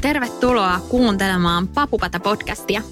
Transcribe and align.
Tervetuloa 0.00 0.80
kuuntelemaan 0.88 1.68
Papupata-podcastia. 1.68 2.82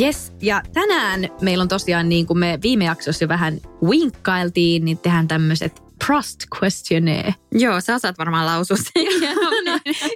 Yes, 0.00 0.32
ja 0.42 0.62
tänään 0.72 1.28
meillä 1.40 1.62
on 1.62 1.68
tosiaan 1.68 2.08
niin 2.08 2.26
kuin 2.26 2.38
me 2.38 2.58
viime 2.62 2.84
jaksossa 2.84 3.24
jo 3.24 3.28
vähän 3.28 3.60
winkkailtiin, 3.82 4.84
niin 4.84 4.98
tehdään 4.98 5.28
tämmöiset 5.28 5.82
trust 6.06 6.40
questionnaire. 6.56 7.34
Joo, 7.52 7.80
sä 7.80 7.94
osaat 7.94 8.18
varmaan 8.18 8.46
lausua 8.46 8.76
sen. 8.76 9.06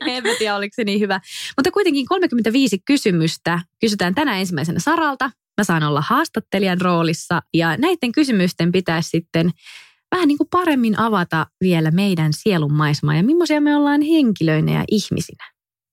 en 0.14 0.22
mä 0.22 0.34
tiedä, 0.38 0.56
oliko 0.56 0.74
se 0.74 0.84
niin 0.84 1.00
hyvä. 1.00 1.20
Mutta 1.56 1.70
kuitenkin 1.70 2.06
35 2.06 2.78
kysymystä 2.78 3.60
kysytään 3.80 4.14
tänään 4.14 4.38
ensimmäisenä 4.38 4.78
Saralta. 4.78 5.30
Mä 5.60 5.64
saan 5.64 5.82
olla 5.82 6.00
haastattelijan 6.00 6.80
roolissa 6.80 7.40
ja 7.54 7.76
näiden 7.76 8.12
kysymysten 8.12 8.72
pitäisi 8.72 9.08
sitten 9.08 9.50
vähän 10.14 10.28
niin 10.28 10.38
kuin 10.38 10.48
paremmin 10.50 10.98
avata 10.98 11.46
vielä 11.60 11.90
meidän 11.90 12.32
sielun 12.32 12.72
maisemaa 12.72 13.16
ja 13.16 13.22
millaisia 13.22 13.60
me 13.60 13.76
ollaan 13.76 14.02
henkilöinä 14.02 14.72
ja 14.72 14.84
ihmisinä. 14.90 15.44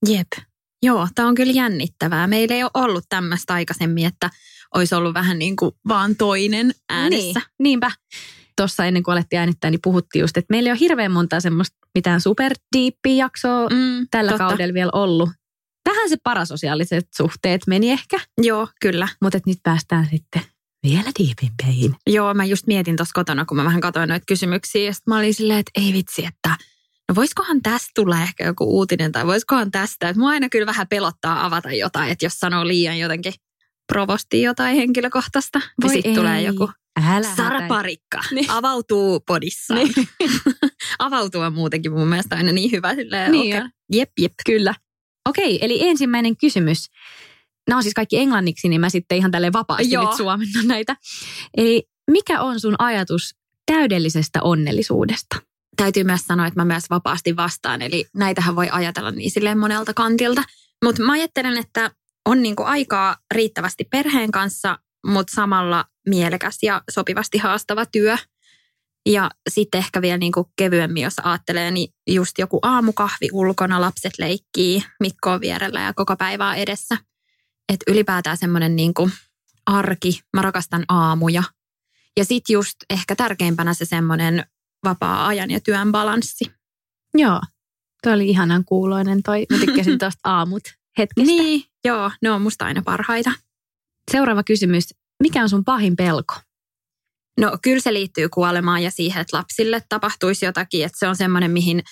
Jep. 0.07 0.27
Joo, 0.83 1.07
tämä 1.15 1.27
on 1.27 1.35
kyllä 1.35 1.53
jännittävää. 1.53 2.27
Meillä 2.27 2.55
ei 2.55 2.63
ole 2.63 2.71
ollut 2.73 3.03
tämmöistä 3.09 3.53
aikaisemmin, 3.53 4.05
että 4.05 4.30
olisi 4.75 4.95
ollut 4.95 5.13
vähän 5.13 5.39
niin 5.39 5.55
kuin 5.55 5.71
vaan 5.87 6.15
toinen 6.15 6.71
äänessä. 6.89 7.39
Niin, 7.39 7.43
niinpä. 7.59 7.91
Tuossa 8.57 8.85
ennen 8.85 9.03
kuin 9.03 9.13
alettiin 9.13 9.39
äänittää, 9.39 9.71
niin 9.71 9.80
puhuttiin 9.83 10.21
just, 10.21 10.37
että 10.37 10.52
meillä 10.53 10.67
ei 10.67 10.71
ole 10.71 10.80
hirveän 10.80 11.11
monta 11.11 11.39
semmoista 11.39 11.77
mitään 11.95 12.21
superdiippiä 12.21 13.13
jaksoa 13.13 13.69
Mm, 13.69 14.07
tällä 14.11 14.31
totta. 14.31 14.47
kaudella 14.47 14.73
vielä 14.73 14.89
ollut. 14.93 15.30
Tähän 15.93 16.09
se 16.09 16.17
parasosiaaliset 16.23 17.07
suhteet 17.17 17.61
meni 17.67 17.91
ehkä, 17.91 18.19
Joo, 18.41 18.67
kyllä. 18.81 19.07
mutta 19.21 19.39
nyt 19.45 19.57
päästään 19.63 20.07
sitten 20.11 20.41
vielä 20.83 21.11
diipimpeihin. 21.19 21.95
Joo, 22.07 22.33
mä 22.33 22.45
just 22.45 22.67
mietin 22.67 22.95
tuossa 22.95 23.11
kotona, 23.13 23.45
kun 23.45 23.57
mä 23.57 23.63
vähän 23.63 23.81
katsoin 23.81 24.09
noita 24.09 24.23
kysymyksiä. 24.27 24.81
Ja 24.85 24.93
sit 24.93 25.07
mä 25.07 25.17
olin 25.17 25.33
silleen, 25.33 25.59
että 25.59 25.71
ei 25.75 25.93
vitsi, 25.93 26.25
että 26.25 26.49
no 27.09 27.15
voisikohan 27.15 27.61
tästä 27.61 27.89
tulla 27.95 28.21
ehkä 28.21 28.45
joku 28.45 28.63
uutinen 28.77 29.11
tai 29.11 29.27
voisikohan 29.27 29.71
tästä. 29.71 30.09
Että 30.09 30.19
mua 30.19 30.29
aina 30.29 30.49
kyllä 30.49 30.65
vähän 30.65 30.87
pelottaa 30.87 31.45
avata 31.45 31.71
jotain, 31.71 32.11
että 32.11 32.25
jos 32.25 32.33
sanoo 32.39 32.67
liian 32.67 32.99
jotenkin 32.99 33.33
provosti 33.87 34.41
jotain 34.41 34.75
henkilökohtaista, 34.75 35.59
niin 35.59 35.67
Voi 35.83 35.89
sitten 35.93 36.11
ei. 36.11 36.15
tulee 36.17 36.41
joku 36.41 36.69
Älä 37.07 37.35
Sara. 37.35 37.67
Parikka 37.67 38.19
Niin. 38.31 38.49
avautuu 38.51 39.19
podissaan. 39.19 39.79
Niin. 39.79 40.07
Avautua 40.99 41.49
muutenkin 41.49 41.91
mun 41.91 42.07
mielestä 42.07 42.35
aina 42.35 42.51
niin 42.51 42.71
hyvä. 42.71 42.95
Silleen, 42.95 43.31
Niin 43.31 43.61
on. 43.63 43.69
Jep, 43.93 44.09
jep. 44.19 44.33
Kyllä. 44.45 44.73
Okei, 45.29 45.59
eli 45.61 45.87
ensimmäinen 45.87 46.37
kysymys. 46.37 46.87
Nämä 47.67 47.77
on 47.77 47.83
siis 47.83 47.93
kaikki 47.93 48.17
englanniksi, 48.17 48.69
niin 48.69 48.81
mä 48.81 48.89
sitten 48.89 49.17
ihan 49.17 49.31
tälleen 49.31 49.53
vapaasti 49.53 49.91
Joo. 49.91 50.05
nyt 50.05 50.17
suomennan 50.17 50.67
näitä. 50.67 50.95
Eli 51.57 51.83
mikä 52.11 52.41
on 52.41 52.59
sun 52.59 52.75
ajatus 52.79 53.35
täydellisestä 53.65 54.41
onnellisuudesta? 54.41 55.49
täytyy 55.83 56.03
myös 56.03 56.21
sanoa, 56.21 56.47
että 56.47 56.59
mä 56.59 56.65
myös 56.65 56.83
vapaasti 56.89 57.35
vastaan. 57.35 57.81
Eli 57.81 58.05
näitähän 58.15 58.55
voi 58.55 58.69
ajatella 58.71 59.11
niin 59.11 59.31
silleen 59.31 59.58
monelta 59.58 59.93
kantilta. 59.93 60.43
Mutta 60.83 61.03
mä 61.03 61.11
ajattelen, 61.11 61.58
että 61.58 61.91
on 62.25 62.41
niinku 62.41 62.63
aikaa 62.63 63.17
riittävästi 63.33 63.83
perheen 63.83 64.31
kanssa, 64.31 64.79
mutta 65.05 65.35
samalla 65.35 65.85
mielekäs 66.08 66.58
ja 66.63 66.81
sopivasti 66.91 67.37
haastava 67.37 67.85
työ. 67.85 68.17
Ja 69.05 69.32
sitten 69.49 69.80
ehkä 69.80 70.02
vielä 70.02 70.17
niinku 70.17 70.52
kevyemmin, 70.55 71.04
jos 71.04 71.14
ajattelee, 71.23 71.71
niin 71.71 71.93
just 72.10 72.37
joku 72.37 72.60
aamukahvi 72.61 73.30
ulkona, 73.33 73.82
lapset 73.82 74.14
leikkii, 74.20 74.83
Mikko 74.99 75.32
on 75.32 75.42
vierellä 75.42 75.82
ja 75.82 75.93
koko 75.93 76.15
päivää 76.15 76.55
edessä. 76.55 76.98
Että 77.73 77.92
ylipäätään 77.92 78.38
semmoinen 78.38 78.76
niinku 78.76 79.09
arki, 79.65 80.20
mä 80.33 80.42
rakastan 80.42 80.86
aamuja. 80.89 81.43
Ja 82.17 82.26
sitten 82.26 82.54
just 82.54 82.76
ehkä 82.89 83.15
tärkeimpänä 83.15 83.73
se 83.73 83.86
semmoinen 83.86 84.45
vapaa-ajan 84.83 85.52
ja 85.52 85.59
työn 85.59 85.92
balanssi. 85.92 86.45
Joo, 87.14 87.42
toi 88.04 88.14
oli 88.14 88.30
ihanan 88.30 88.65
kuuloinen 88.65 89.23
toi. 89.23 89.45
Mä 89.49 89.58
tykkäsin 89.58 89.99
tuosta 89.99 90.30
aamut 90.30 90.64
hetkestä. 90.98 91.32
Niin, 91.32 91.64
joo, 91.86 92.11
ne 92.21 92.32
on 92.32 92.42
musta 92.42 92.65
aina 92.65 92.82
parhaita. 92.86 93.32
Seuraava 94.11 94.43
kysymys. 94.43 94.93
Mikä 95.23 95.43
on 95.43 95.49
sun 95.49 95.65
pahin 95.65 95.95
pelko? 95.95 96.36
No 97.39 97.58
kyllä 97.61 97.80
se 97.80 97.94
liittyy 97.94 98.30
kuolemaan 98.30 98.83
ja 98.83 98.92
siihen, 98.92 99.22
että 99.22 99.38
lapsille 99.38 99.82
tapahtuisi 99.89 100.45
jotakin, 100.45 100.86
että 100.86 101.00
se 101.00 101.08
on 101.08 101.16
semmoinen, 101.16 101.52
mihin 101.52 101.83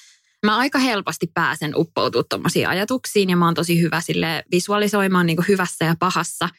mä 0.45 0.57
aika 0.57 0.79
helposti 0.79 1.27
pääsen 1.33 1.73
uppoutua 1.75 2.23
tuommoisiin 2.23 2.67
ajatuksiin 2.67 3.29
ja 3.29 3.37
mä 3.37 3.45
oon 3.45 3.53
tosi 3.53 3.81
hyvä 3.81 4.01
sille 4.01 4.43
visualisoimaan 4.51 5.25
niin 5.25 5.37
kuin 5.37 5.47
hyvässä 5.47 5.85
ja 5.85 5.95
pahassa, 5.99 6.49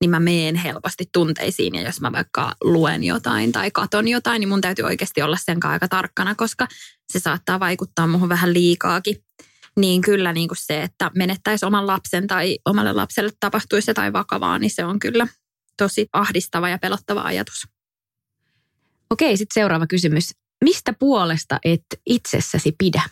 niin 0.00 0.10
mä 0.10 0.20
meen 0.20 0.56
helposti 0.56 1.04
tunteisiin 1.12 1.74
ja 1.74 1.82
jos 1.82 2.00
mä 2.00 2.12
vaikka 2.12 2.54
luen 2.60 3.04
jotain 3.04 3.52
tai 3.52 3.70
katon 3.70 4.08
jotain, 4.08 4.40
niin 4.40 4.48
mun 4.48 4.60
täytyy 4.60 4.84
oikeasti 4.84 5.22
olla 5.22 5.36
sen 5.36 5.66
aika 5.66 5.88
tarkkana, 5.88 6.34
koska 6.34 6.66
se 7.12 7.18
saattaa 7.18 7.60
vaikuttaa 7.60 8.06
muuhun 8.06 8.28
vähän 8.28 8.54
liikaakin. 8.54 9.16
Niin 9.80 10.02
kyllä 10.02 10.32
niin 10.32 10.48
kuin 10.48 10.58
se, 10.60 10.82
että 10.82 11.10
menettäisi 11.14 11.66
oman 11.66 11.86
lapsen 11.86 12.26
tai 12.26 12.58
omalle 12.64 12.92
lapselle 12.92 13.30
tapahtuisi 13.40 13.90
jotain 13.90 14.12
vakavaa, 14.12 14.58
niin 14.58 14.70
se 14.70 14.84
on 14.84 14.98
kyllä 14.98 15.26
tosi 15.76 16.06
ahdistava 16.12 16.68
ja 16.68 16.78
pelottava 16.78 17.22
ajatus. 17.22 17.77
Okei, 19.10 19.36
sitten 19.36 19.54
seuraava 19.54 19.86
kysymys. 19.86 20.30
Mistä 20.64 20.92
puolesta 20.98 21.58
et 21.64 21.84
itsessäsi 22.06 22.74
pidä? 22.78 23.02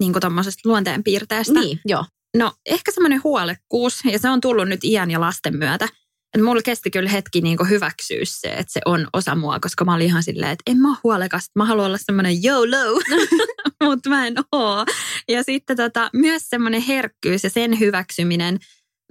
Niin 0.00 0.12
kuin 0.12 0.20
tuommoisesta 0.20 0.68
luonteenpiirteestä. 0.68 1.60
Niin, 1.60 1.80
joo. 1.84 2.04
No 2.36 2.52
ehkä 2.66 2.92
semmoinen 2.92 3.20
huolekkuus 3.24 4.00
ja 4.04 4.18
se 4.18 4.30
on 4.30 4.40
tullut 4.40 4.68
nyt 4.68 4.84
iän 4.84 5.10
ja 5.10 5.20
lasten 5.20 5.56
myötä. 5.56 5.88
Et 6.34 6.42
mulla 6.42 6.62
kesti 6.62 6.90
kyllä 6.90 7.10
hetki 7.10 7.40
niin 7.40 7.58
hyväksyä 7.68 8.20
se, 8.24 8.48
että 8.48 8.72
se 8.72 8.80
on 8.84 9.08
osa 9.12 9.34
mua, 9.34 9.60
koska 9.60 9.84
mä 9.84 9.94
olin 9.94 10.06
ihan 10.06 10.22
silleen, 10.22 10.52
että 10.52 10.72
en 10.72 10.78
mä 10.78 10.88
ole 10.88 10.98
huolekas, 11.04 11.50
mä 11.54 11.64
haluan 11.64 11.86
olla 11.86 11.98
semmoinen 11.98 12.36
YOLO, 12.44 13.00
mutta 13.84 14.10
mä 14.10 14.26
en 14.26 14.34
oo. 14.52 14.86
Ja 15.28 15.42
sitten 15.42 15.76
tota, 15.76 16.10
myös 16.12 16.42
semmoinen 16.50 16.82
herkkyys 16.82 17.44
ja 17.44 17.50
sen 17.50 17.80
hyväksyminen, 17.80 18.58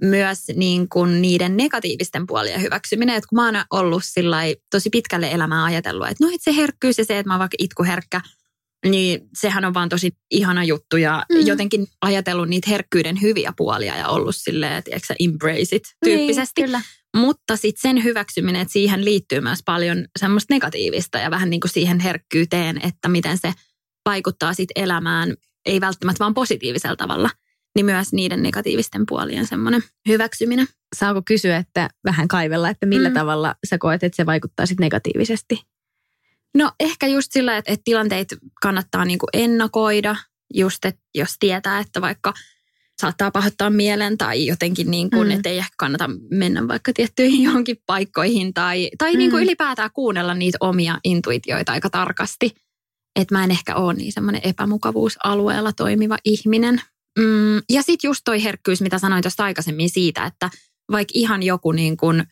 myös 0.02 0.38
niin 0.56 0.88
kuin 0.88 1.22
niiden 1.22 1.56
negatiivisten 1.56 2.26
puolien 2.26 2.62
hyväksyminen. 2.62 3.16
Että 3.16 3.28
kun 3.28 3.36
mä 3.36 3.44
oon 3.46 3.64
ollut 3.70 4.02
tosi 4.70 4.90
pitkälle 4.90 5.30
elämää 5.30 5.64
ajatellut, 5.64 6.08
että 6.08 6.24
no 6.24 6.30
et 6.34 6.40
se 6.42 6.56
herkkyys 6.56 6.98
ja 6.98 7.04
se, 7.04 7.18
että 7.18 7.28
mä 7.28 7.34
oon 7.34 7.38
vaikka 7.40 7.56
itkuherkkä, 7.58 8.20
niin 8.86 9.20
sehän 9.40 9.64
on 9.64 9.74
vaan 9.74 9.88
tosi 9.88 10.10
ihana 10.30 10.64
juttu 10.64 10.96
ja 10.96 11.24
Mm. 11.32 11.46
jotenkin 11.46 11.86
ajatellut 12.00 12.48
niitä 12.48 12.70
herkkyyden 12.70 13.22
hyviä 13.22 13.52
puolia 13.56 13.96
ja 13.96 14.08
ollut 14.08 14.36
silleen, 14.36 14.72
että 14.72 14.84
tiedätkö, 14.84 15.06
sä, 15.06 15.14
embrace 15.20 15.76
it 15.76 15.82
tyyppisesti. 16.04 16.60
Niin, 16.60 16.66
kyllä. 16.66 16.80
Mutta 17.16 17.56
sitten 17.56 17.82
sen 17.82 18.04
hyväksyminen, 18.04 18.62
että 18.62 18.72
siihen 18.72 19.04
liittyy 19.04 19.40
myös 19.40 19.58
paljon 19.64 20.04
semmoista 20.18 20.54
negatiivista 20.54 21.18
ja 21.18 21.30
vähän 21.30 21.50
niin 21.50 21.60
kuin 21.60 21.70
siihen 21.70 22.00
herkkyyteen, 22.00 22.80
että 22.84 23.08
miten 23.08 23.38
se 23.38 23.52
vaikuttaa 24.06 24.54
sitten 24.54 24.82
elämään, 24.82 25.34
ei 25.66 25.80
välttämättä 25.80 26.18
vaan 26.18 26.34
positiivisella 26.34 26.96
tavalla, 26.96 27.30
niin 27.74 27.86
myös 27.86 28.12
niiden 28.12 28.42
negatiivisten 28.42 29.02
puolien 29.08 29.46
semmoinen 29.46 29.82
hyväksyminen. 30.08 30.66
Saako 30.96 31.22
kysyä, 31.26 31.56
että 31.56 31.90
vähän 32.04 32.28
kaivella, 32.28 32.68
että 32.68 32.86
millä 32.86 33.08
Mm. 33.08 33.14
tavalla 33.14 33.54
sä 33.68 33.78
koet, 33.78 34.02
että 34.04 34.16
se 34.16 34.26
vaikuttaa 34.26 34.66
sit 34.66 34.80
negatiivisesti? 34.80 35.62
No 36.54 36.72
ehkä 36.80 37.06
just 37.06 37.32
sillä, 37.32 37.56
että, 37.56 37.72
että 37.72 37.84
tilanteet 37.84 38.28
kannattaa 38.62 39.04
niin 39.04 39.18
kuin 39.18 39.28
ennakoida, 39.32 40.16
just 40.54 40.84
että 40.84 41.00
jos 41.14 41.36
tietää, 41.40 41.78
että 41.78 42.00
vaikka 42.00 42.32
saattaa 43.00 43.30
pahoittaa 43.30 43.70
mielen 43.70 44.18
tai 44.18 44.46
jotenkin 44.46 44.90
niin 44.90 45.10
kuin, 45.10 45.22
Mm. 45.26 45.32
mm. 45.32 45.36
että 45.36 45.48
ei 45.48 45.58
ehkä 45.58 45.74
kannata 45.78 46.10
mennä 46.30 46.68
vaikka 46.68 46.92
tiettyihin 46.92 47.42
johonkin 47.48 47.76
paikkoihin 47.86 48.54
tai, 48.54 48.90
tai 48.98 49.16
niin 49.16 49.30
kuin 49.30 49.40
Mm. 49.40 49.44
ylipäätään 49.44 49.90
kuunnella 49.94 50.34
niitä 50.34 50.58
omia 50.60 50.98
intuitioita 51.04 51.72
aika 51.72 51.90
tarkasti. 51.90 52.50
Että 53.16 53.34
mä 53.34 53.44
en 53.44 53.50
ehkä 53.50 53.74
ole 53.74 53.94
niin 53.94 54.12
semmoinen 54.12 54.40
epämukavuusalueella 54.44 55.72
toimiva 55.72 56.18
ihminen. 56.24 56.82
Mm, 57.18 57.56
ja 57.70 57.82
sitten 57.82 58.08
just 58.08 58.20
toi 58.24 58.42
herkkyys, 58.44 58.80
mitä 58.82 58.98
sanoin 58.98 59.22
tuosta 59.22 59.44
aikaisemmin 59.44 59.90
siitä, 59.90 60.24
että 60.24 60.50
vaikka 60.92 61.12
ihan 61.14 61.42
joku 61.42 61.72
niin 61.72 61.96
kuin 61.96 62.24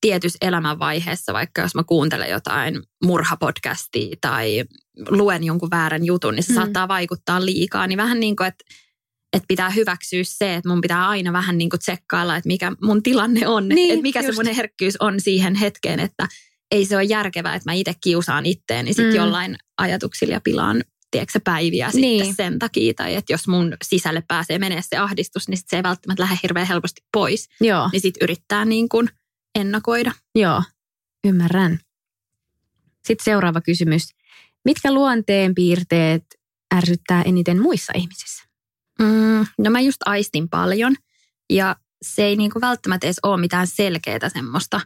tietyssä 0.00 0.38
elämänvaiheessa, 0.40 1.32
vaikka 1.32 1.62
jos 1.62 1.74
mä 1.74 1.84
kuuntelen 1.84 2.30
jotain 2.30 2.82
murhapodcastia 3.04 4.16
tai 4.20 4.64
luen 5.08 5.44
jonkun 5.44 5.70
väärän 5.70 6.04
jutun, 6.04 6.34
niin 6.34 6.42
se 6.42 6.52
Mm. 6.52 6.54
saattaa 6.54 6.88
vaikuttaa 6.88 7.44
liikaa. 7.44 7.86
Niin 7.86 7.96
vähän 7.96 8.20
niin 8.20 8.36
kuin, 8.36 8.46
että, 8.46 8.64
että 9.32 9.46
pitää 9.48 9.70
hyväksyä 9.70 10.20
se, 10.24 10.54
että 10.54 10.68
mun 10.68 10.80
pitää 10.80 11.08
aina 11.08 11.32
vähän 11.32 11.58
niin 11.58 11.70
kuin 11.70 11.80
tsekkailla, 11.80 12.36
että 12.36 12.46
mikä 12.48 12.72
mun 12.82 13.02
tilanne 13.02 13.46
on. 13.48 13.68
Niin, 13.68 13.90
että 13.92 14.02
mikä 14.02 14.20
just. 14.20 14.36
se 14.36 14.44
mun 14.44 14.54
herkkyys 14.54 14.96
on 15.00 15.20
siihen 15.20 15.54
hetkeen, 15.54 16.00
että 16.00 16.28
ei 16.70 16.84
se 16.84 16.96
ole 16.96 17.04
järkevää, 17.04 17.54
että 17.54 17.70
mä 17.70 17.74
itse 17.74 17.94
kiusaan 18.04 18.46
itteeni 18.46 18.92
sit 18.94 19.04
Mm. 19.04 19.10
mm. 19.10 19.16
jollain 19.16 19.56
ajatuksilla 19.78 20.34
ja 20.34 20.40
pilaan 20.44 20.84
tiedätkö, 21.10 21.40
päiviä 21.44 21.90
Niin. 21.94 22.24
sitten 22.26 22.34
sen 22.46 22.58
takia. 22.58 22.94
Tai 22.94 23.14
että 23.14 23.32
jos 23.32 23.48
mun 23.48 23.76
sisälle 23.84 24.22
pääsee 24.28 24.58
menee 24.58 24.82
se 24.82 24.96
ahdistus, 24.96 25.48
niin 25.48 25.58
sit 25.58 25.68
se 25.68 25.76
ei 25.76 25.82
välttämättä 25.82 26.22
lähde 26.22 26.38
hirveän 26.42 26.66
helposti 26.66 27.00
pois. 27.12 27.48
Joo, 27.60 27.88
Niin 27.92 28.00
sitten 28.00 28.24
yrittää 28.24 28.64
niin 28.64 28.88
kuin 28.88 29.08
ennakoida. 29.58 30.12
joo, 30.34 30.62
ymmärrän. 31.26 31.78
Sitten 33.06 33.24
seuraava 33.24 33.60
kysymys. 33.60 34.08
Mitkä 34.64 34.92
luonteen 34.92 35.54
piirteet 35.54 36.24
ärsyttää 36.74 37.22
eniten 37.22 37.62
muissa 37.62 37.92
ihmisissä? 37.96 38.44
Mm, 39.00 39.46
no 39.58 39.70
mä 39.70 39.80
just 39.80 39.96
aistin 40.06 40.48
paljon 40.48 40.94
ja 41.50 41.76
se 42.02 42.24
ei 42.24 42.36
niinku 42.36 42.60
välttämättä 42.60 43.06
edes 43.06 43.20
ole 43.22 43.40
mitään 43.40 43.66
selkeää 43.66 44.28
semmoista 44.28 44.80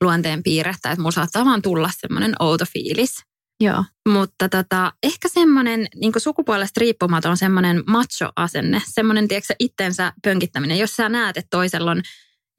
luonteen 0.00 0.42
piirrettä, 0.42 0.90
että 0.90 1.02
mulla 1.02 1.12
saattaa 1.12 1.44
vaan 1.44 1.62
tulla 1.62 1.90
semmoinen 2.00 2.32
outo 2.40 2.64
fiilis. 2.72 3.22
Joo. 3.60 3.84
Mutta 4.08 4.48
tota, 4.48 4.92
ehkä 5.02 5.28
semmoinen 5.28 5.86
niin 5.94 6.12
sukupuolesta 6.18 6.80
riippumaton 6.80 7.36
semmoinen 7.36 7.82
macho-asenne, 7.86 8.82
semmoinen 8.84 9.28
tiedätkö, 9.28 9.54
itsensä 9.58 10.12
pönkittäminen. 10.24 10.78
Jos 10.78 10.96
sä 10.96 11.08
näet, 11.08 11.36
että 11.36 11.48
toisella 11.50 11.90
on 11.90 12.02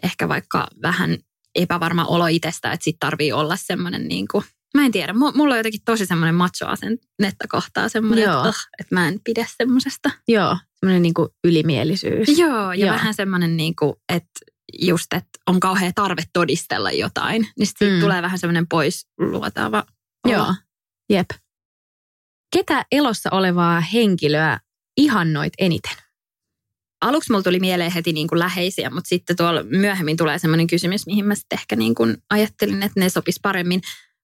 ehkä 0.04 0.28
vaikka 0.28 0.68
vähän 0.82 1.18
epävarma 1.56 2.06
olo 2.06 2.28
itsestä, 2.28 2.72
että 2.72 2.84
sit 2.84 2.96
tarvii 3.00 3.32
olla 3.32 3.56
semmoinen 3.56 4.08
niin 4.08 4.26
kuin, 4.32 4.44
mä 4.78 4.86
en 4.86 4.92
tiedä, 4.92 5.14
mu- 5.14 5.38
mulla 5.38 5.54
on 5.54 5.60
jotenkin 5.60 5.82
tosi 5.86 6.06
semmoinen 6.06 6.36
macho-asennetta 6.36 7.48
kohtaa 7.50 7.90
semmoinen, 7.90 8.24
Joo. 8.26 8.38
että, 8.38 8.50
oh, 8.50 8.56
että 8.80 8.96
mä 8.96 9.08
en 9.08 9.20
pidä 9.24 9.46
semmoisesta. 9.58 10.12
Joo, 10.28 10.58
semmoinen 10.80 11.02
niin 11.02 11.14
ylimielisyys. 11.44 12.38
Joo, 12.38 12.74
ja 12.74 12.86
Joo. 12.86 12.96
Vähän 12.96 13.14
semmoinen, 13.14 13.58
niin 13.58 13.76
kuin, 13.76 13.94
että 14.14 14.40
just, 14.82 15.14
että 15.14 15.30
on 15.48 15.60
kauhea 15.60 15.92
tarve 15.96 16.24
todistella 16.34 16.92
jotain, 16.92 17.48
niin 17.60 17.68
sitten 17.68 17.94
Mm. 17.94 18.00
tulee 18.00 18.22
vähän 18.22 18.40
semmoinen 18.40 18.68
pois 18.68 19.08
luotava 19.20 19.84
olo. 20.26 20.34
Joo, 20.34 20.54
jep. 21.10 21.30
Ketä 22.54 22.86
elossa 22.92 23.30
olevaa 23.32 23.80
henkilöä 23.80 24.60
ihannoit 24.98 25.54
eniten? 25.58 25.98
Aluksi 27.02 27.32
mulla 27.32 27.44
tuli 27.44 27.60
mieleen 27.60 27.92
heti 27.92 28.14
niin 28.14 28.28
kuin 28.28 28.40
läheisiä, 28.40 28.90
mutta 28.90 29.08
sitten 29.08 29.36
tuolla 29.36 29.64
myöhemmin 29.64 30.18
tulee 30.18 30.40
semmoinen 30.40 30.68
kysymys, 30.68 31.06
mihin 31.06 31.26
mä 31.26 31.36
sitten 31.36 31.60
ehkä 31.60 31.76
niin 31.76 31.96
kuin 31.96 32.18
ajattelin, 32.30 32.84
että 32.84 33.00
ne 33.00 33.10
sopis 33.10 33.40
paremmin. 33.42 33.82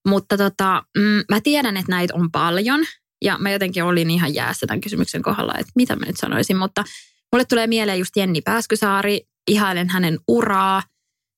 Mutta 0.07 0.37
tota, 0.37 0.83
mm, 0.97 1.23
mä 1.29 1.41
tiedän, 1.41 1.77
että 1.77 1.91
näitä 1.91 2.13
on 2.15 2.31
paljon 2.31 2.85
ja 3.21 3.37
mä 3.37 3.51
jotenkin 3.51 3.83
olin 3.83 4.09
ihan 4.09 4.33
jäässä 4.33 4.67
tämän 4.67 4.81
kysymyksen 4.81 5.21
kohdalla, 5.21 5.53
että 5.53 5.71
mitä 5.75 5.95
mä 5.95 6.05
nyt 6.05 6.17
sanoisin. 6.17 6.57
Mutta 6.57 6.83
mulle 7.31 7.45
tulee 7.45 7.67
mieleen 7.67 7.99
just 7.99 8.15
Jenni 8.15 8.41
Pääskysaari, 8.41 9.21
ihailen 9.47 9.89
hänen 9.89 10.19
uraa, 10.27 10.83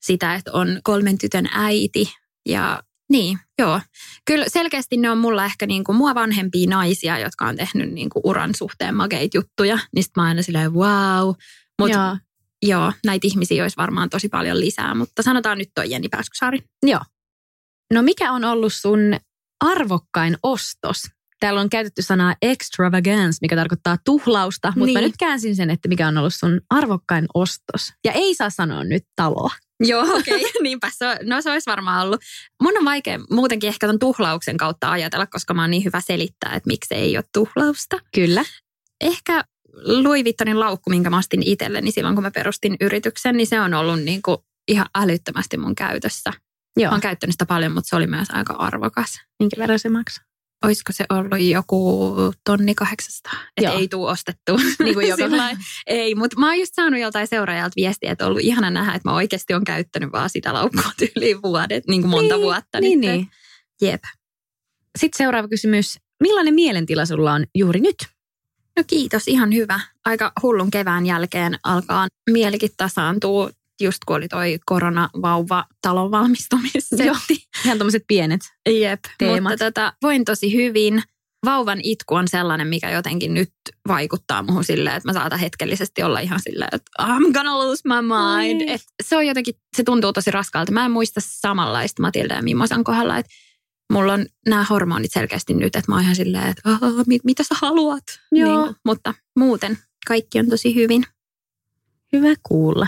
sitä, 0.01 0.35
että 0.35 0.51
on 0.53 0.79
kolmen 0.83 1.17
tytön 1.17 1.49
äiti 1.51 2.13
ja 2.45 2.83
niin, 3.09 3.39
joo. 3.59 3.81
Kyllä 4.25 4.45
selkeästi 4.47 4.97
ne 4.97 5.11
on 5.11 5.17
mulla 5.17 5.45
ehkä 5.45 5.67
niin 5.67 5.83
kuin 5.83 5.95
mua 5.95 6.15
vanhempia 6.15 6.69
naisia, 6.69 7.19
jotka 7.19 7.45
on 7.45 7.55
tehnyt 7.55 7.93
niin 7.93 8.09
kuin 8.09 8.21
uran 8.25 8.55
suhteen 8.55 8.95
makeita 8.95 9.37
juttuja. 9.37 9.79
Niin 9.95 10.03
sit 10.03 10.15
mä 10.15 10.23
aina 10.23 10.41
silleen 10.41 10.73
wow. 10.73 11.33
Mutta 11.79 11.97
Joo. 11.97 12.17
joo, 12.61 12.93
näitä 13.05 13.27
ihmisiä 13.27 13.63
olisi 13.63 13.77
varmaan 13.77 14.09
tosi 14.09 14.29
paljon 14.29 14.59
lisää, 14.59 14.95
mutta 14.95 15.23
sanotaan 15.23 15.57
nyt 15.57 15.69
toi 15.75 15.91
Jenni 15.91 16.09
Pääskysaari. 16.09 16.59
Joo. 16.83 17.01
No 17.93 18.01
mikä 18.01 18.31
on 18.31 18.43
ollut 18.43 18.73
sun 18.73 18.99
arvokkain 19.59 20.37
ostos? 20.43 21.03
Täällä 21.39 21.61
on 21.61 21.69
käytetty 21.69 22.01
sanaa 22.01 22.35
extravagance, 22.41 23.37
mikä 23.41 23.55
tarkoittaa 23.55 23.97
tuhlausta, 24.05 24.73
mutta 24.75 24.93
mä 24.93 24.99
Niin. 24.99 25.07
nyt 25.07 25.17
käänsin 25.19 25.55
sen, 25.55 25.69
että 25.69 25.87
mikä 25.87 26.07
on 26.07 26.17
ollut 26.17 26.33
sun 26.33 26.61
arvokkain 26.69 27.25
ostos. 27.33 27.93
Ja 28.05 28.11
ei 28.11 28.35
saa 28.35 28.49
sanoa 28.49 28.83
nyt 28.83 29.03
taloa. 29.15 29.51
Joo, 29.79 30.01
okei. 30.01 30.35
Okay. 30.35 30.51
Niinpä 30.63 30.89
se, 30.97 31.19
no 31.23 31.41
se 31.41 31.51
olisi 31.51 31.69
varmaan 31.69 32.05
ollut. 32.05 32.21
Mun 32.63 32.77
on 32.77 32.85
vaikea 32.85 33.19
muutenkin 33.29 33.67
ehkä 33.67 33.87
ton 33.87 33.99
tuhlauksen 33.99 34.57
kautta 34.57 34.91
ajatella, 34.91 35.27
koska 35.27 35.53
mä 35.53 35.63
oon 35.63 35.71
niin 35.71 35.85
hyvä 35.85 36.01
selittää, 36.01 36.53
että 36.53 36.67
miksi 36.67 36.95
ei 36.95 37.17
ole 37.17 37.25
tuhlausta. 37.33 37.99
Kyllä. 38.15 38.43
Ehkä 39.01 39.43
Louis 39.73 40.23
Vuittonin 40.23 40.59
laukku, 40.59 40.89
minkä 40.89 41.09
mä 41.09 41.17
ostin 41.17 41.43
itselleni 41.43 41.91
silloin, 41.91 42.15
kun 42.15 42.23
mä 42.23 42.31
perustin 42.31 42.75
yrityksen, 42.81 43.37
niin 43.37 43.47
se 43.47 43.59
on 43.59 43.73
ollut 43.73 43.99
niin 43.99 44.21
kuin 44.21 44.37
ihan 44.67 44.85
älyttömästi 44.95 45.57
mun 45.57 45.75
käytössä. 45.75 46.33
Joo. 46.77 46.89
Mä 46.89 46.95
oon 46.95 47.01
käyttänyt 47.01 47.33
sitä 47.33 47.45
paljon, 47.45 47.71
mutta 47.71 47.89
se 47.89 47.95
oli 47.95 48.07
myös 48.07 48.27
aika 48.31 48.53
arvokas. 48.53 49.21
Minkä 49.39 49.55
verran 49.57 49.79
se 49.79 49.89
maksaa? 49.89 50.26
Olisiko 50.65 50.93
se 50.93 51.05
ollut 51.09 51.39
joku 51.39 52.15
tonni 52.43 52.75
800? 52.75 53.33
Että 53.57 53.71
ei 53.71 53.87
tuu 53.87 54.05
ostettua. 54.05 54.57
Niin 54.83 54.93
kuin 54.93 55.07
joka- 55.17 55.57
ei, 55.87 56.15
mutta 56.15 56.39
mä 56.39 56.47
oon 56.47 56.59
just 56.59 56.73
saanut 56.75 56.99
joltain 56.99 57.27
seuraajalta 57.27 57.73
viestiä, 57.75 58.11
että 58.11 58.25
on 58.25 58.29
ollut 58.29 58.43
ihana 58.43 58.69
nähdä, 58.69 58.93
että 58.93 59.09
mä 59.09 59.15
oikeasti 59.15 59.53
on 59.53 59.63
käyttänyt 59.63 60.11
vaan 60.11 60.29
sitä 60.29 60.53
laukkua 60.53 60.91
tyyliin 60.99 61.41
vuodet, 61.41 61.87
niin 61.87 62.01
kuin 62.01 62.11
monta 62.11 62.35
niin, 62.35 62.43
vuotta. 62.43 62.79
Niin, 62.79 63.01
nyt. 63.01 63.11
niin. 63.11 63.27
Jep. 63.81 64.03
Sitten 64.97 65.17
seuraava 65.17 65.47
kysymys. 65.47 65.99
Millainen 66.19 66.53
mielentila 66.53 67.05
sulla 67.05 67.33
on 67.33 67.45
juuri 67.55 67.79
nyt? 67.79 67.95
No 68.77 68.83
kiitos, 68.87 69.27
ihan 69.27 69.53
hyvä. 69.53 69.79
Aika 70.05 70.31
hullun 70.41 70.71
kevään 70.71 71.05
jälkeen 71.05 71.59
alkaa 71.63 72.07
mielikin 72.29 72.69
tasaantua, 72.77 73.49
just 73.81 73.97
kun 74.05 74.15
oli 74.15 74.27
toi 74.27 74.59
koronavauva 74.65 75.65
talon 75.81 76.11
valmistumissetti. 76.11 77.47
Ihan 77.65 77.77
tommoset 77.77 78.03
pienet. 78.07 78.41
Jep, 78.69 78.99
Teemat. 79.17 79.51
mutta 79.51 79.65
tota, 79.65 79.93
voin 80.01 80.25
tosi 80.25 80.53
hyvin. 80.55 81.03
Vauvan 81.45 81.79
itku 81.83 82.15
on 82.15 82.27
sellainen, 82.27 82.67
mikä 82.67 82.91
jotenkin 82.91 83.33
nyt 83.33 83.53
vaikuttaa 83.87 84.43
muuhun 84.43 84.63
silleen, 84.63 84.95
että 84.95 85.09
mä 85.09 85.13
saatan 85.13 85.39
hetkellisesti 85.39 86.03
olla 86.03 86.19
ihan 86.19 86.39
silleen, 86.39 86.69
että 86.71 86.91
I'm 87.03 87.31
gonna 87.33 87.57
lose 87.57 87.81
my 87.85 87.95
mind. 88.01 88.61
Oi. 88.61 88.73
Et 88.73 88.81
se 89.03 89.17
on 89.17 89.27
jotenkin, 89.27 89.53
se 89.77 89.83
tuntuu 89.83 90.13
tosi 90.13 90.31
raskaalta. 90.31 90.71
Mä 90.71 90.85
en 90.85 90.91
muista 90.91 91.19
samanlaista 91.23 92.01
Matilda 92.01 92.33
ja 92.33 92.43
Mimosan 92.43 92.83
kohdalla, 92.83 93.17
että 93.17 93.31
mulla 93.93 94.13
on 94.13 94.25
nämä 94.47 94.63
hormonit 94.69 95.11
selkeästi 95.13 95.53
nyt, 95.53 95.75
että 95.75 95.91
mä 95.91 95.95
oon 95.95 96.03
ihan 96.03 96.15
silleen, 96.15 96.47
että 96.47 96.61
"Ah, 96.65 96.79
mit, 97.07 97.23
mitä 97.23 97.43
sä 97.43 97.55
haluat? 97.61 98.03
Joo. 98.31 98.65
Niin, 98.65 98.75
mutta 98.85 99.13
muuten 99.39 99.77
kaikki 100.07 100.39
on 100.39 100.49
tosi 100.49 100.75
hyvin. 100.75 101.03
Hyvä 102.13 102.33
kuulla. 102.43 102.87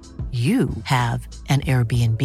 you 0.33 0.67
have 0.83 1.19
an 1.49 1.61
Airbnb. 1.67 2.21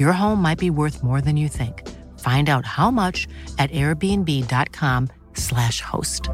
Your 0.00 0.12
home 0.12 0.48
might 0.48 0.60
be 0.60 0.70
worth 0.70 1.02
more 1.02 1.22
than 1.22 1.38
you 1.38 1.48
think. 1.48 1.76
Find 2.24 2.48
out 2.48 2.64
how 2.78 2.90
much 2.90 3.28
at 3.58 3.70
airbnb.com/slash 3.72 5.84
host. 5.92 6.28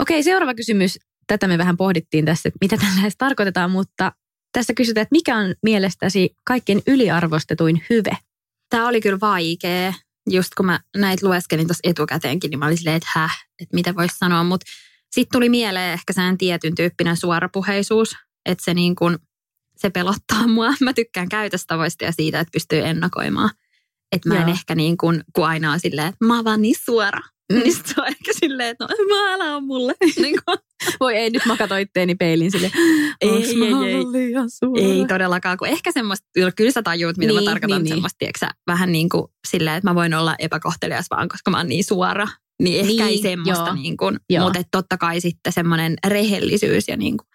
Okei, 0.00 0.22
seuraava 0.22 0.54
kysymys. 0.54 0.98
Tätä 1.26 1.48
me 1.48 1.58
vähän 1.58 1.76
pohdittiin 1.76 2.24
tässä, 2.24 2.48
että 2.48 2.58
mitä 2.60 2.76
tällä 2.76 3.00
edes 3.02 3.14
tarkoitetaan, 3.18 3.70
mutta 3.70 4.12
tässä 4.52 4.74
kysytään, 4.74 5.02
että 5.02 5.12
mikä 5.12 5.36
on 5.36 5.54
mielestäsi 5.62 6.36
kaikkein 6.44 6.82
yliarvostetuin 6.86 7.82
hyve? 7.90 8.16
Tämä 8.70 8.88
oli 8.88 9.00
kyllä 9.00 9.20
vaikea. 9.20 9.94
Just 10.30 10.54
kun 10.56 10.66
mä 10.66 10.80
näitä 10.96 11.26
lueskelin 11.26 11.66
tuossa 11.66 11.90
etukäteenkin, 11.90 12.50
niin 12.50 12.58
mä 12.58 12.66
olin 12.66 12.76
silleen, 12.76 12.96
että 12.96 13.10
häh, 13.14 13.38
että 13.60 13.74
mitä 13.74 13.94
voisi 13.94 14.18
sanoa. 14.18 14.44
Mutta 14.44 14.66
sitten 15.12 15.38
tuli 15.38 15.48
mieleen 15.48 15.92
ehkä 15.92 16.12
sen 16.12 16.38
tietyn 16.38 16.74
tyyppinen 16.74 17.16
suorapuheisuus, 17.16 18.16
että 18.46 18.64
se 18.64 18.74
niin 18.74 18.96
kuin, 18.96 19.18
se 19.76 19.90
pelottaa 19.90 20.46
mua. 20.46 20.70
Mä 20.80 20.92
tykkään 20.92 21.28
käytöstavoista 21.28 22.04
ja 22.04 22.12
siitä, 22.12 22.40
että 22.40 22.52
pystyy 22.52 22.80
ennakoimaan. 22.80 23.50
Että 24.12 24.28
mä 24.28 24.34
en 24.34 24.40
Joo. 24.40 24.50
ehkä 24.50 24.74
niin 24.74 24.96
kuin, 24.96 25.24
kun 25.32 25.46
aina 25.46 25.72
on 25.72 25.80
silleen, 25.80 26.08
että 26.08 26.24
mä 26.24 26.36
oon 26.36 26.44
vaan 26.44 26.62
niin 26.62 26.76
suora. 26.84 27.20
Mm. 27.52 27.58
Niin 27.58 27.74
sit 27.74 27.86
se 27.86 27.94
on 27.98 28.06
ehkä 28.06 28.32
silleen, 28.40 28.68
että 28.68 28.84
no 28.84 29.16
mä 29.16 29.34
älä 29.34 29.56
on 29.56 29.64
mulle. 29.64 29.94
niin 30.22 30.36
kuin, 30.44 30.58
Voi 31.00 31.16
ei, 31.16 31.30
nyt 31.30 31.46
mä 31.46 31.56
katsoin 31.56 31.82
itteeni 31.82 32.14
peiliin 32.14 32.50
sille. 32.50 32.70
Ei, 33.20 33.30
ei, 33.30 33.38
ei. 33.38 34.34
suora? 34.48 34.82
ei 34.82 35.04
todellakaan, 35.08 35.58
kun 35.58 35.68
ehkä 35.68 35.92
semmoista, 35.92 36.28
kyllä 36.56 36.70
sä 36.70 36.82
tajuut, 36.82 37.16
mitä 37.16 37.32
Niin, 37.32 37.44
mä 37.44 37.50
tarkoitan, 37.50 37.68
niin, 37.68 37.76
niin, 37.76 37.84
niin. 37.84 37.94
semmoista, 37.94 38.18
tiiäksä, 38.18 38.48
vähän 38.66 38.92
niin 38.92 39.08
kuin 39.08 39.24
silleen, 39.48 39.76
että 39.76 39.90
mä 39.90 39.94
voin 39.94 40.14
olla 40.14 40.34
epäkohtelias 40.38 41.06
vaan, 41.10 41.28
koska 41.28 41.50
mä 41.50 41.56
oon 41.56 41.68
niin 41.68 41.84
suora. 41.84 42.28
Niin 42.62 42.80
ehkä 42.80 42.92
Niin, 42.92 43.02
ei 43.02 43.18
semmoista, 43.18 43.64
joo. 43.66 43.74
niin 43.74 43.96
kuin, 43.96 44.20
Joo. 44.30 44.44
mutta 44.44 44.62
totta 44.70 44.98
kai 44.98 45.20
sitten 45.20 45.52
semmoinen 45.52 45.96
rehellisyys 46.06 46.88
ja 46.88 46.96
niin 46.96 47.16
kuin, 47.16 47.26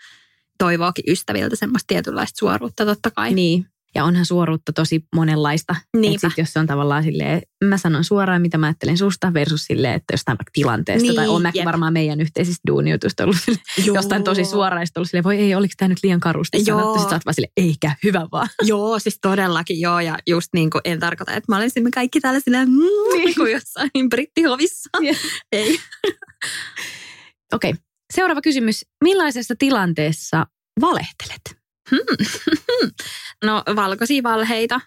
toivookin 0.57 1.03
ystäviltä 1.07 1.55
semmoista 1.55 1.87
tietynlaista 1.87 2.37
suoruutta 2.37 2.85
totta 2.85 3.11
kai. 3.11 3.33
Niin. 3.33 3.65
Ja 3.97 4.03
onhan 4.03 4.25
suoruutta 4.25 4.73
tosi 4.73 5.03
monenlaista. 5.15 5.75
Niinpä. 5.97 6.27
Et 6.27 6.31
sit 6.31 6.37
jos 6.37 6.53
se 6.53 6.59
on 6.59 6.67
tavallaan 6.67 7.03
silleen, 7.03 7.41
mä 7.63 7.77
sanon 7.77 8.03
suoraan, 8.03 8.41
mitä 8.41 8.57
mä 8.57 8.65
ajattelen 8.65 8.97
susta 8.97 9.33
versus 9.33 9.65
silleen, 9.65 9.93
että 9.93 10.13
jostain 10.13 10.37
vaikka 10.37 10.51
tilanteesta. 10.53 11.01
Niin, 11.01 11.15
tai 11.15 11.27
on 11.27 11.41
mäkin 11.41 11.59
jep. 11.59 11.65
varmaan 11.65 11.93
meidän 11.93 12.21
yhteisistä 12.21 12.61
duunijutuista 12.67 13.23
ollut 13.23 13.37
sille, 13.45 13.59
jostain 13.85 14.23
tosi 14.23 14.45
sit 14.45 14.53
ollut 14.55 15.09
silleen, 15.09 15.23
voi 15.23 15.37
ei, 15.37 15.55
oliko 15.55 15.73
tämä 15.77 15.89
nyt 15.89 15.97
liian 16.03 16.19
karusti 16.19 16.57
Joo. 16.57 16.79
sanottu. 16.79 16.99
Sitten 16.99 17.09
sä 17.09 17.15
oot 17.15 17.25
vaan 17.25 17.33
silleen, 17.33 17.51
eikä, 17.57 17.95
hyvä 18.03 18.27
vaan. 18.31 18.49
Joo, 18.65 18.99
siis 18.99 19.19
todellakin 19.21 19.81
joo. 19.81 19.99
Ja 19.99 20.17
just 20.27 20.49
niin 20.53 20.69
kuin 20.69 20.81
en 20.85 20.99
tarkoita, 20.99 21.33
että 21.33 21.51
mä 21.51 21.57
olisimme 21.57 21.91
kaikki 21.91 22.19
täällä 22.19 22.39
silleen, 22.39 22.69
mm, 22.69 23.17
niin 23.17 23.35
kuin 23.35 23.51
jossain 23.51 24.09
brittihovissa. 24.09 24.89
Jep. 25.01 25.17
Ei. 25.51 25.79
Okei, 27.53 27.73
seuraava 28.13 28.41
kysymys. 28.41 28.85
Millaisessa 29.03 29.55
tilanteessa 29.59 30.45
valehtelet? 30.81 31.56
No 33.45 33.63
valkoisia 33.75 34.23
valheita 34.23 34.81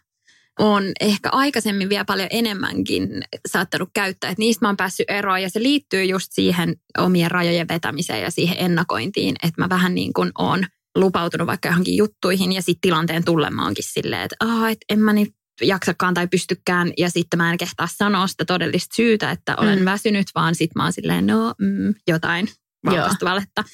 on 0.58 0.84
ehkä 1.00 1.28
aikaisemmin 1.32 1.88
vielä 1.88 2.04
paljon 2.04 2.28
enemmänkin 2.30 3.08
saattanut 3.48 3.90
käyttää. 3.94 4.30
Että 4.30 4.40
niistä 4.40 4.64
mä 4.64 4.68
oon 4.68 4.76
päässyt 4.76 5.10
eroon 5.10 5.42
ja 5.42 5.50
se 5.50 5.62
liittyy 5.62 6.04
just 6.04 6.28
siihen 6.32 6.76
omien 6.98 7.30
rajojen 7.30 7.68
vetämiseen 7.68 8.22
ja 8.22 8.30
siihen 8.30 8.56
ennakointiin. 8.58 9.36
Että 9.42 9.62
mä 9.62 9.68
vähän 9.68 9.94
niin 9.94 10.12
kuin 10.12 10.30
oon 10.38 10.64
lupautunut 10.96 11.46
vaikka 11.46 11.68
johonkin 11.68 11.96
juttuihin 11.96 12.52
ja 12.52 12.62
sitten 12.62 12.80
tilanteen 12.80 13.24
tullen 13.24 13.54
mä 13.54 13.64
oonkin 13.64 13.84
silleen, 13.88 14.22
että 14.22 14.36
Aa, 14.40 14.70
et 14.70 14.78
en 14.88 14.98
mä 15.00 15.12
nyt 15.12 15.34
jaksakaan 15.62 16.14
tai 16.14 16.28
pystykään 16.28 16.92
ja 16.98 17.10
sitten 17.10 17.36
mä 17.36 17.52
en 17.52 17.58
kehtaa 17.58 17.88
sanoa 17.96 18.26
sitä 18.26 18.44
todellista 18.44 18.94
syytä, 18.96 19.30
että 19.30 19.56
olen 19.56 19.78
Mm. 19.78 19.82
mm. 19.82 19.84
väsynyt, 19.84 20.26
vaan 20.34 20.54
sitten 20.54 20.72
mä 20.80 20.82
oon 20.82 20.92
silleen, 20.92 21.26
no 21.26 21.54
mm, 21.60 21.94
jotain 22.08 22.48
valkoista 22.86 23.26
valetta. 23.26 23.64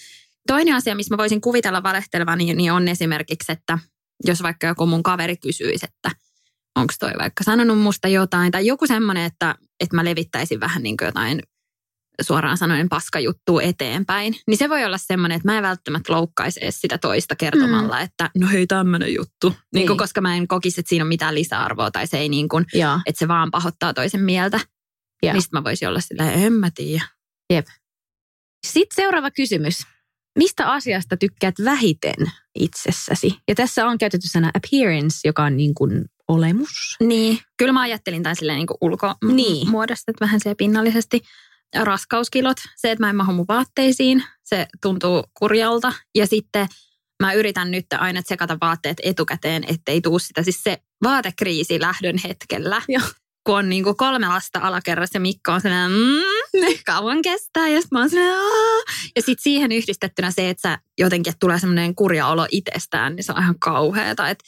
Toinen 0.47 0.75
asia, 0.75 0.95
missä 0.95 1.15
mä 1.15 1.19
voisin 1.19 1.41
kuvitella 1.41 1.83
valehtelevani, 1.83 2.55
niin 2.55 2.73
on 2.73 2.89
esimerkiksi, 2.89 3.53
että 3.53 3.79
jos 4.25 4.43
vaikka 4.43 4.67
joku 4.67 4.87
mun 4.87 5.03
kaveri 5.03 5.37
kysyisi, 5.37 5.87
että 5.87 6.11
onko 6.77 6.95
toi 7.01 7.13
vaikka 7.19 7.45
sanonut 7.45 7.79
musta 7.79 8.09
jotain, 8.09 8.53
tai 8.53 8.67
joku 8.67 8.87
semmoinen, 8.87 9.25
että, 9.25 9.55
että 9.81 9.97
mä 9.97 10.05
levittäisin 10.05 10.61
vähän 10.61 10.83
niin 10.83 10.97
kuin 10.97 11.07
jotain 11.07 11.43
suoraan 12.23 12.59
sanoen 12.59 12.89
paskajuttua 12.89 13.63
eteenpäin, 13.63 14.37
niin 14.47 14.59
se 14.59 14.69
voi 14.69 14.85
olla 14.85 14.99
semmoinen, 14.99 15.37
että 15.37 15.49
mä 15.49 15.57
en 15.57 15.63
välttämättä 15.63 16.13
loukkaisi 16.13 16.61
edes 16.63 16.81
sitä 16.81 16.99
toista 16.99 17.37
kertomalla, 17.37 17.97
mm. 17.97 18.03
että 18.03 18.31
no 18.39 18.49
hei 18.49 18.67
tämmöinen 18.67 19.15
juttu, 19.15 19.49
niin 19.49 19.59
Niin. 19.75 19.87
kuin, 19.87 19.99
koska 19.99 20.21
mä 20.21 20.37
en 20.37 20.49
kokisi, 20.49 20.81
että 20.81 20.89
siinä 20.89 21.05
on 21.05 21.09
mitään 21.09 21.35
lisäarvoa, 21.35 21.91
tai 21.91 22.07
se 22.07 22.19
ei 22.19 22.29
niin 22.29 22.49
kuin, 22.49 22.65
Joo. 22.73 23.01
että 23.07 23.19
se 23.19 23.29
vaan 23.29 23.51
pahoittaa 23.51 23.95
toisen 23.95 24.21
mieltä. 24.23 24.61
Joo. 25.23 25.33
Niin 25.33 25.43
mä 25.53 25.65
voisin 25.65 25.89
olla 25.89 26.01
silleen, 26.01 26.43
en 26.43 26.53
mä 26.53 26.71
tiedä. 26.75 27.05
Sitten 28.67 28.97
seuraava 28.97 29.31
kysymys. 29.31 29.83
Mistä 30.37 30.67
asiasta 30.73 31.17
tykkäät 31.17 31.55
vähiten 31.65 32.15
itsessäsi? 32.55 33.37
Ja 33.49 33.55
tässä 33.55 33.87
on 33.87 33.99
käytetty 33.99 34.29
sana 34.29 34.51
appearance, 34.55 35.19
joka 35.25 35.45
on 35.45 35.57
niin 35.57 35.75
kuin 35.75 36.05
olemus. 36.29 36.97
Niin, 37.01 37.39
kyllä 37.57 37.73
mä 37.73 37.81
ajattelin 37.81 38.23
tämän 38.23 38.37
silleen 38.37 38.59
niin 38.59 38.67
Niin. 39.37 39.59
ulkomuodosta, 39.61 40.11
että 40.11 40.25
vähän 40.25 40.41
se 40.41 40.55
pinnallisesti. 40.55 41.21
Raskauskilot, 41.83 42.57
se, 42.77 42.91
että 42.91 43.05
mä 43.05 43.11
en 43.11 43.17
mahu 43.17 43.33
mun 43.33 43.45
vaatteisiin, 43.49 44.25
se 44.45 44.67
tuntuu 44.83 45.25
kurjalta. 45.39 45.93
Ja 46.15 46.27
sitten 46.27 46.69
mä 47.23 47.33
yritän 47.33 47.71
nyt 47.71 47.87
aina 47.93 48.23
tsekata 48.23 48.59
vaatteet 48.61 48.97
etukäteen, 49.03 49.65
ettei 49.69 50.01
tuu 50.01 50.19
sitä. 50.19 50.43
Siis 50.43 50.63
se 50.63 50.79
vaatekriisi 51.05 51.81
lähdön 51.81 52.17
hetkellä, 52.25 52.83
Joo. 52.89 53.03
kun 53.47 53.57
on 53.59 53.69
niin 53.69 53.85
kuin 53.85 53.97
kolme 53.97 54.29
lasta 54.29 54.59
alakerrassa 54.63 55.17
ja 55.17 55.21
Mikko 55.21 55.53
on 55.53 55.61
sellainen, 55.61 55.91
mm, 55.93 56.36
kauan 56.87 57.23
kestää. 57.23 57.69
Ja 57.69 57.81
sitten 57.81 57.99
mä 57.99 58.01
oon! 58.01 58.11
Ja 59.17 59.23
sitten 59.23 59.43
siihen 59.43 59.73
yhdistettynä 59.73 60.31
se, 60.31 60.51
että 60.51 60.69
sä 60.69 60.79
jotenkin 60.99 61.31
että 61.31 61.41
tulee 61.41 61.59
semmoinen 61.59 61.95
kurja 61.95 62.27
olo 62.27 62.47
itsestään, 62.51 63.17
niin 63.17 63.25
se 63.25 63.33
on 63.33 63.43
ihan 63.43 63.59
kauheata. 63.59 64.29
Että 64.29 64.45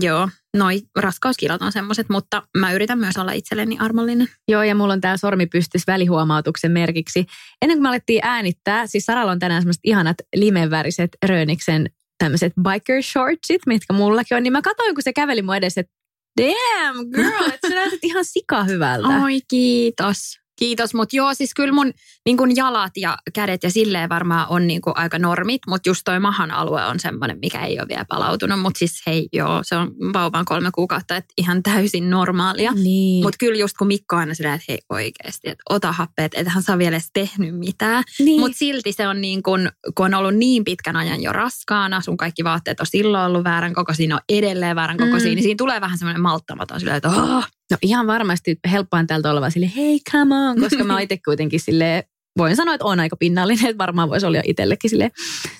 joo, 0.00 0.28
noi 0.56 0.82
raskauskilot 0.96 1.62
on 1.62 1.72
semmoiset, 1.72 2.08
mutta 2.08 2.42
mä 2.58 2.72
yritän 2.72 2.98
myös 2.98 3.16
olla 3.16 3.32
itselleni 3.32 3.76
armollinen. 3.80 4.28
Joo, 4.48 4.62
ja 4.62 4.74
mulla 4.74 4.92
on 4.92 5.00
tää 5.00 5.16
sormi 5.16 5.46
pystys 5.46 5.86
välihuomautuksen 5.86 6.72
merkiksi. 6.72 7.26
Ennen 7.62 7.78
kuin 7.78 7.82
me 7.82 7.88
alettiin 7.88 8.20
äänittää, 8.22 8.86
siis 8.86 9.06
Saralla 9.06 9.32
on 9.32 9.38
tänään 9.38 9.62
semmoiset 9.62 9.80
ihanat 9.84 10.16
limenväriset 10.36 11.10
Röniksen 11.26 11.90
tämmöiset 12.18 12.52
biker 12.62 13.02
shortsit, 13.02 13.62
mitkä 13.66 13.92
mullakin 13.92 14.36
on, 14.36 14.42
niin 14.42 14.52
mä 14.52 14.62
katsoin, 14.62 14.94
kun 14.94 15.02
se 15.02 15.12
käveli 15.12 15.42
mun 15.42 15.56
edessä, 15.56 15.80
että 15.80 15.92
damn 16.40 17.08
girl, 17.14 17.50
että 17.54 17.68
sä 17.68 17.74
näytät 17.74 17.98
ihan 18.02 18.24
sika 18.24 18.64
hyvältä. 18.64 19.08
Oi, 19.08 19.40
kiitos. 19.48 20.43
Kiitos, 20.64 20.94
mutta 20.94 21.16
joo, 21.16 21.34
siis 21.34 21.54
kyllä 21.54 21.72
mun 21.72 21.92
niin 22.26 22.36
kun 22.36 22.56
jalat 22.56 22.92
ja 22.96 23.18
kädet 23.34 23.62
ja 23.62 23.70
silleen 23.70 24.08
varmaan 24.08 24.46
on 24.48 24.66
niin 24.66 24.80
kun 24.80 24.92
aika 24.96 25.18
normit, 25.18 25.62
mutta 25.68 25.88
just 25.88 26.02
toi 26.04 26.20
mahan 26.20 26.50
alue 26.50 26.84
on 26.84 27.00
semmoinen, 27.00 27.38
mikä 27.42 27.60
ei 27.66 27.78
ole 27.80 27.88
vielä 27.88 28.04
palautunut. 28.08 28.60
Mutta 28.60 28.78
siis 28.78 29.02
hei, 29.06 29.28
joo, 29.32 29.60
se 29.62 29.76
on 29.76 29.90
vauvan 30.12 30.44
kolme 30.44 30.70
kuukautta, 30.74 31.16
että 31.16 31.34
ihan 31.38 31.62
täysin 31.62 32.10
normaalia. 32.10 32.72
Niin. 32.72 33.24
Mutta 33.24 33.36
kyllä 33.40 33.58
just 33.58 33.76
kun 33.78 33.86
Mikko 33.86 34.16
aina 34.16 34.34
silleen, 34.34 34.54
että 34.54 34.64
hei 34.68 34.78
oikeasti, 34.90 35.48
että 35.48 35.62
ota 35.70 35.92
happeet, 35.92 36.32
että 36.36 36.50
hän 36.52 36.62
saa 36.62 36.78
vielä 36.78 36.96
edes 36.96 37.10
tehnyt 37.12 37.58
mitään. 37.58 38.04
niin. 38.18 38.40
Mutta 38.40 38.58
silti 38.58 38.92
se 38.92 39.08
on 39.08 39.20
niin 39.20 39.42
kun, 39.42 39.68
kun 39.94 40.06
on 40.06 40.14
ollut 40.14 40.34
niin 40.34 40.64
pitkän 40.64 40.96
ajan 40.96 41.22
jo 41.22 41.32
raskaana, 41.32 42.00
sun 42.00 42.16
kaikki 42.16 42.44
vaatteet 42.44 42.80
on 42.80 42.86
silloin 42.86 43.24
ollut 43.24 43.44
väärän 43.44 43.74
kokoisia, 43.74 44.14
on 44.14 44.20
edelleen 44.28 44.76
väärän 44.76 44.98
kokoisia, 44.98 45.30
Mm. 45.30 45.34
niin 45.34 45.42
siinä 45.42 45.58
tulee 45.58 45.80
vähän 45.80 45.98
semmoinen 45.98 46.22
malttamaton 46.22 46.80
silleen, 46.80 46.96
että 46.96 47.08
oh, 47.08 47.44
No 47.74 47.78
ihan 47.82 48.06
varmasti 48.06 48.58
helppoin 48.70 49.06
täältä 49.06 49.30
olla 49.30 49.50
sille, 49.50 49.70
hei 49.76 50.00
come 50.12 50.34
on, 50.34 50.60
koska 50.60 50.84
mä 50.84 51.00
itse 51.00 51.18
kuitenkin 51.24 51.60
sille 51.60 52.04
voin 52.38 52.56
sanoa, 52.56 52.74
että 52.74 52.84
on 52.84 53.00
aika 53.00 53.16
pinnallinen, 53.16 53.66
että 53.66 53.78
varmaan 53.78 54.10
voisi 54.10 54.26
olla 54.26 54.36
jo 54.38 54.42
itsellekin 54.46 54.90
sille, 54.90 55.10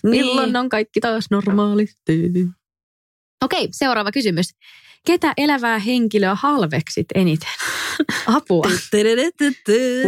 milloin 0.03 0.47
Niin. 0.47 0.57
on 0.57 0.69
kaikki 0.69 1.01
taas 1.01 1.25
normaalisti. 1.31 2.31
Okei, 3.45 3.69
seuraava 3.71 4.13
kysymys. 4.13 4.47
Ketä 5.07 5.33
elävää 5.37 5.79
henkilöä 5.79 6.35
halveksit 6.35 7.07
eniten? 7.15 7.49
Apua. 8.27 8.67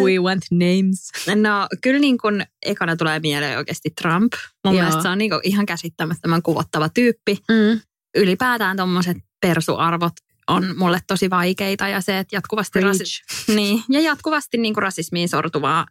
We 0.04 0.18
want 0.18 0.42
names. 0.50 1.10
No 1.42 1.66
kyllä 1.82 1.98
niin 2.00 2.18
kuin 2.18 2.46
ekana 2.66 2.96
tulee 2.96 3.20
mieleen 3.20 3.58
oikeasti 3.58 3.90
Trump. 4.02 4.32
Mun 4.64 4.74
Joo. 4.74 4.82
mielestä 4.82 5.02
se 5.02 5.08
on 5.08 5.18
niin 5.18 5.30
kuin 5.30 5.40
ihan 5.44 5.66
käsittämättömän 5.66 6.42
kuvottava 6.42 6.88
tyyppi. 6.88 7.38
Mm. 7.48 7.80
Ylipäätään 8.16 8.76
tuommoiset 8.76 9.16
persuarvot 9.40 10.12
on 10.48 10.74
mulle 10.76 11.00
tosi 11.06 11.30
vaikeita 11.30 11.88
ja 11.88 12.00
se, 12.00 12.18
että 12.18 12.36
jatkuvasti, 12.36 12.80
rasi- 12.80 13.24
niin, 13.56 13.82
ja 13.88 14.00
jatkuvasti 14.00 14.58
niin 14.58 14.74
kuin 14.74 14.82
rasismiin 14.82 15.28
sortuvaa 15.28 15.86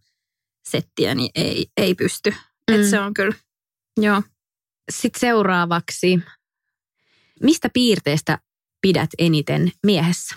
settiä 0.70 1.16
niin 1.16 1.32
ei, 1.36 1.68
ei 1.78 1.96
pysty. 1.96 2.34
Mm. 2.72 2.76
Et 2.76 2.90
se 2.90 3.00
on 3.00 3.14
kyllä, 3.14 3.36
joo. 4.02 4.22
Sitten 4.92 5.20
seuraavaksi. 5.20 6.20
Mistä 7.44 7.70
piirteestä 7.74 8.40
pidät 8.82 9.10
eniten 9.18 9.72
miehessä? 9.86 10.36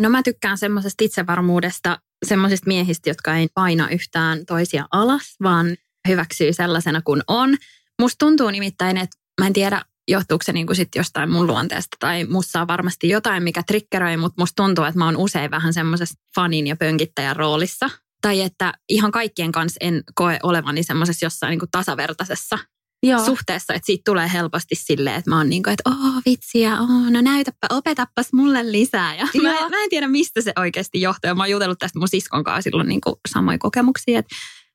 No 0.00 0.10
mä 0.10 0.22
tykkään 0.22 0.58
semmoisesta 0.58 1.04
itsevarmuudesta, 1.04 1.98
semmoisista 2.26 2.66
miehistä, 2.66 3.10
jotka 3.10 3.36
ei 3.36 3.48
paina 3.54 3.88
yhtään 3.88 4.46
toisia 4.46 4.86
alas, 4.92 5.36
vaan 5.42 5.76
hyväksyy 6.08 6.52
sellaisena 6.52 7.02
kuin 7.02 7.22
on. 7.28 7.56
Musta 8.00 8.18
tuntuu 8.18 8.50
nimittäin, 8.50 8.96
että 8.96 9.16
mä 9.40 9.46
en 9.46 9.52
tiedä, 9.52 9.84
johtuuko 10.08 10.42
se 10.42 10.52
niinku 10.52 10.74
sit 10.74 10.88
jostain 10.96 11.30
mun 11.30 11.46
luonteesta 11.46 11.96
tai 12.00 12.24
mussa 12.24 12.60
on 12.60 12.68
varmasti 12.68 13.08
jotain, 13.08 13.42
mikä 13.42 13.62
triggeröi, 13.62 14.16
mutta 14.16 14.42
musta 14.42 14.62
tuntuu, 14.62 14.84
että 14.84 14.98
mä 14.98 15.04
oon 15.04 15.16
usein 15.16 15.50
vähän 15.50 15.74
semmoisessa 15.74 16.20
fanin 16.34 16.66
ja 16.66 16.76
pönkittäjän 16.76 17.36
roolissa. 17.36 17.90
Tai 18.22 18.40
että 18.40 18.72
ihan 18.88 19.12
kaikkien 19.12 19.52
kanssa 19.52 19.78
en 19.80 20.02
koe 20.14 20.38
olevani 20.42 20.82
semmoisessa 20.82 21.26
jossain 21.26 21.50
niinku 21.50 21.66
tasavertaisessa 21.70 22.58
Joo. 23.02 23.24
suhteessa, 23.24 23.74
että 23.74 23.86
siitä 23.86 24.02
tulee 24.04 24.32
helposti 24.32 24.74
silleen, 24.74 25.16
että 25.16 25.30
mä 25.30 25.36
oon 25.36 25.48
niin 25.48 25.62
kuin, 25.62 25.72
että 25.72 25.90
oh 25.90 26.22
vitsiä, 26.26 26.80
oh, 26.80 27.10
no 27.10 27.20
näytäpä, 27.20 27.66
opetappas 27.70 28.32
mulle 28.32 28.72
lisää. 28.72 29.14
Ja 29.14 29.24
mä, 29.42 29.52
Joo. 29.52 29.64
en- 29.64 29.70
mä 29.70 29.82
en 29.82 29.90
tiedä, 29.90 30.08
mistä 30.08 30.40
se 30.40 30.52
oikeasti 30.58 31.00
johtuu. 31.00 31.28
Ja 31.28 31.34
mä 31.34 31.42
oon 31.42 31.50
jutellut 31.50 31.78
tästä 31.78 31.98
mun 31.98 32.08
siskon 32.08 32.44
kanssa 32.44 32.62
silloin 32.62 32.88
niin 32.88 33.00
kuin 33.00 33.16
samoja 33.28 33.58
kokemuksia, 33.58 34.18
että 34.18 34.34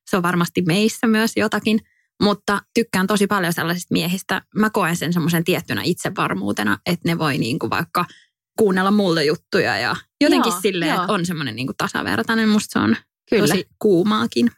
se 0.09 0.17
on 0.17 0.23
varmasti 0.23 0.61
meissä 0.61 1.07
myös 1.07 1.31
jotakin. 1.35 1.79
Mutta 2.23 2.61
tykkään 2.73 3.07
tosi 3.07 3.27
paljon 3.27 3.53
sellaisista 3.53 3.93
miehistä. 3.93 4.41
Mä 4.55 4.69
koen 4.69 4.95
sen 4.95 5.13
semmoisen 5.13 5.43
tiettynä 5.43 5.81
itsevarmuutena, 5.85 6.77
että 6.85 7.09
ne 7.09 7.17
voi 7.17 7.37
niin 7.37 7.59
kuin 7.59 7.69
vaikka 7.69 8.05
kuunnella 8.57 8.91
mulle 8.91 9.25
juttuja 9.25 9.77
ja 9.77 9.95
jotenkin 10.21 10.51
Joo, 10.51 10.61
silleen, 10.61 10.89
joo. 10.89 11.01
että 11.01 11.13
on 11.13 11.25
semmoinen 11.25 11.55
niin 11.55 11.67
kuin 11.67 11.77
tasavertainen. 11.77 12.49
Musta 12.49 12.79
se 12.79 12.79
on 12.79 12.95
Kyllä. 13.29 13.47
tosi 13.47 13.67
kuumaakin. 13.79 14.51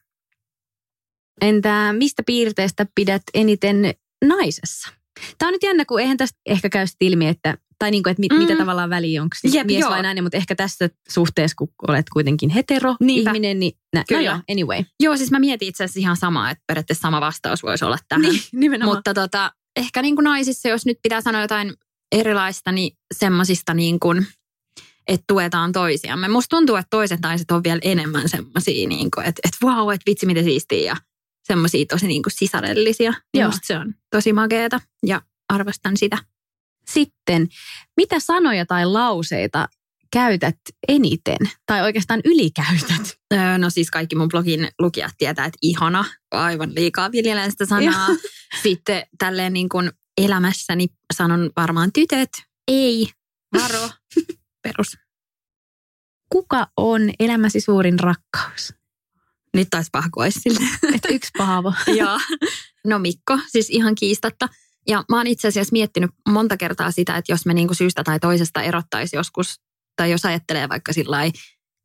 Entä 1.41 1.93
mistä 1.97 2.23
piirteestä 2.25 2.85
pidät 2.95 3.21
eniten 3.33 3.93
naisessa? 4.25 4.89
Tämä 5.37 5.47
on 5.47 5.53
nyt 5.53 5.63
jännä, 5.63 5.85
kun 5.85 6.01
eihän 6.01 6.17
tästä 6.17 6.39
ehkä 6.45 6.69
käy 6.69 6.85
ilmi, 7.01 7.27
että 7.27 7.57
Tai 7.79 7.91
niin 7.91 8.03
kuin, 8.03 8.12
että 8.12 8.19
mit, 8.19 8.31
Mm. 8.31 8.38
mitä 8.38 8.55
tavallaan 8.55 8.89
väliä, 8.89 9.21
onko 9.21 9.36
siis 9.39 9.53
Jep, 9.55 9.67
mies 9.67 9.79
joo. 9.79 9.89
vai 9.89 10.01
nainen, 10.03 10.24
mutta 10.24 10.38
ehkä 10.38 10.55
tässä 10.55 10.89
suhteessa, 11.09 11.55
kun 11.55 11.67
olet 11.88 12.05
kuitenkin 12.13 12.50
hetero 12.50 12.95
Niinpä. 13.00 13.29
ihminen, 13.29 13.59
niin 13.59 13.71
nä, 13.93 14.00
no 14.00 14.05
Kyllä. 14.07 14.21
joo, 14.21 14.39
anyway. 14.51 14.83
Joo, 15.00 15.17
siis 15.17 15.31
mä 15.31 15.39
mietin 15.39 15.67
itse 15.67 15.83
asiassa 15.83 16.00
ihan 16.00 16.17
samaa, 16.17 16.50
että 16.51 16.63
periaatteessa 16.67 17.01
sama 17.01 17.21
vastaus 17.21 17.63
voisi 17.63 17.86
olla 17.86 17.98
tähän. 18.07 18.21
Niin, 18.21 18.41
nimenomaan. 18.53 18.98
Mutta 18.98 19.13
tota, 19.13 19.51
ehkä 19.75 20.01
niin 20.01 20.15
kuin 20.15 20.24
naisissa, 20.24 20.69
jos 20.69 20.86
nyt 20.86 20.98
pitää 21.03 21.21
sanoa 21.21 21.41
jotain 21.41 21.74
erilaista, 22.12 22.71
niin 22.71 22.98
semmoisista 23.15 23.74
niin 23.74 24.00
kuin, 24.00 24.27
että 25.07 25.24
tuetaan 25.27 25.71
toisiamme. 25.71 26.27
Musta 26.27 26.55
tuntuu, 26.57 26.75
että 26.75 26.88
toiset 26.89 27.19
naiset 27.19 27.51
on 27.51 27.63
vielä 27.63 27.79
enemmän 27.83 28.29
semmoisia, 28.29 28.88
niin 28.88 29.12
kuin, 29.15 29.25
että, 29.25 29.39
että 29.43 29.57
vau, 29.62 29.89
että 29.89 30.09
vitsi 30.09 30.25
miten 30.25 30.43
siistiä 30.43 30.79
ja 30.86 30.95
semmoisia 31.43 31.86
tosi 31.89 32.07
niin 32.07 32.24
kuin 32.24 32.33
sisarellisia. 32.33 33.13
Niin 33.33 33.45
musta 33.45 33.67
se 33.67 33.77
on 33.77 33.93
tosi 34.12 34.33
makeeta 34.33 34.79
ja 35.05 35.21
arvostan 35.50 35.98
sitä. 35.98 36.17
Sitten, 36.93 37.48
mitä 37.98 38.19
sanoja 38.19 38.65
tai 38.65 38.86
lauseita 38.86 39.67
käytät 40.13 40.58
eniten 40.88 41.38
tai 41.65 41.81
oikeastaan 41.81 42.22
ylikäytät? 42.25 43.17
Öö, 43.34 43.58
No 43.58 43.69
siis 43.69 43.91
kaikki 43.91 44.15
mun 44.15 44.27
blogin 44.27 44.67
lukijat 44.79 45.13
tietää, 45.17 45.46
että 45.46 45.58
ihana, 45.62 46.05
aivan 46.31 46.75
liikaa 46.75 47.12
viljelen 47.12 47.51
sitä 47.51 47.65
sanaa. 47.65 48.08
Sitten 48.63 49.03
tälleen 49.17 49.53
niin 49.53 49.69
kuin 49.69 49.91
elämässäni 50.17 50.88
sanon 51.13 51.51
varmaan 51.58 51.91
tytöt, 51.93 52.29
ei, 52.67 53.10
varo, 53.53 53.89
perus. 54.63 54.98
Kuka 56.29 56.67
on 56.77 57.01
elämäsi 57.19 57.62
suurin 57.62 58.00
rakkaus? 58.00 58.74
Nyt 59.53 59.67
taisi 59.69 59.89
pahkoa 59.91 60.25
sille. 60.29 60.60
Et 60.93 61.01
yksi 61.10 61.31
paavo. 61.38 61.74
Joo. 62.00 62.19
No 62.86 63.00
Mikko, 63.00 63.39
siis 63.48 63.69
ihan 63.69 63.96
kiistatta. 63.96 64.50
Ja 64.89 65.03
mä 65.10 65.17
oon 65.17 65.27
itse 65.27 65.48
asiassa 65.48 65.72
miettinyt 65.74 66.12
monta 66.29 66.58
kertaa 66.58 66.91
sitä, 66.91 67.17
että 67.17 67.31
jos 67.31 67.46
me 67.46 67.53
niinku 67.53 67.74
syystä 67.74 68.03
tai 68.03 68.19
toisesta 68.19 68.62
erottaisi 68.62 69.15
joskus, 69.15 69.55
tai 69.96 70.12
jos 70.12 70.25
ajattelee 70.25 70.69
vaikka 70.69 70.93
sillä 70.93 71.17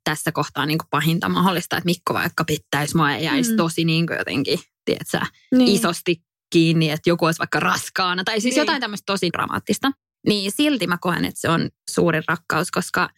tässä 0.05 0.33
kohtaa 0.33 0.67
niinku 0.67 0.85
pahinta 0.91 1.29
mahdollista, 1.29 1.77
että 1.77 1.85
Mikko 1.85 2.15
vaikka 2.15 2.45
pitäisi 2.45 2.97
mua 2.97 3.11
ja 3.11 3.19
jäisi 3.19 3.51
Mm. 3.51 3.57
tosi 3.57 3.85
niinku 3.85 4.13
jotenkin, 4.13 4.59
tiedätkö, 4.85 5.19
Niin. 5.53 5.69
isosti 5.69 6.23
kiinni, 6.53 6.91
että 6.91 7.11
joku 7.11 7.25
olisi 7.25 7.39
vaikka 7.39 7.61
raskaana, 7.61 8.25
tai 8.25 8.41
siis 8.41 8.55
Niin. 8.55 8.61
jotain 8.61 8.81
tämmöistä 8.81 9.07
tosi 9.07 9.31
dramaattista. 9.33 9.91
Niin 10.27 10.53
silti 10.53 10.87
mä 10.87 10.99
koen, 11.01 11.25
että 11.25 11.41
se 11.41 11.49
on 11.49 11.71
suurin 11.91 12.23
rakkaus, 12.29 12.71
koska 12.71 13.11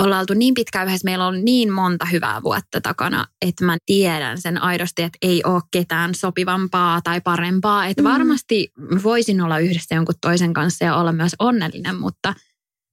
ollaan 0.00 0.20
oltu 0.20 0.34
niin 0.34 0.54
pitkään 0.54 0.88
yhdessä, 0.88 1.04
meillä 1.04 1.26
on 1.26 1.44
niin 1.44 1.72
monta 1.72 2.04
hyvää 2.04 2.42
vuotta 2.42 2.80
takana, 2.80 3.26
että 3.42 3.64
mä 3.64 3.76
tiedän 3.86 4.40
sen 4.40 4.62
aidosti, 4.62 5.02
että 5.02 5.18
ei 5.22 5.42
ole 5.44 5.62
ketään 5.70 6.14
sopivampaa 6.14 7.00
tai 7.04 7.20
parempaa. 7.20 7.86
Että 7.86 8.02
Mm. 8.02 8.08
varmasti 8.08 8.72
voisin 9.02 9.40
olla 9.40 9.58
yhdessä 9.58 9.94
jonkun 9.94 10.14
toisen 10.20 10.52
kanssa 10.52 10.84
ja 10.84 10.96
olla 10.96 11.12
myös 11.12 11.32
onnellinen, 11.38 11.96
mutta, 11.96 12.34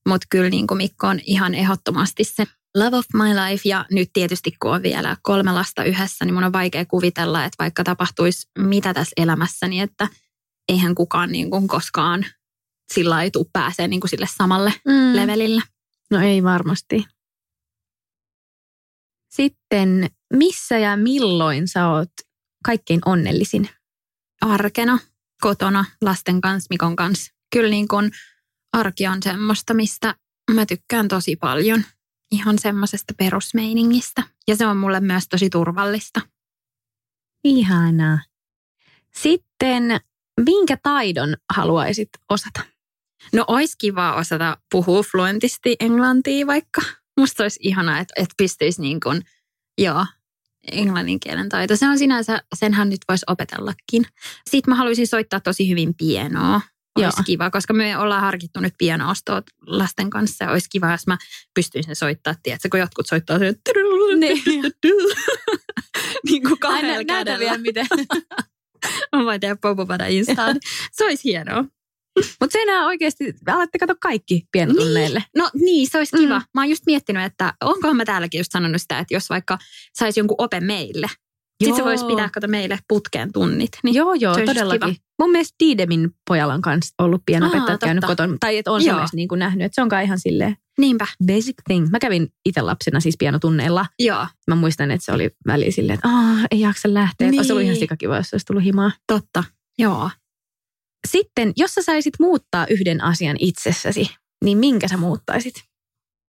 mutta 0.08 0.28
kyllä 0.30 0.50
niin 0.50 0.68
kuin 0.68 0.78
Mikko 0.78 1.08
on 1.08 1.20
ihan 1.24 1.56
ehdottomasti 1.56 2.24
se 2.24 2.44
love 2.78 2.98
of 2.98 3.06
my 3.14 3.30
life. 3.30 3.70
Ja 3.70 3.86
nyt 3.92 4.10
tietysti 4.14 4.52
kun 4.62 4.76
on 4.76 4.84
vielä 4.84 5.18
kolme 5.22 5.52
lasta 5.52 5.84
yhdessä, 5.84 6.26
niin 6.26 6.34
mun 6.34 6.44
on 6.44 6.54
vaikea 6.54 6.86
kuvitella, 6.86 7.46
että 7.46 7.56
vaikka 7.64 7.84
tapahtuisi 7.84 8.48
mitä 8.60 8.94
tässä 8.94 9.14
elämässäni, 9.18 9.80
että 9.80 10.08
eihän 10.70 10.96
kukaan 10.96 11.32
niin 11.32 11.50
kuin 11.50 11.68
koskaan 11.68 12.26
sillä 12.94 13.24
ei 13.24 13.32
tule 13.32 13.46
pääsee 13.54 13.88
niin 13.88 14.00
kuin 14.00 14.10
sille 14.10 14.28
samalle 14.38 14.74
Mm. 14.88 15.16
levelille. 15.16 15.62
No 16.14 16.20
ei 16.20 16.44
varmasti. 16.44 17.06
Sitten, 19.30 20.10
missä 20.34 20.78
ja 20.78 20.98
milloin 20.98 21.68
sä 21.68 21.90
oot 21.90 22.12
kaikkein 22.66 23.00
onnellisin? 23.06 23.70
arkena, 24.42 25.00
kotona, 25.42 25.86
lasten 26.02 26.42
kanssa, 26.42 26.68
Mikon 26.70 26.96
kanssa. 26.96 27.34
Kyllä 27.54 27.70
niin 27.70 27.88
kuin 27.88 28.12
arki 28.74 29.08
on 29.08 29.24
semmoista, 29.24 29.74
mistä 29.74 30.16
mä 30.52 30.66
tykkään 30.66 31.08
tosi 31.08 31.36
paljon. 31.36 31.84
Ihan 32.32 32.60
semmoisesta 32.60 33.14
perusmeiningistä. 33.18 34.24
Ja 34.48 34.56
se 34.56 34.66
on 34.66 34.78
mulle 34.78 35.00
myös 35.00 35.24
tosi 35.30 35.50
turvallista. 35.50 36.22
Ihanaa. 37.44 38.20
Sitten, 39.16 40.00
minkä 40.40 40.78
taidon 40.84 41.38
haluaisit 41.56 42.10
osata? 42.30 42.73
No 43.34 43.46
olisi 43.48 43.76
kiva 43.78 44.16
osata 44.16 44.58
puhua 44.72 45.04
fluentisti 45.04 45.76
englantia 45.80 46.48
vaikka. 46.48 46.82
Musta 47.20 47.44
olisi 47.44 47.60
ihanaa, 47.64 48.00
että, 48.00 48.14
että 48.18 48.34
pystyisi 48.38 48.82
niin 48.82 49.00
kuin, 49.00 49.22
joo, 49.78 50.06
englannin 50.72 51.20
kielen 51.20 51.50
taito. 51.50 51.76
Se 51.76 51.88
on 51.88 51.98
sinänsä, 51.98 52.42
senhän 52.56 52.90
nyt 52.90 53.02
voisi 53.10 53.26
opetellakin. 53.28 54.06
Sitten 54.50 54.72
mä 54.72 54.76
haluaisin 54.76 55.08
soittaa 55.08 55.40
tosi 55.40 55.70
hyvin 55.70 55.94
pienoa. 55.96 56.62
Olisi 56.96 57.20
Joo. 57.20 57.24
kiva, 57.26 57.50
koska 57.52 57.74
me 57.74 57.98
ollaan 57.98 58.22
harkittu 58.22 58.60
nyt 58.60 58.74
pianoostoa 58.78 59.42
lasten 59.68 60.10
kanssa. 60.10 60.50
Olisi 60.50 60.70
kiva, 60.70 60.92
jos 60.92 61.08
mä 61.08 61.18
pystyisin 61.54 61.96
soittaa, 61.96 62.36
tiedätkö, 62.44 62.70
kun 62.72 62.80
jotkut 62.80 63.08
soittaa 63.08 63.40
sen, 63.40 63.56
Niin. 64.20 64.44
niin 66.30 66.44
kuin 66.44 66.60
kahdella 66.60 66.94
näytä 66.94 67.14
kädellä. 67.14 67.40
vielä 67.40 67.58
miten. 67.58 67.88
Mä 69.16 69.26
voin 69.26 69.40
tehdä 69.42 69.56
popopada 69.62 70.06
instaan. 70.08 70.56
Se 70.92 71.06
olisi 71.06 71.24
hienoa. 71.24 71.66
Mutta 72.42 72.54
se 72.54 72.62
enää 72.62 72.86
oikeasti, 72.86 73.34
alatte 73.48 73.78
kato 73.80 73.96
kaikki 74.02 74.44
pienotunneille. 74.52 75.24
No 75.38 75.50
niin, 75.54 75.88
se 75.92 75.98
olisi 75.98 76.18
kiva. 76.18 76.40
Mm. 76.40 76.46
Mä 76.54 76.62
oon 76.62 76.70
just 76.70 76.84
miettinyt, 76.86 77.24
että 77.24 77.54
onkohan 77.62 77.98
mä 77.98 78.06
täälläkin 78.06 78.40
just 78.40 78.52
sanonut 78.52 78.82
sitä, 78.82 79.00
että 79.00 79.14
jos 79.14 79.30
vaikka 79.30 79.58
saisi 79.98 80.20
jonkun 80.20 80.36
ope 80.38 80.60
meille. 80.60 81.08
Sitten 81.64 81.76
se 81.76 81.82
Joo. 81.82 81.88
voisi 81.90 82.06
pitää 82.06 82.30
kato 82.34 82.48
meille 82.48 82.80
putkeen 82.88 83.32
tunnit. 83.34 83.70
Niin. 83.84 83.96
Joo, 83.96 84.14
joo, 84.14 84.34
se 84.36 84.46
todellakin. 84.46 84.90
kiva. 84.90 85.04
Mun 85.20 85.32
mielestä 85.32 85.56
Diidemin 85.60 86.10
pojalla 86.30 86.54
on 86.54 86.62
kanssa 86.62 86.94
ollut 87.00 87.22
pienopettajat 87.26 87.84
Aa, 87.84 87.88
käynyt 87.88 88.06
kotona. 88.06 88.38
Tai 88.40 88.58
että 88.58 88.72
on 88.72 88.82
Joo. 88.82 88.94
semmoista 88.94 89.16
niin 89.18 89.28
kuin 89.28 89.40
nähnyt, 89.40 89.66
että 89.66 89.76
se 89.76 89.82
onkaan 89.82 90.04
ihan 90.04 90.20
silleen 90.20 90.58
Niinpä, 90.78 91.08
basic 91.26 91.56
thing. 91.68 91.88
Mä 91.90 92.00
kävin 92.00 92.28
itse 92.46 92.62
lapsena 92.62 93.00
siis 93.00 93.16
pianotunneilla. 93.20 93.86
joo, 94.00 94.28
Mä 94.48 94.56
muistan, 94.56 94.92
että 94.92 95.06
se 95.06 95.12
oli 95.12 95.30
väliin 95.48 95.74
silleen, 95.74 95.94
että 95.96 96.10
ei 96.52 96.60
jaksa 96.60 96.94
lähteä. 96.94 97.32
Niin. 97.32 97.40
Olisi 97.40 97.52
ollut 97.52 97.64
ihan 97.64 97.74
Niin. 97.74 97.80
sikakiva, 97.80 98.18
jos 98.18 98.34
olisi 98.34 98.46
tullut 98.46 98.64
himaa. 98.64 98.92
totta. 99.08 99.44
Joo. 99.80 100.10
Sitten, 101.08 101.54
jos 101.58 101.74
sä 101.74 101.82
saisit 101.82 102.14
muuttaa 102.20 102.68
yhden 102.70 103.04
asian 103.04 103.36
itsessäsi, 103.40 104.16
niin 104.44 104.58
minkä 104.58 104.88
sä 104.88 104.98
muuttaisit? 104.98 105.56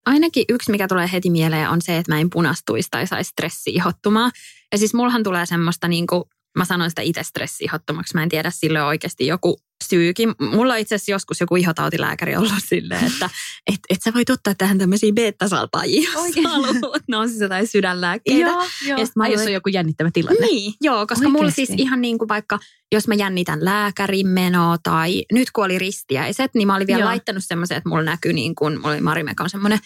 Ainakin 0.06 0.44
yksi, 0.48 0.70
mikä 0.70 0.88
tulee 0.88 1.08
heti 1.12 1.30
mieleen, 1.30 1.70
on 1.70 1.82
se, 1.82 1.96
että 1.96 2.12
mä 2.12 2.20
en 2.20 2.30
punastuisi 2.30 2.88
tai 2.90 3.06
saisi 3.06 3.30
stressiihottumaa. 3.30 4.30
Ja 4.72 4.78
siis 4.78 4.94
mullahan 4.94 5.22
tulee 5.22 5.46
semmoista, 5.46 5.88
niin 5.88 6.06
kuin, 6.06 6.24
mä 6.58 6.64
sanoin 6.64 6.90
sitä 6.90 7.02
itse 7.02 7.22
stressiihottomaksi, 7.22 8.14
mä 8.14 8.22
en 8.22 8.28
tiedä, 8.28 8.50
sille 8.50 8.82
on 8.82 8.88
oikeasti 8.88 9.26
joku 9.26 9.60
syykin. 9.88 10.34
Mulla 10.40 10.72
on 10.72 10.78
itse 10.78 10.94
asiassa 10.94 11.12
joskus 11.12 11.40
joku 11.40 11.56
ihotautilääkäri 11.56 12.36
ollut 12.36 12.52
silleen, 12.68 13.06
että 13.06 13.30
et, 13.66 13.80
et 13.90 13.98
sä 14.04 14.14
voit 14.14 14.30
ottaa 14.30 14.54
tähän 14.54 14.78
tämmöisiä 14.78 15.12
beta-salpaajia, 15.12 16.10
jos 16.14 16.44
haluat. 16.44 17.02
Ne 17.08 17.16
on 17.16 17.28
siis 17.28 17.40
jotain 17.40 17.66
sydänlääkkeitä. 17.66 18.50
joo. 18.86 18.98
Ja 18.98 19.06
sit 19.06 19.16
mä 19.16 19.28
jos 19.28 19.40
on 19.40 19.52
joku 19.52 19.68
jännittävä 19.68 20.10
tilanne. 20.12 20.46
Niin, 20.46 20.74
joo, 20.80 21.06
koska 21.06 21.28
mulla 21.28 21.38
Oikeesti? 21.38 21.66
siis 21.66 21.80
ihan 21.80 22.00
niin 22.00 22.18
kuin 22.18 22.28
vaikka, 22.28 22.58
jos 22.92 23.08
mä 23.08 23.14
jännitän 23.14 23.64
lääkärin 23.64 24.26
menoa 24.28 24.76
tai 24.82 25.24
nyt 25.32 25.50
kun 25.50 25.64
oli 25.64 25.78
ristiäiset, 25.78 26.54
niin 26.54 26.66
mä 26.66 26.76
olin 26.76 26.86
vielä 26.86 26.98
Joo. 27.00 27.04
joo. 27.04 27.10
laittanut 27.10 27.44
semmoisen, 27.46 27.76
että 27.76 27.88
mulla 27.88 28.02
näkyy 28.02 28.32
niin 28.32 28.54
kuin, 28.54 28.76
mulla 28.80 28.88
oli 28.88 29.00
Marimekon 29.00 29.50
semmoinen 29.50 29.78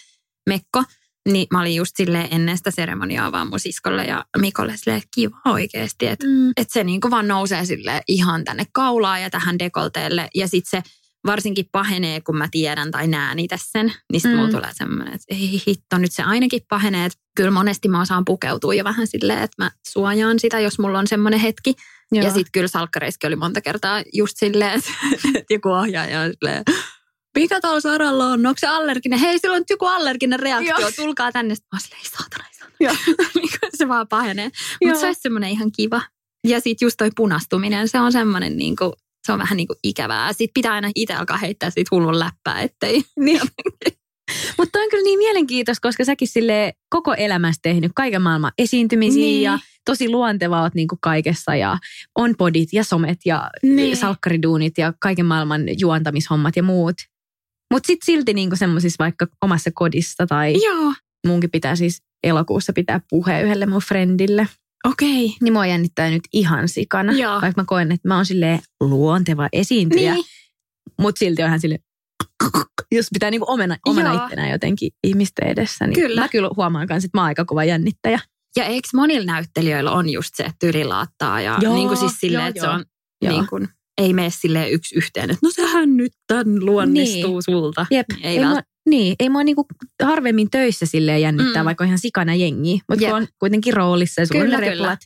mekko, 0.49 0.83
niin 1.29 1.47
mä 1.53 1.61
olin 1.61 1.75
just 1.75 1.91
silleen 1.97 2.27
ennen 2.31 2.57
sitä 2.57 2.71
seremoniaa 2.71 3.31
vaan 3.31 3.49
mun 3.49 3.59
siskolle 3.59 4.05
ja 4.05 4.25
Mikolle 4.37 4.77
silleen, 4.77 4.97
että 4.97 5.09
kiva 5.15 5.37
oikeasti, 5.45 6.07
että 6.07 6.27
Mm. 6.27 6.49
että 6.49 6.73
se 6.73 6.83
niin 6.83 7.01
kuin 7.01 7.11
vaan 7.11 7.27
nousee 7.27 7.65
sille 7.65 8.01
ihan 8.07 8.43
tänne 8.43 8.63
kaulaan 8.73 9.21
ja 9.21 9.29
tähän 9.29 9.59
dekolteelle 9.59 10.29
ja 10.35 10.47
sitten 10.47 10.83
se 10.83 10.89
varsinkin 11.25 11.65
pahenee, 11.71 12.21
kun 12.21 12.37
mä 12.37 12.47
tiedän 12.51 12.91
tai 12.91 13.07
näen 13.07 13.39
itse 13.39 13.55
sen, 13.59 13.93
niin 14.11 14.21
sitten 14.21 14.31
Mm. 14.31 14.37
mulla 14.37 14.51
tulee 14.51 14.71
semmoinen, 14.73 15.13
että 15.13 15.25
ei 15.29 15.61
hitto, 15.67 15.97
nyt 15.97 16.11
se 16.11 16.23
ainakin 16.23 16.61
pahenee. 16.69 17.05
Että 17.05 17.19
kyllä 17.35 17.51
monesti 17.51 17.87
mä 17.89 18.01
osaan 18.01 18.25
pukeutua 18.25 18.73
jo 18.73 18.83
vähän 18.83 19.07
silleen, 19.07 19.39
että 19.43 19.63
mä 19.63 19.71
suojaan 19.87 20.39
sitä, 20.39 20.59
jos 20.59 20.79
mulla 20.79 20.99
on 20.99 21.07
semmoinen 21.07 21.39
hetki. 21.39 21.73
Joo. 22.11 22.23
Ja 22.25 22.29
sitten 22.33 22.51
kyllä 22.51 22.67
salkkareissakin 22.67 23.27
oli 23.27 23.35
monta 23.35 23.61
kertaa 23.61 24.03
just 24.13 24.33
silleen, 24.37 24.71
että, 24.79 24.91
että 25.39 25.53
joku 25.53 25.69
ohjaaja 25.69 26.21
on 26.21 26.31
silleen, 26.39 26.63
mikä 27.37 27.61
tuolla 27.61 27.79
Saralla 27.79 28.25
on? 28.25 28.45
Onko 28.45 28.59
se 28.59 28.67
allerginen? 28.67 29.19
Hei, 29.19 29.39
sillä 29.39 29.55
on 29.55 29.63
joku 29.69 29.85
allerginen 29.85 30.39
reaktio, 30.39 30.79
Joo. 30.79 30.91
tulkaa 30.95 31.31
tänne. 31.31 31.55
Mä 31.73 31.79
silleen, 31.79 32.01
ei 32.03 32.09
saatana, 32.09 32.43
ei 32.47 32.53
saatana. 32.53 33.29
Niin 33.35 33.49
kuin 33.59 33.69
se 33.75 33.87
vaan 33.87 34.07
pahenee. 34.07 34.49
Mutta 34.85 34.99
se 34.99 35.05
olisi 35.05 35.21
semmoinen 35.21 35.49
ihan 35.49 35.71
kiva. 35.71 36.01
Ja 36.47 36.59
sitten 36.59 36.85
just 36.85 36.97
toi 36.97 37.09
punastuminen, 37.15 37.87
se 37.87 37.99
on 37.99 38.11
semmoinen 38.11 38.57
niin 38.57 38.75
kuin, 38.75 38.93
se 39.25 39.31
on 39.31 39.39
vähän 39.39 39.57
niin 39.57 39.67
kuin 39.67 39.77
ikävää. 39.83 40.33
Sitten 40.33 40.53
pitää 40.53 40.73
aina 40.73 40.89
itse 40.95 41.13
alkaa 41.13 41.37
heittää 41.37 41.69
siitä 41.69 41.87
hullun 41.91 42.19
läppää, 42.19 42.61
ettei. 42.61 43.03
Niin. 43.19 43.41
Mutta 44.57 44.79
on 44.79 44.89
kyllä 44.89 45.03
niin 45.03 45.19
mielenkiintoista, 45.19 45.87
koska 45.87 46.05
säkin 46.05 46.27
sille 46.27 46.73
koko 46.89 47.13
elämässä 47.13 47.59
tehnyt 47.63 47.91
kaiken 47.95 48.21
maailman 48.21 48.51
esiintymisiä 48.57 49.21
Niin. 49.21 49.41
ja 49.41 49.59
tosi 49.85 50.09
luontevaa 50.09 50.61
oot 50.61 50.73
niinku 50.75 50.97
kaikessa 51.01 51.55
ja 51.55 51.77
on 52.17 52.35
podit 52.37 52.69
ja 52.73 52.83
somet 52.83 53.17
ja 53.25 53.49
Niin. 53.63 53.97
salkkariduunit 53.97 54.77
ja 54.77 54.93
kaiken 55.01 55.25
maailman 55.25 55.61
juontamishommat 55.79 56.55
ja 56.55 56.63
muut. 56.63 56.95
Mutta 57.73 57.87
sitten 57.87 58.05
silti 58.05 58.33
niinku 58.33 58.55
semmoisissa 58.55 59.03
vaikka 59.03 59.27
omassa 59.41 59.69
kodissa 59.73 60.27
tai 60.27 60.55
Joo, 60.65 60.93
munkin 61.27 61.51
pitää 61.51 61.75
siis 61.75 62.01
elokuussa 62.23 62.73
pitää 62.73 63.01
puhe 63.09 63.41
yhdelle 63.41 63.65
mun 63.65 63.81
friendille. 63.81 64.47
okei. 64.87 65.35
Niin 65.41 65.53
mua 65.53 65.65
jännittää 65.65 66.09
nyt 66.09 66.21
ihan 66.33 66.69
sikana, 66.69 67.13
Joo. 67.13 67.41
vaikka 67.41 67.61
mä 67.61 67.65
koen, 67.65 67.91
että 67.91 68.07
mä 68.07 68.15
oon 68.15 68.25
silleen 68.25 68.59
luonteva 68.81 69.49
esiintyjä. 69.53 70.13
Niin. 70.13 70.25
Mutta 71.01 71.19
silti 71.19 71.43
on 71.43 71.49
hän 71.49 71.59
silleen, 71.61 71.83
jos 72.91 73.07
pitää 73.13 73.31
niinku 73.31 73.51
omena, 73.51 73.77
omena 73.85 74.13
Joo. 74.13 74.23
ittenään 74.23 74.49
jotenkin 74.49 74.91
ihmisten 75.03 75.47
edessä. 75.47 75.87
Niin 75.87 75.95
Kyllä. 75.95 76.21
Mä 76.21 76.29
kyllä 76.29 76.49
huomaan 76.55 76.87
myös, 76.89 77.03
että 77.05 77.17
mä 77.17 77.21
oon 77.21 77.27
aika 77.27 77.45
kova 77.45 77.63
jännittäjä. 77.63 78.19
Ja 78.55 78.65
eikö 78.65 78.87
monilla 78.95 79.25
näyttelijöillä 79.25 79.91
on 79.91 80.09
just 80.09 80.29
se, 80.35 80.43
että 80.43 80.67
ja 81.43 81.57
Joo, 81.61 81.73
niin 81.75 81.87
kuin 81.87 81.97
siis 81.97 82.19
silleen, 82.19 82.47
että 82.47 82.61
se 82.61 82.67
on 82.67 82.85
Joo. 83.21 83.33
niin 83.33 83.47
kuin, 83.47 83.67
ei 83.99 84.13
mene 84.13 84.29
silleen 84.29 84.71
yksi 84.71 84.95
yhteen, 84.95 85.29
että 85.29 85.39
no 85.45 85.51
sehän 85.51 85.97
nyt 85.97 86.11
tän 86.27 86.65
luonnistuu 86.65 87.31
Niin. 87.33 87.43
sulta. 87.43 87.85
Jep. 87.91 88.05
Ei, 88.23 88.29
ei 88.37 88.37
vält- 88.43 88.47
mua, 88.49 88.61
niin, 88.89 89.15
ei 89.19 89.29
mua 89.29 89.43
niinku 89.43 89.65
harvemmin 90.03 90.49
töissä 90.51 90.85
silleen 90.85 91.21
jännittää, 91.21 91.63
Mm. 91.63 91.65
vaikka 91.65 91.83
on 91.83 91.87
ihan 91.87 91.99
sikana 91.99 92.35
jengi. 92.35 92.81
Mutta 92.89 93.05
kun 93.05 93.15
on 93.15 93.27
kuitenkin 93.39 93.73
roolissa 93.73 94.21
ja 94.21 94.25
sulla 94.27 94.41
Kyllä, 94.43 94.57
on 94.57 94.63
replat. 94.63 94.99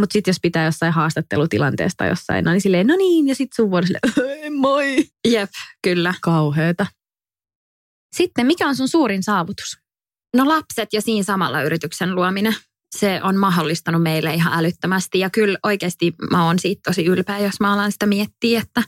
Mutta 0.00 0.12
sitten 0.12 0.30
jos 0.32 0.38
pitää 0.42 0.64
jossain 0.64 0.92
haastattelutilanteesta 0.92 2.06
jossain, 2.06 2.44
no 2.44 2.50
niin 2.52 2.60
silleen, 2.60 2.86
no 2.86 2.96
niin, 2.96 3.28
ja 3.28 3.34
sitten 3.34 3.56
sun 3.56 3.70
vuoro 3.70 3.86
silleen, 3.86 4.40
"Ei, 4.42 4.50
moi. 4.50 4.96
Jep, 5.28 5.50
kyllä. 5.82 6.14
Kauheeta. 6.22 6.86
Sitten, 8.16 8.46
mikä 8.46 8.68
on 8.68 8.76
sun 8.76 8.88
suurin 8.88 9.22
saavutus? 9.22 9.78
No 10.36 10.48
lapset 10.48 10.88
ja 10.92 11.00
siinä 11.02 11.22
samalla 11.24 11.62
yrityksen 11.62 12.14
luominen. 12.14 12.54
Se 12.98 13.20
on 13.22 13.36
mahdollistanut 13.36 14.02
meille 14.02 14.34
ihan 14.34 14.58
älyttömästi 14.58 15.18
ja 15.18 15.30
kyllä 15.30 15.58
oikeasti 15.62 16.14
mä 16.30 16.46
oon 16.46 16.58
siitä 16.58 16.80
tosi 16.84 17.04
ylpeä, 17.04 17.38
jos 17.38 17.60
mä 17.60 17.72
alan 17.72 17.92
sitä 17.92 18.06
miettiä, 18.06 18.60
että, 18.60 18.82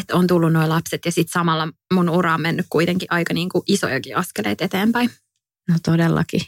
että 0.00 0.16
on 0.16 0.26
tullut 0.26 0.52
nuo 0.52 0.68
lapset 0.68 1.00
ja 1.04 1.12
sitten 1.12 1.32
samalla 1.32 1.68
mun 1.94 2.08
ura 2.08 2.34
on 2.34 2.40
mennyt 2.40 2.66
kuitenkin 2.70 3.08
aika 3.10 3.34
niin 3.34 3.48
kuin 3.48 3.62
isojakin 3.66 4.16
askeleita 4.16 4.64
eteenpäin. 4.64 5.10
No 5.68 5.76
todellakin. 5.84 6.40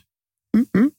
Mm-mm. 0.57 0.91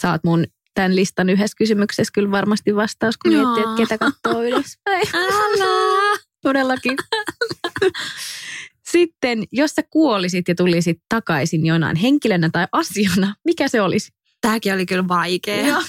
Saat 0.00 0.24
mun 0.24 0.44
tämän 0.74 0.96
listan 0.96 1.30
yhdessä 1.30 1.56
kysymyksessä 1.56 2.10
kyllä 2.14 2.30
varmasti 2.30 2.76
vastaus, 2.76 3.18
kun 3.18 3.32
Joo. 3.32 3.42
miettii, 3.42 3.64
että 3.64 3.76
ketä 3.76 3.98
katsoo 3.98 4.42
ylöspäin. 4.48 5.08
Älä! 5.14 6.18
Todellakin. 6.42 6.96
Sitten, 8.92 9.44
jos 9.52 9.70
sä 9.70 9.82
kuolisit 9.90 10.48
ja 10.48 10.54
tulisit 10.54 10.98
takaisin 11.08 11.66
jonain 11.66 11.96
henkilönä 11.96 12.50
tai 12.52 12.66
asiana, 12.72 13.34
mikä 13.44 13.68
se 13.68 13.82
olisi? 13.82 14.12
Tämäkin 14.42 14.74
oli 14.74 14.86
kyllä 14.86 15.08
vaikea. 15.08 15.82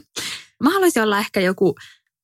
Mä 0.64 0.70
haluaisin 0.70 1.02
olla 1.02 1.18
ehkä 1.18 1.40
joku 1.40 1.74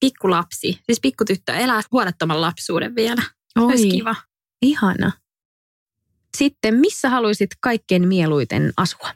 pikkulapsi, 0.00 0.78
siis 0.86 1.00
pikkutyttö, 1.02 1.52
elää 1.52 1.82
huolettoman 1.92 2.40
lapsuuden 2.40 2.94
vielä. 2.94 3.22
Olisi 3.56 3.90
kiva. 3.90 4.14
ihana. 4.62 5.12
Sitten, 6.36 6.74
missä 6.74 7.08
haluaisit 7.08 7.50
kaikkein 7.60 8.08
mieluiten 8.08 8.72
asua? 8.76 9.14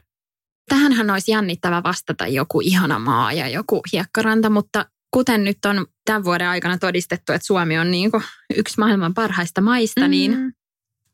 Tähänhän 0.69 1.09
olisi 1.09 1.31
jännittävä 1.31 1.83
vastata 1.83 2.27
joku 2.27 2.61
ihana 2.61 2.99
maa 2.99 3.33
ja 3.33 3.47
joku 3.47 3.81
hiekkaranta, 3.93 4.49
mutta 4.49 4.85
kuten 5.11 5.43
nyt 5.43 5.57
on 5.65 5.85
tämän 6.05 6.23
vuoden 6.23 6.47
aikana 6.47 6.77
todistettu, 6.77 7.33
että 7.33 7.45
Suomi 7.45 7.79
on 7.79 7.91
niin 7.91 8.11
kuin 8.11 8.23
yksi 8.57 8.75
maailman 8.77 9.13
parhaista 9.13 9.61
maista, 9.61 10.01
mm. 10.01 10.09
niin 10.09 10.53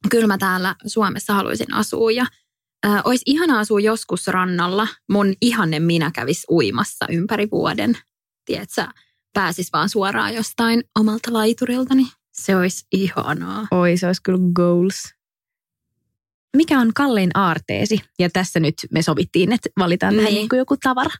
kyllä 0.09 0.27
mä 0.27 0.37
täällä 0.37 0.75
Suomessa 0.85 1.33
haluaisin 1.33 1.73
asua. 1.73 2.11
Ja 2.11 2.25
äh, 2.85 3.01
olisi 3.05 3.23
ihana 3.25 3.59
asua 3.59 3.79
joskus 3.79 4.27
rannalla. 4.27 4.87
Mun 5.11 5.33
ihanne 5.41 5.79
minä 5.79 6.11
kävis 6.11 6.45
uimassa 6.51 7.05
ympäri 7.09 7.47
vuoden. 7.51 7.97
Tiedätkö, 8.45 8.87
pääsis 9.33 9.73
vaan 9.73 9.89
suoraan 9.89 10.33
jostain 10.35 10.83
omalta 10.99 11.33
laiturilta, 11.33 11.95
niin 11.95 12.07
se 12.31 12.55
olisi 12.55 12.85
ihanaa. 12.91 13.67
Oi, 13.71 13.97
se 13.97 14.07
olisi 14.07 14.21
kyllä 14.23 14.39
goals. 14.55 15.03
Mikä 16.57 16.79
on 16.79 16.91
kallein 16.95 17.31
aarteesi? 17.33 18.01
Ja 18.19 18.29
tässä 18.29 18.59
nyt 18.59 18.75
me 18.91 19.01
sovittiin, 19.01 19.51
että 19.51 19.69
valitaan 19.79 20.13
tähän 20.15 20.25
Niin. 20.25 20.35
niin 20.35 20.49
kuin 20.49 20.57
joku 20.57 20.77
tavara. 20.83 21.15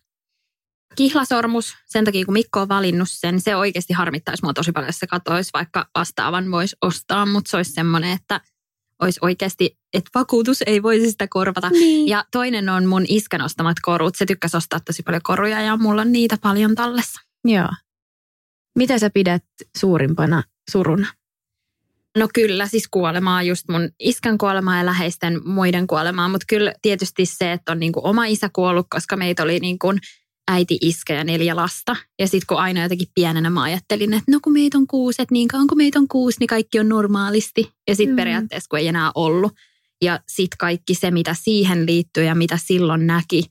Kihlasormus, 0.95 1.76
sen 1.86 2.06
takia 2.06 2.26
kun 2.26 2.34
Mikko 2.34 2.62
on 2.62 2.69
valinnut 2.69 3.08
sen, 3.12 3.41
se 3.41 3.56
oikeasti 3.56 3.93
harmittaisi 3.93 4.43
mua 4.43 4.54
tosi 4.54 4.71
paljon, 4.71 4.88
jos 4.88 4.99
se 4.99 5.08
katoisi, 5.08 5.49
vaikka 5.54 5.86
vastaavan 5.95 6.52
voisi 6.52 6.76
ostaa, 6.82 7.26
mutta 7.26 7.52
se 7.52 7.58
olisi 7.58 7.71
semmoinen, 7.71 8.12
että 8.12 8.41
olisi 9.03 9.19
oikeasti, 9.21 9.77
että 9.93 10.09
vakuutus 10.15 10.63
ei 10.65 10.83
voisi 10.83 11.11
sitä 11.11 11.27
korvata. 11.29 11.69
Niin. 11.69 12.07
Ja 12.07 12.25
toinen 12.31 12.69
on 12.69 12.85
mun 12.85 13.05
iskän 13.07 13.41
ostamat 13.41 13.77
korut. 13.81 14.15
Se 14.15 14.25
tykkäsi 14.25 14.57
ostaa 14.57 14.79
tosi 14.79 15.03
paljon 15.03 15.21
koruja 15.23 15.61
ja 15.61 15.77
mulla 15.77 16.01
on 16.01 16.11
niitä 16.11 16.37
paljon 16.41 16.75
tallessa. 16.75 17.21
Joo. 17.45 17.69
Mitä 18.77 18.99
sä 18.99 19.09
pidät 19.09 19.43
suurimpana 19.77 20.43
suruna? 20.71 21.07
No 22.17 22.27
kyllä, 22.33 22.67
siis 22.67 22.87
kuolemaa, 22.91 23.43
just 23.43 23.69
mun 23.69 23.89
iskän 23.99 24.37
kuolemaa 24.37 24.77
ja 24.77 24.85
läheisten 24.85 25.41
muiden 25.47 25.87
kuolemaa, 25.87 26.27
mutta 26.27 26.45
kyllä 26.49 26.73
tietysti 26.81 27.25
se, 27.25 27.51
että 27.51 27.71
on 27.71 27.79
niinku 27.79 28.01
oma 28.03 28.25
isä 28.25 28.49
kuollut, 28.53 28.87
koska 28.89 29.17
meitä 29.17 29.43
oli 29.43 29.59
niinku 29.59 29.93
äiti, 30.51 30.77
iskä 30.82 31.13
ja 31.13 31.23
neljä 31.23 31.56
lasta. 31.56 31.95
Ja 32.19 32.27
sitten 32.27 32.47
kun 32.47 32.58
aina 32.58 32.84
jotenkin 32.84 33.08
pienenä 33.15 33.49
mä 33.49 33.62
ajattelin, 33.63 34.13
että 34.13 34.32
no 34.32 34.39
kun 34.43 34.53
meitä 34.53 34.77
on 34.77 34.88
kuusi, 34.88 35.21
että 35.21 35.34
niin 35.34 35.47
kauan 35.47 35.67
kun 35.67 35.77
meitä 35.77 35.99
on 35.99 36.08
kuusi, 36.08 36.39
niin 36.39 36.47
kaikki 36.47 36.79
on 36.79 36.89
normaalisti. 36.89 37.71
Ja 37.88 37.95
sitten 37.95 38.13
Mm. 38.13 38.15
periaatteessa 38.15 38.67
kun 38.69 38.79
ei 38.79 38.88
enää 38.88 39.12
ollut. 39.15 39.53
Ja 40.03 40.19
sitten 40.29 40.58
kaikki 40.58 40.95
se, 40.95 41.12
mitä 41.12 41.36
siihen 41.43 41.86
liittyy 41.86 42.23
ja 42.23 42.36
mitä 42.36 42.58
silloin 42.65 43.08
näki, 43.08 43.43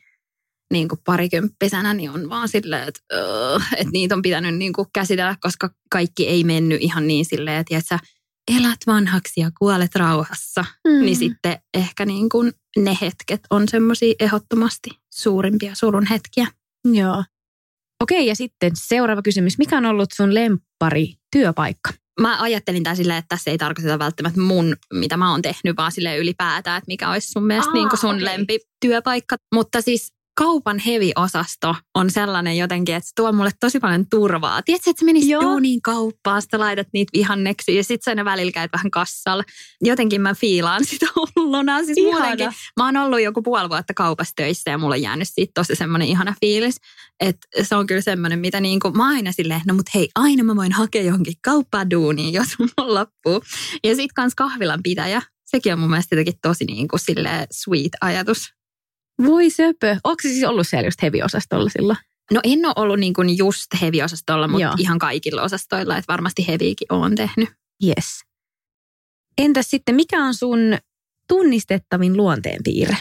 niin 0.72 0.88
kuin 0.88 1.00
parikymppisenä, 1.05 1.94
niin 1.94 2.11
on 2.11 2.28
vaan 2.28 2.48
silleen, 2.48 2.88
että, 2.88 3.00
uh, 3.57 3.62
että 3.76 3.90
niitä 3.92 4.14
on 4.14 4.22
pitänyt 4.22 4.55
niin 4.55 4.72
kuin 4.72 4.88
käsitellä, 4.94 5.37
koska 5.40 5.70
kaikki 5.90 6.28
ei 6.28 6.44
mennyt 6.44 6.83
ihan 6.83 7.07
niin 7.07 7.24
silleen, 7.24 7.61
että, 7.61 7.76
että 7.76 7.88
sä 7.88 7.98
elät 8.59 8.78
vanhaksi 8.87 9.40
ja 9.40 9.50
kuolet 9.59 9.94
rauhassa. 9.94 10.64
Mm. 10.88 11.05
Niin 11.05 11.16
sitten 11.16 11.59
ehkä 11.74 12.07
niin 12.07 12.28
kuin 12.28 12.52
ne 12.76 12.98
hetket 13.00 13.40
on 13.50 13.68
semmoisia 13.68 14.14
ehdottomasti 14.20 14.90
suurimpia 15.14 15.74
surun 15.74 16.07
hetkiä. 16.07 16.46
Joo. 16.85 17.25
Okei, 18.03 18.27
ja 18.27 18.37
sitten 18.37 18.71
seuraava 18.75 19.23
kysymys. 19.23 19.59
Mikä 19.59 19.77
on 19.77 19.87
ollut 19.87 20.09
sun 20.14 20.35
lempari 20.35 21.14
työpaikka? 21.33 21.90
Mä 22.21 22.42
ajattelin 22.42 22.83
tää 22.83 22.95
silleen, 22.95 23.18
että 23.18 23.29
tässä 23.29 23.51
ei 23.51 23.59
tarkoiteta 23.59 23.99
välttämättä 23.99 24.40
mun, 24.40 24.77
mitä 24.95 25.16
mä 25.16 25.31
oon 25.31 25.42
tehnyt, 25.42 25.77
vaan 25.77 25.92
sille 25.92 26.16
ylipäätään, 26.16 26.79
että 26.79 26.88
mikä 26.88 27.11
olisi 27.11 27.31
sun 27.31 27.47
mielestä 27.47 27.71
Aa, 27.71 27.75
niin 27.75 27.99
sun 27.99 28.14
okei. 28.14 28.25
lempityöpaikka. 28.25 29.37
Mutta 29.55 29.81
siis 29.81 30.12
kaupan 30.35 30.79
heavy-osasto 30.79 31.75
on 31.95 32.11
sellainen 32.11 32.57
jotenkin, 32.57 32.95
että 32.95 33.09
se 33.09 33.12
tuo 33.16 33.33
mulle 33.33 33.51
tosi 33.61 33.81
paljon 33.81 34.07
turvaa. 34.11 34.62
Tiedätkö, 34.62 34.90
että 34.90 35.01
sä 35.01 35.07
menisit 35.07 35.31
Joo. 35.31 35.42
duuniin 35.42 35.83
kauppaan, 35.83 36.42
sä 36.42 36.61
laitat 36.61 36.88
niitä 36.92 37.11
vihanneksi 37.12 37.77
ja 37.77 37.85
sit 37.85 38.03
sä 38.03 38.11
aina 38.11 38.25
välillä 38.25 38.53
käyt 38.53 38.73
vähän 38.73 38.90
kassalla. 38.90 39.45
Jotenkin 39.81 40.21
mä 40.21 40.35
fiilaan 40.35 40.85
sitä 40.90 41.07
hulluna. 41.16 41.85
Siis 41.85 41.99
Ihana. 41.99 42.18
muutenkin. 42.18 42.59
Mä 42.77 42.85
oon 42.85 42.97
ollut 42.97 43.21
joku 43.21 43.42
puoli 43.42 43.68
vuotta 43.68 43.95
kaupassa 43.95 44.33
töissä 44.37 44.71
ja 44.71 44.79
mulla 44.79 44.95
on 44.95 45.03
jäänyt 45.03 45.29
siitä 45.31 45.53
tosi 45.55 45.75
semmoinen 45.75 46.09
ihana 46.09 46.35
fiilis. 46.40 46.77
Että 47.21 47.49
se 47.62 47.77
on 47.77 47.87
kyllä 47.87 48.01
semmoinen, 48.01 48.38
mitä 48.38 48.61
niin 48.61 48.81
kuin, 48.81 48.97
mä 48.97 49.09
aina 49.09 49.33
silleen, 49.33 49.61
no 49.66 49.75
mut 49.75 49.95
hei, 49.95 50.09
aina 50.14 50.45
mä 50.45 50.57
voin 50.57 50.73
hakea 50.73 51.03
johonkin 51.03 51.35
kauppaan 51.45 51.90
duuniin, 51.90 52.35
jos 52.38 52.49
mulla 52.59 52.95
loppuu. 52.95 53.42
Ja 53.85 53.97
sit 53.97 54.12
kans 54.12 54.35
kahvilan 54.35 54.81
pitäjä. 54.83 55.23
Sekin 55.45 55.73
on 55.73 55.79
mun 55.79 55.90
mielestä 55.90 56.14
jotenkin 56.14 56.38
tosi 56.42 56.64
niin 56.64 56.88
kuin 56.88 57.01
silleen 57.01 57.47
sweet 57.51 57.92
ajatus. 58.01 58.62
Voi 59.27 59.51
söpö. 59.51 59.96
Onko 60.05 60.22
se 60.22 60.29
siis 60.29 60.44
ollut 60.44 60.68
siellä 60.68 60.87
just 60.87 61.03
heavy-osastolla 61.03 61.68
silloin? 61.70 61.98
No 62.33 62.40
en 62.44 62.66
ole 62.66 62.72
ollut 62.77 62.98
niin 63.01 63.14
kuin 63.14 63.38
just 63.38 63.66
heavy-osastolla, 63.81 64.48
mutta 64.48 64.62
Joo. 64.62 64.75
ihan 64.79 64.98
kaikilla 64.98 65.42
osastoilla, 65.42 65.96
että 65.98 66.12
varmasti 66.12 66.46
heavykin 66.48 66.87
oon 66.92 67.14
tehnyt. 67.14 67.48
Yes. 67.87 68.20
Entäs 69.38 69.70
sitten, 69.70 69.94
mikä 69.94 70.25
on 70.25 70.35
sun 70.35 70.59
tunnistettavin 71.29 72.16
luonteenpiirre? 72.16 72.96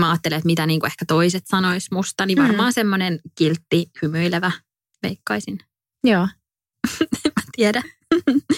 Mä 0.00 0.10
ajattelen, 0.10 0.36
että 0.36 0.46
mitä 0.46 0.66
niin 0.66 0.80
kuin 0.80 0.88
ehkä 0.90 1.04
toiset 1.04 1.46
sanois 1.46 1.90
musta, 1.90 2.26
niin 2.26 2.38
Mm. 2.38 2.44
varmaan 2.44 2.72
semmoinen 2.72 3.20
kiltti, 3.38 3.86
hymyilevä, 4.02 4.52
veikkaisin. 5.02 5.58
Joo. 6.04 6.28
Mä 7.24 7.42
tiedä. 7.56 7.82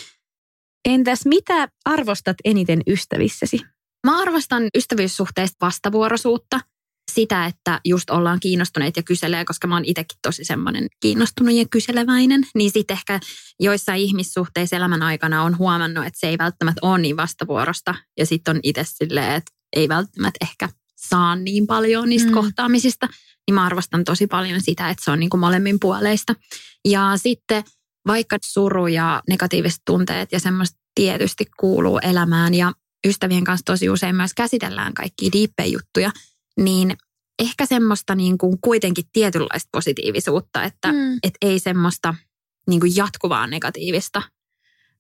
Entäs 0.89 1.27
mitä 1.27 1.69
arvostat 1.85 2.37
eniten 2.45 2.83
ystävissäsi? 2.87 3.61
Mä 4.07 4.21
arvostan 4.23 4.63
ystävyyssuhteista 4.77 5.57
vastavuoroisuutta. 5.61 6.61
Sitä, 7.13 7.47
että 7.47 7.81
just 7.85 8.11
ollaan 8.11 8.41
kiinnostuneet 8.41 8.97
ja 8.97 9.03
kyselee, 9.03 9.45
koska 9.45 9.67
mä 9.67 9.75
oon 9.75 9.85
itsekin 9.85 10.19
tosi 10.23 10.45
semmoinen 10.45 10.87
kiinnostunut 11.01 11.55
ja 11.55 11.65
kyseleväinen. 11.71 12.47
Niin 12.55 12.71
sitten 12.71 12.95
ehkä 12.95 13.21
joissain 13.61 14.01
ihmissuhteissa 14.01 14.77
elämän 14.77 15.03
aikana 15.03 15.43
on 15.43 15.59
huomannut, 15.59 16.07
että 16.07 16.21
se 16.21 16.29
ei 16.29 16.39
välttämättä 16.39 16.81
ole 16.83 16.99
niin 16.99 17.17
vastavuorosta. 17.17 17.95
Ja 18.19 18.27
sitten 18.27 18.57
on 18.57 18.61
itse 18.63 18.85
silleen, 18.87 19.35
että 19.35 19.53
ei 19.77 19.89
välttämättä 19.89 20.39
ehkä 20.43 20.69
saa 20.97 21.37
niin 21.37 21.67
paljon 21.67 22.09
niistä 22.09 22.29
Mm. 22.29 22.35
kohtaamisista. 22.35 23.09
Niin 23.47 23.55
mä 23.55 23.67
arvostan 23.67 24.05
tosi 24.05 24.27
paljon 24.27 24.61
sitä, 24.63 24.91
että 24.91 25.05
se 25.05 25.11
on 25.11 25.21
niin 25.21 25.31
kuin 25.31 25.41
molemmin 25.41 25.81
puoleista. 25.81 26.35
Ja 26.89 27.13
sitten 27.17 27.65
vaikka 28.07 28.37
suru 28.45 28.87
ja 28.87 29.23
negatiiviset 29.29 29.83
tunteet 29.87 30.33
ja 30.33 30.41
semmoista 30.41 30.79
tietysti 30.95 31.47
kuuluu 31.61 31.99
elämään 31.99 32.55
ja 32.55 32.73
ystävien 33.07 33.45
kanssa 33.45 33.65
tosi 33.65 33.91
usein 33.91 34.17
myös 34.17 34.35
käsitellään 34.37 34.95
kaikkia 34.95 35.33
diippejä 35.33 35.67
juttuja, 35.67 36.11
niin 36.61 36.97
ehkä 37.39 37.67
semmoista 37.67 38.15
niin 38.15 38.39
kuin 38.39 38.59
kuitenkin 38.61 39.05
tietynlaista 39.13 39.69
positiivisuutta, 39.73 40.63
että 40.63 40.93
Mm. 40.93 41.19
et 41.23 41.35
ei 41.43 41.59
semmoista 41.59 42.15
niin 42.69 42.81
kuin 42.81 42.97
jatkuvaa 42.97 43.47
negatiivista. 43.47 44.23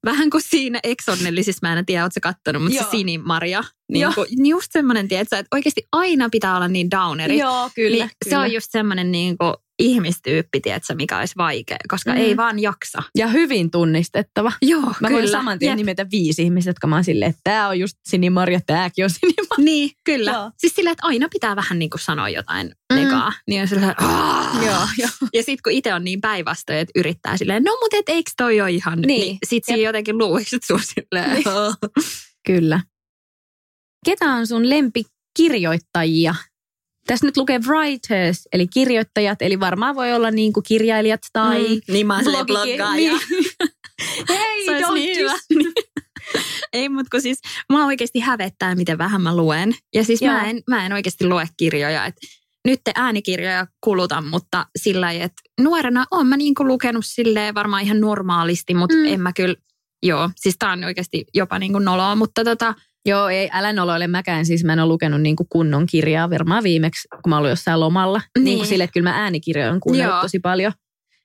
Vähän 0.04 0.30
kuin 0.30 0.42
siinä 0.42 0.80
Exonnellisissa, 0.82 1.66
mä 1.68 1.78
en 1.78 1.86
tiedä, 1.86 2.02
ootko 2.02 2.20
kattonut, 2.22 2.62
mutta 2.62 2.76
Joo. 2.76 2.84
se 2.84 2.90
Sinimaria. 2.90 3.64
Niin 3.92 4.02
Joo. 4.02 4.12
kuin, 4.14 4.28
niin 4.30 4.46
just 4.46 4.72
semmoinen, 4.72 5.08
tiedätkö, 5.08 5.38
että 5.38 5.56
oikeasti 5.56 5.82
aina 5.92 6.28
pitää 6.32 6.56
olla 6.56 6.68
niin 6.68 6.90
downeri. 6.90 7.38
Joo, 7.38 7.70
Niin 7.76 8.10
se 8.28 8.38
on 8.38 8.52
just 8.52 8.66
semmoinen, 8.70 9.12
niin 9.12 9.38
kuin, 9.38 9.54
ihmistyyppi, 9.78 10.60
tiedätkö, 10.60 10.94
mikä 10.94 11.18
olisi 11.18 11.34
vaikea, 11.36 11.76
koska 11.88 12.10
Mm. 12.10 12.16
ei 12.16 12.36
vaan 12.36 12.58
jaksa. 12.58 13.02
Ja 13.18 13.26
hyvin 13.26 13.70
tunnistettava. 13.70 14.52
Joo, 14.62 14.92
Mä 15.00 15.10
voin 15.10 15.28
saman 15.28 15.58
tien 15.58 15.70
Jep. 15.70 15.76
nimetä 15.76 16.06
viisi 16.10 16.42
ihmistä, 16.42 16.70
jotka 16.70 16.86
mä 16.86 16.96
oon 16.96 17.04
silleen, 17.04 17.28
että 17.30 17.40
tää 17.44 17.68
on 17.68 17.78
just 17.78 17.96
Sinimarja, 18.08 18.60
tääkin 18.66 19.04
on 19.04 19.10
Sinimarja. 19.10 19.64
Niin, 19.64 19.90
kyllä. 20.04 20.30
Joo. 20.30 20.50
Siis 20.58 20.74
silleen, 20.74 20.92
että 20.92 21.06
aina 21.06 21.28
pitää 21.32 21.56
vähän 21.56 21.78
niin 21.78 21.90
kuin 21.90 22.00
sanoa 22.00 22.28
jotain 22.28 22.66
Mm. 22.92 22.96
negaa. 22.96 23.32
Niin 23.46 23.62
on 23.62 23.94
"Aah." 24.08 24.64
Joo, 24.66 24.86
joo. 24.98 25.08
Ja 25.34 25.42
sitten 25.42 25.62
kun 25.64 25.72
itse 25.72 25.94
on 25.94 26.04
niin 26.04 26.20
päinvastoin, 26.20 26.78
että 26.78 26.92
yrittää 27.00 27.36
silleen, 27.36 27.62
no 27.64 27.72
mutta 27.82 27.96
et 27.96 28.08
eikö 28.08 28.30
toi 28.36 28.60
ole 28.60 28.70
ihan, 28.70 29.00
Niin. 29.00 29.20
niin, 29.20 29.38
sit 29.46 29.64
siinä 29.64 29.82
jotenkin 29.82 30.18
luuiksi 30.18 30.58
sun 30.66 30.80
silleen, 30.82 31.30
Niin. 31.34 31.44
Kyllä. 32.46 32.80
Ketä 34.06 34.24
on 34.24 34.46
sun 34.46 34.70
lempikirjoittajia? 34.70 36.34
Tässä 37.06 37.26
nyt 37.26 37.36
lukee 37.36 37.60
writers, 37.66 38.48
eli 38.52 38.66
kirjoittajat, 38.68 39.42
eli 39.42 39.60
varmaan 39.60 39.94
voi 39.96 40.12
olla 40.12 40.30
niin 40.30 40.52
kuin 40.52 40.64
kirjailijat 40.64 41.20
tai 41.32 41.68
Mm. 41.68 41.80
Niin 41.88 42.06
mä 42.06 42.14
oon 42.16 42.46
bloggaaja. 42.46 42.94
Niin. 42.94 43.20
Hei, 44.28 44.66
don't 44.80 44.94
niin 44.94 45.16
hyvä. 45.18 45.34
Ei, 46.72 46.88
mutta 46.88 47.08
kun 47.10 47.20
siis 47.22 47.38
mä 47.72 47.86
oikeasti 47.86 48.20
hävettää, 48.20 48.74
miten 48.74 48.98
vähän 48.98 49.22
mä 49.22 49.36
luen. 49.36 49.74
Ja 49.94 50.04
siis 50.04 50.22
Joo. 50.22 50.32
mä 50.34 50.50
en, 50.50 50.62
mä 50.70 50.86
en 50.86 50.92
oikeasti 50.92 51.26
lue 51.28 51.48
kirjoja. 51.56 52.06
Et 52.06 52.14
nyt 52.64 52.80
te 52.84 52.92
äänikirjoja 52.94 53.66
kulutan, 53.84 54.26
mutta 54.26 54.66
sillä 54.78 55.00
lailla, 55.06 55.24
että 55.24 55.42
nuorena 55.60 56.04
oon 56.10 56.26
mä 56.26 56.36
niinku 56.36 56.66
lukenut 56.66 57.04
silleen 57.06 57.54
varmaan 57.54 57.82
ihan 57.82 58.00
normaalisti, 58.00 58.74
mutta 58.74 58.96
Mm. 58.96 59.04
en 59.06 59.20
mä 59.20 59.32
kyllä, 59.32 59.54
joo, 60.02 60.30
siis 60.36 60.56
tää 60.58 60.72
on 60.72 60.84
oikeasti 60.84 61.24
jopa 61.34 61.58
niinku 61.58 61.78
noloa, 61.78 62.14
mutta 62.14 62.44
tota, 62.44 62.74
Joo, 63.06 63.28
ei, 63.28 63.48
älä 63.52 63.72
noloile 63.72 64.06
mäkään. 64.06 64.46
Siis 64.46 64.64
mä 64.64 64.72
en 64.72 64.80
ole 64.80 64.88
lukenut 64.88 65.20
niin 65.20 65.36
kuin 65.36 65.46
kunnon 65.50 65.86
kirjaa 65.86 66.30
varmaan 66.30 66.62
viimeksi, 66.64 67.08
kun 67.22 67.30
mä 67.30 67.38
olin 67.38 67.50
jossain 67.50 67.80
lomalla. 67.80 68.20
Niin, 68.38 68.44
niin 68.44 68.58
kuin 68.58 68.68
sille, 68.68 68.84
että 68.84 68.94
kyllä 68.94 69.10
mä 69.10 69.16
äänikirjoja 69.22 69.72
on 69.72 69.80
kuunnellut 69.80 70.14
Joo. 70.14 70.22
tosi 70.22 70.38
paljon. 70.38 70.72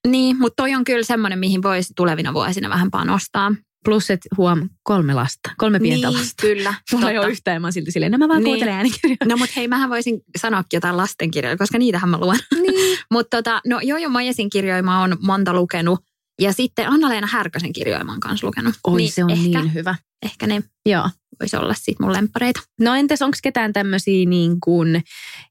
niin, 0.08 0.38
mutta 0.39 0.63
toi 0.63 0.76
on 0.76 0.84
kyllä 0.84 1.04
semmoinen, 1.04 1.39
mihin 1.39 1.63
voisi 1.63 1.94
tulevina 1.96 2.34
vuosina 2.34 2.70
vähän 2.70 2.91
panostaa. 2.91 3.52
Plus, 3.86 4.10
että 4.10 4.30
huom, 4.38 4.70
kolme 4.84 5.13
lasta, 5.13 5.50
kolme 5.58 5.80
pientä 5.80 6.08
niin, 6.08 6.17
lasta. 6.20 6.41
kyllä. 6.41 6.74
Mulla 6.91 7.12
ei 7.12 7.17
ole 7.17 7.28
yhtään, 7.30 7.62
mä 7.62 7.65
oon 7.67 7.74
silti 7.74 7.91
silleen, 7.91 8.12
no 8.12 8.17
mä 8.17 8.28
vaan 8.28 8.39
Niin. 8.39 8.46
kuuntelen 8.46 8.74
äänikirjoja. 8.74 9.17
No 9.26 9.38
mutta 9.38 9.54
hei, 9.56 9.67
mähän 9.67 9.89
voisin 9.89 10.22
sanoakin 10.38 10.67
jotain 10.78 10.98
lastenkirjoja, 10.98 11.58
koska 11.58 11.78
niitähän 11.78 12.10
mä 12.10 12.17
luen. 12.17 12.39
Niin. 12.62 12.98
mutta 13.13 13.38
tota, 13.38 13.62
no 13.67 13.80
Jojo 13.84 14.10
Mojesin 14.10 14.50
kirjoja 14.50 14.84
mä 14.84 15.02
oon 15.02 15.17
monta 15.22 15.54
lukenut. 15.54 16.00
Ja 16.41 16.54
sitten 16.54 16.88
Anna-Leena 16.89 17.27
Härkösen 17.27 17.71
oon 18.08 18.19
kanssa 18.19 18.47
lukenut. 18.47 18.75
Oi, 18.88 19.08
se 19.08 19.23
on 19.23 19.30
ehkä, 19.30 19.62
niin 19.62 19.73
hyvä. 19.73 19.95
Ehkä 20.25 20.47
ne 20.47 20.63
Joo. 20.86 21.10
voisi 21.39 21.56
olla 21.58 21.73
sit 21.73 21.99
mun 21.99 22.13
lemppareita. 22.13 22.60
No 22.80 22.95
entäs 22.95 23.21
onko 23.21 23.38
ketään 23.43 23.73
tämmöisiä, 23.73 24.25
niin 24.25 24.58
kuin, 24.63 25.04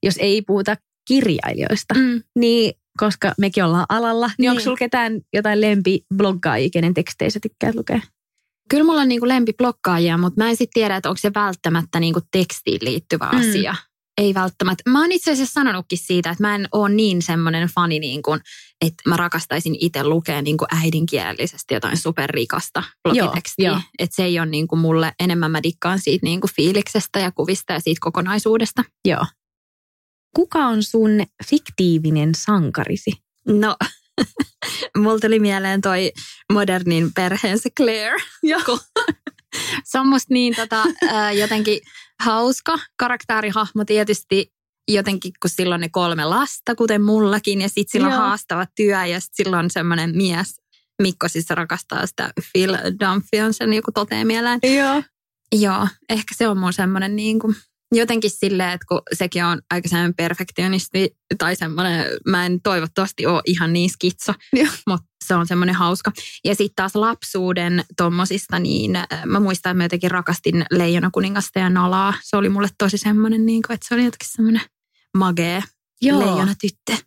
jos 0.03 0.15
ei 0.19 0.43
puhuta 0.43 0.77
kirjailijoista, 1.09 1.95
Mm. 1.95 2.23
niin 2.39 2.73
koska 2.99 3.35
mekin 3.39 3.65
ollaan 3.65 3.87
alalla, 3.89 4.27
niin, 4.27 4.35
niin. 4.39 4.51
onko 4.51 4.59
Niin. 4.59 4.65
sulla 4.65 4.77
ketään 4.77 5.21
jotain 5.33 5.61
lempibloggaajia, 5.61 6.69
kenen 6.73 6.95
tekstejä 6.95 7.31
sä 7.31 7.41
tykkäät 7.43 7.75
lukea? 7.75 8.01
Kyllä 8.71 8.85
mulla 8.85 9.01
on 9.01 9.09
niinku 9.09 9.29
lempiblokkaajia, 9.29 10.19
mutta 10.19 10.41
mä 10.45 10.51
en 10.51 10.57
sitten 10.57 10.75
tiedä, 10.75 10.97
että 10.97 11.09
onko 11.09 11.19
se 11.19 11.31
välttämättä 11.35 12.01
niinku 12.01 12.21
tekstiin 12.33 12.79
liittyvä 12.83 13.29
Mm. 13.33 13.39
asia. 13.41 13.75
Ei 14.21 14.35
välttämättä. 14.35 14.91
Mä 14.91 15.01
oon 15.01 15.13
itse 15.13 15.33
asiassa 15.33 15.53
sanonutkin 15.53 15.99
siitä, 15.99 16.31
että 16.31 16.43
mä 16.43 16.55
en 16.55 16.69
ole 16.73 16.89
niin 16.89 17.23
semmoinen 17.23 17.69
fani, 17.69 17.99
niin 17.99 18.23
kuin, 18.23 18.41
että 18.81 19.03
mä 19.09 19.17
rakastaisin 19.17 19.77
itse 19.81 20.05
lukea 20.05 20.43
niin 20.43 20.57
kuin 20.57 20.69
äidinkielisesti 20.83 21.75
jotain 21.75 21.97
superrikasta 21.97 22.83
blogitekstiä. 23.03 23.71
joo. 23.71 23.81
Että 23.99 24.17
se 24.17 24.25
ei 24.25 24.39
ole 24.39 24.47
niin 24.47 24.69
kuin 24.69 24.79
mulle, 24.79 25.13
enemmän 25.21 25.51
mä 25.51 25.63
dikkaan 25.63 25.99
siitä 25.99 26.27
niin 26.27 26.41
kuin 26.41 26.51
fiiliksestä 26.57 27.19
ja 27.19 27.33
kuvista 27.33 27.73
ja 27.73 27.81
siitä 27.81 27.99
kokonaisuudesta. 28.01 28.85
Joo. 29.05 29.27
Kuka 30.37 30.59
on 30.59 30.83
sun 30.83 31.11
fiktiivinen 31.49 32.35
sankarisi? 32.35 33.11
No, 33.49 33.77
mulla 34.99 35.19
tuli 35.19 35.39
mieleen 35.39 35.81
toi 35.81 36.13
modernin 36.53 37.13
perheensä 37.15 37.69
Claire. 37.77 38.17
Joo. 38.43 38.79
se 39.85 39.99
on 39.99 40.09
musta 40.09 40.35
niin 40.35 40.57
tota, 40.57 40.85
jotenkin 41.39 41.81
hauska 42.21 42.79
karaktärihahmo 42.97 43.85
tietysti 43.85 44.53
jotenkin, 44.89 45.33
kun 45.43 45.51
silloin 45.51 45.81
ne 45.81 45.89
kolme 45.89 46.25
lasta, 46.25 46.75
kuten 46.75 47.03
mullakin, 47.03 47.61
ja 47.61 47.69
sitten 47.69 47.93
sillä 47.93 48.07
on 48.07 48.13
Joo. 48.13 48.21
haastava 48.21 48.67
työ, 48.77 49.07
ja 49.07 49.21
sitten 49.21 49.45
silloin 49.45 49.71
semmoinen 49.71 50.17
mies, 50.17 50.61
Mikko 51.03 51.29
siis 51.29 51.51
rakastaa 51.51 52.07
sitä 52.07 52.31
Phil 52.53 52.77
Dunphy 53.01 53.41
on 53.47 53.55
sen 53.55 53.73
joku 53.73 53.93
toteen 53.93 54.27
mieleen. 54.27 54.61
Joo. 54.63 55.03
Joo, 55.53 55.89
ehkä 56.09 56.35
se 56.37 56.49
on 56.49 56.59
mun 56.59 56.73
semmoinen 56.73 57.17
niin 57.17 57.39
kuin, 57.39 57.57
jotenkin 57.93 58.31
silleen, 58.31 58.71
että 58.71 58.85
kun 58.89 59.03
sekin 59.13 59.45
on 59.45 59.63
aika 59.71 59.89
semmoinen 59.89 60.15
perfektionisti 60.15 61.17
tai 61.39 61.57
semmoinen, 61.57 62.07
mä 62.27 62.47
en 62.47 62.61
toivottavasti 62.63 63.27
ole 63.27 63.43
ihan 63.47 63.73
niin 63.73 63.91
skitso, 63.91 64.33
Joo. 64.53 64.69
mutta 64.87 65.10
se 65.31 65.35
on 65.35 65.47
semmoinen 65.47 65.75
hauska. 65.75 66.13
Ja 66.45 66.55
sitten 66.55 66.77
taas 66.77 66.95
lapsuuden 66.95 67.85
tommosista, 67.97 68.59
niin 68.59 68.97
äh, 68.97 69.07
mä 69.27 69.41
muistan, 69.41 69.71
että 69.71 69.77
mä 69.77 69.85
jotenkin 69.85 70.11
rakastin 70.11 70.65
Leijona 70.71 71.11
kuningasta 71.11 71.59
ja 71.59 71.71
Nalaa. 71.71 72.15
Se 72.23 72.37
oli 72.37 72.49
mulle 72.49 72.69
tosi 72.79 72.99
semmoinen, 72.99 73.47
niin 73.47 73.63
kuin, 73.67 73.75
että 73.75 73.87
se 73.89 73.95
oli 73.95 74.05
jotenkin 74.05 74.29
semmoinen 74.31 74.63
magee 75.17 75.63
Joo. 76.03 76.21
leijona 76.21 76.55
tyttö. 76.61 77.05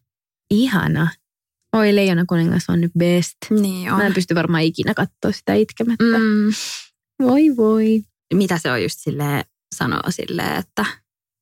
Ihana. 0.51 1.07
Oi, 1.75 1.95
Leijona 1.95 2.25
kuningas 2.25 2.63
on 2.69 2.81
nyt 2.81 2.91
best. 2.97 3.37
Niin 3.49 3.91
on. 3.91 3.97
Mä 3.97 4.05
en 4.05 4.13
pysty 4.13 4.35
varmaan 4.35 4.63
ikinä 4.63 4.93
katsoa 4.93 5.31
sitä 5.31 5.53
itkemättä. 5.53 6.19
Mm. 6.19 6.23
Mm, 6.23 6.53
Voi 7.27 7.57
voi. 7.57 8.01
mitä 8.33 8.57
se 8.57 8.71
on 8.71 8.83
just 8.83 8.99
silleen, 8.99 9.45
sanoo 9.75 10.01
silleen, 10.09 10.55
että 10.55 10.85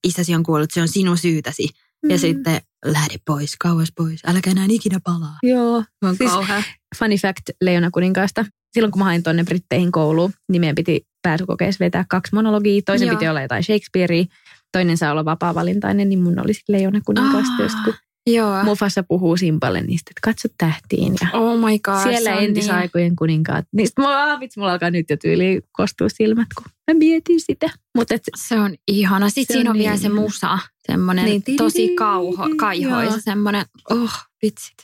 isäsi 0.08 0.36
on 0.36 0.44
kuollut, 0.44 0.72
se 0.72 0.82
on 0.82 0.88
sinun 0.88 1.18
syytäsi. 1.18 1.70
Ja 2.10 2.18
sitten 2.18 2.62
lähde 2.86 3.16
pois, 3.26 3.56
kauas 3.60 3.92
pois, 3.98 4.20
äläkä 4.26 4.52
enää 4.52 4.66
ikinä 4.70 5.00
palaa. 5.04 5.38
Joo. 5.44 5.84
On 6.04 6.16
Siis- 6.16 6.32
kauhea. 6.32 6.64
Funny 6.98 7.16
fact 7.16 7.50
Leijona 7.62 7.92
kuninkaasta. 7.92 8.46
Silloin 8.74 8.92
kun 8.92 9.00
mä 9.00 9.06
hain 9.06 9.24
tuonne 9.24 9.44
Britteihin 9.44 9.92
kouluun, 9.92 10.34
niin 10.52 10.62
meidän 10.62 10.76
piti 10.76 11.02
pääsykokeessa 11.22 11.86
vetää 11.86 12.06
kaksi 12.10 12.36
monologia. 12.36 12.82
Toisen 12.86 13.08
Joo. 13.08 13.16
piti 13.18 13.28
olla 13.30 13.42
jotain 13.42 13.64
Shakespearea, 13.64 14.26
toinen 14.72 14.98
saa 14.98 15.12
olla 15.12 15.26
vapaa-valintainen, 15.26 16.10
niin 16.10 16.20
mun 16.20 16.40
oli 16.40 16.54
sitten 16.54 16.74
Leijona 16.76 17.02
kuninkaasta. 17.06 17.54
Ah. 17.54 17.60
Just 17.62 17.78
kun 17.86 17.94
Joo. 18.28 18.64
Mufassa 18.64 19.04
puhuu 19.04 19.38
Simpalle 19.38 19.82
niistä, 19.82 20.12
että 20.12 20.20
katso 20.24 20.48
tähtiin 20.58 21.14
ja 21.22 21.28
Oh 21.40 21.58
my 21.60 21.80
god. 21.80 22.04
siellä 22.04 22.32
entisaikojen 22.34 23.16
kuninkaat. 23.16 23.66
Niistä 23.74 24.02
mulla, 24.02 24.40
vitsi, 24.40 24.60
mulla 24.60 24.72
alkaa 24.72 24.92
nyt 24.92 25.10
jo 25.10 25.18
tyyli 25.18 25.62
kostua 25.72 26.10
silmät, 26.10 26.48
kun 26.56 26.66
mä 26.88 26.94
mietin 26.98 27.42
sitä. 27.42 27.70
Mutta 27.96 28.16
et, 28.16 28.22
Niin, 28.36 28.42
se 28.48 28.60
on 28.60 28.76
ihana. 28.88 29.30
Sitten 29.30 29.54
siinä 29.54 29.70
on 29.70 29.76
on, 29.76 29.80
vielä 29.80 29.92
niin 29.94 30.02
se 30.02 30.08
ihana. 30.08 30.22
musa. 30.22 30.60
Semmoinen 30.88 31.26
Niin, 31.26 31.44
niin, 31.48 31.58
tosi 31.58 31.96
kauho, 31.96 32.50
kaihoisa. 32.58 33.22
Semmoinen, 33.22 33.66
oh, 33.90 34.14
vitsit. 34.42 34.78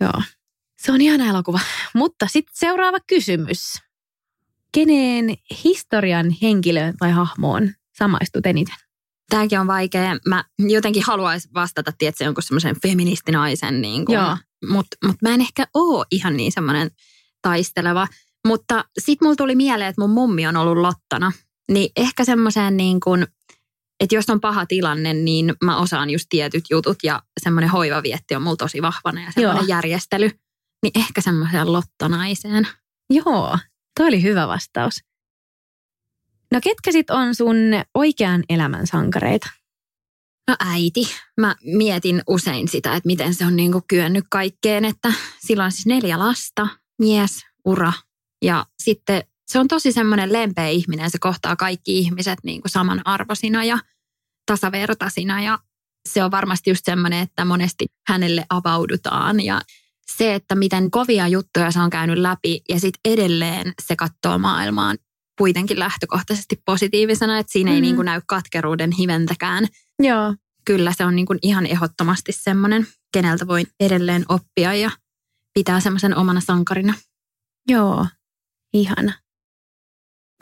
joo, 0.00 0.22
se 0.78 0.92
on 0.92 1.00
ihana 1.00 1.26
elokuva. 1.26 1.60
Mutta 1.94 2.26
sitten 2.30 2.54
seuraava 2.56 2.98
kysymys. 3.06 3.74
Kenen 4.74 5.34
historian 5.64 6.26
henkilöön 6.42 6.94
tai 6.98 7.10
hahmoon 7.10 7.70
samaistut 7.98 8.46
eniten? 8.46 8.74
Tämäkin 9.32 9.60
on 9.60 9.66
vaikea. 9.66 10.16
Mä 10.28 10.44
jotenkin 10.58 11.02
haluaisin 11.06 11.54
vastata, 11.54 11.92
tiedätkö, 11.98 12.24
jonkun 12.24 12.42
semmoisen 12.42 12.76
feministinaisen, 12.82 13.80
niin 13.82 14.06
kuin, 14.06 14.18
mutta 14.68 14.96
mut 15.06 15.16
mä 15.22 15.34
en 15.34 15.40
ehkä 15.40 15.66
ole 15.74 16.06
ihan 16.10 16.36
niin 16.36 16.52
semmoinen 16.52 16.90
taisteleva. 17.42 18.08
Mutta 18.46 18.84
sitten 18.98 19.26
mulla 19.26 19.36
tuli 19.36 19.54
mieleen, 19.54 19.88
että 19.88 20.00
mun 20.02 20.10
mummi 20.10 20.46
on 20.46 20.56
ollut 20.56 20.76
lottana. 20.76 21.32
Niin 21.70 21.92
ehkä 21.96 22.24
semmoiseen 22.24 22.76
niin 22.76 23.00
kuin, 23.00 23.26
että 24.00 24.14
jos 24.14 24.30
on 24.30 24.40
paha 24.40 24.66
tilanne, 24.66 25.14
niin 25.14 25.54
mä 25.64 25.78
osaan 25.78 26.10
just 26.10 26.26
tietyt 26.28 26.64
jutut 26.70 26.98
ja 27.02 27.22
semmoinen 27.42 27.70
hoivavietti 27.70 28.34
on 28.34 28.42
mulla 28.42 28.56
tosi 28.56 28.82
vahvana 28.82 29.20
ja 29.20 29.32
semmoinen 29.32 29.68
Joo. 29.68 29.76
järjestely. 29.76 30.30
Niin 30.82 30.92
ehkä 30.94 31.20
semmoiseen 31.20 31.72
lottanaiseen. 31.72 32.68
Joo, 33.10 33.58
toi 33.98 34.08
oli 34.08 34.22
hyvä 34.22 34.48
vastaus. 34.48 35.00
No 36.52 36.60
ketkä 36.62 36.92
sit 36.92 37.10
on 37.10 37.34
sun 37.34 37.56
oikean 37.94 38.44
elämän 38.48 38.86
sankareita? 38.86 39.50
No 40.48 40.56
äiti. 40.60 41.08
Mä 41.40 41.56
mietin 41.64 42.22
usein 42.26 42.68
sitä, 42.68 42.96
että 42.96 43.06
miten 43.06 43.34
se 43.34 43.46
on 43.46 43.56
niin 43.56 43.72
kuin 43.72 43.84
kyennyt 43.88 44.24
kaikkeen, 44.30 44.84
että 44.84 45.12
sillä 45.46 45.64
on 45.64 45.72
siis 45.72 45.86
neljä 45.86 46.18
lasta, 46.18 46.68
mies, 46.98 47.40
ura 47.64 47.92
ja 48.44 48.66
sitten 48.82 49.22
se 49.46 49.58
on 49.58 49.68
tosi 49.68 49.92
semmoinen 49.92 50.32
lempeä 50.32 50.68
ihminen. 50.68 51.10
Se 51.10 51.18
kohtaa 51.18 51.56
kaikki 51.56 51.98
ihmiset 51.98 52.38
niin 52.44 52.62
kuin 52.62 52.70
samanarvoisina 52.70 53.64
ja 53.64 53.78
tasavertaisina 54.46 55.42
ja 55.42 55.58
se 56.08 56.24
on 56.24 56.30
varmasti 56.30 56.70
just 56.70 56.84
semmoinen, 56.84 57.22
että 57.22 57.44
monesti 57.44 57.86
hänelle 58.08 58.46
avaudutaan 58.50 59.40
ja 59.40 59.60
se, 60.16 60.34
että 60.34 60.54
miten 60.54 60.90
kovia 60.90 61.28
juttuja 61.28 61.70
se 61.70 61.80
on 61.80 61.90
käynyt 61.90 62.18
läpi 62.18 62.60
ja 62.68 62.80
sitten 62.80 63.12
edelleen 63.12 63.72
se 63.82 63.96
katsoo 63.96 64.38
maailmaan 64.38 64.98
kuitenkin 65.38 65.78
lähtökohtaisesti 65.78 66.62
positiivisena, 66.66 67.38
että 67.38 67.52
siinä 67.52 67.70
ei 67.70 67.76
Mhm. 67.76 67.82
niin 67.82 67.96
kuin 67.96 68.06
näy 68.06 68.20
katkeruuden 68.26 68.92
hiventäkään 68.92 69.66
Joo. 70.02 70.34
kyllä 70.64 70.92
se 70.96 71.04
on 71.04 71.16
niin 71.16 71.26
kuin 71.26 71.38
ihan 71.42 71.66
ehdottomasti 71.66 72.32
semmoinen, 72.32 72.86
keneltä 73.12 73.46
voi 73.46 73.62
edelleen 73.80 74.24
oppia 74.28 74.74
ja 74.74 74.90
pitää 75.54 75.80
semmoisen 75.80 76.16
omana 76.16 76.40
sankarina. 76.40 76.94
Joo, 77.68 78.06
ihana. 78.74 79.12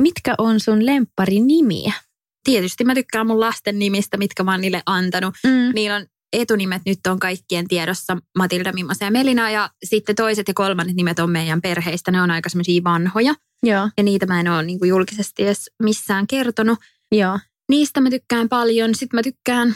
Mitkä 0.03 0.35
on 0.39 0.61
sun 0.61 0.87
lemppari 0.87 1.41
nimiä? 1.41 1.93
Tietysti 2.45 2.85
mä 2.85 2.95
tykkään 2.95 3.27
mun 3.27 3.41
lasten 3.41 3.79
nimistä, 3.79 4.17
mitkä 4.17 4.45
mä 4.45 4.51
oon 4.51 4.61
niille 4.61 4.83
antanut. 4.87 5.35
Mm. 5.45 5.75
Niillä 5.75 5.97
on 5.97 6.07
etunimet 6.33 6.83
nyt 6.87 6.99
on 7.09 7.19
kaikkien 7.19 7.69
tiedossa 7.69 8.17
Matilda, 8.39 8.73
Mimmosa 8.73 9.05
ja 9.05 9.11
Melina 9.11 9.51
ja 9.51 9.71
sitten 9.85 10.17
toiset 10.17 10.49
ja 10.49 10.55
kolmannet 10.55 10.97
nimet 10.97 11.19
on 11.19 11.31
meidän 11.31 11.61
perheistä. 11.61 12.11
Ne 12.11 12.23
on 12.23 12.31
aika 12.31 12.49
semmoisia 12.49 12.85
vanhoja 12.85 13.35
Joo. 13.63 13.91
ja 13.97 14.03
niitä 14.03 14.27
mä 14.27 14.41
en 14.41 14.49
ole 14.49 14.63
niin 14.63 14.79
kuin 14.79 14.89
julkisesti 14.89 15.43
edes 15.43 15.71
missään 15.83 16.27
kertonut. 16.27 16.79
Joo. 17.13 17.39
Niistä 17.69 18.01
mä 18.01 18.11
tykkään 18.11 18.49
paljon. 18.49 18.95
Sitten 18.95 19.19
mä 19.19 19.23
tykkään 19.23 19.75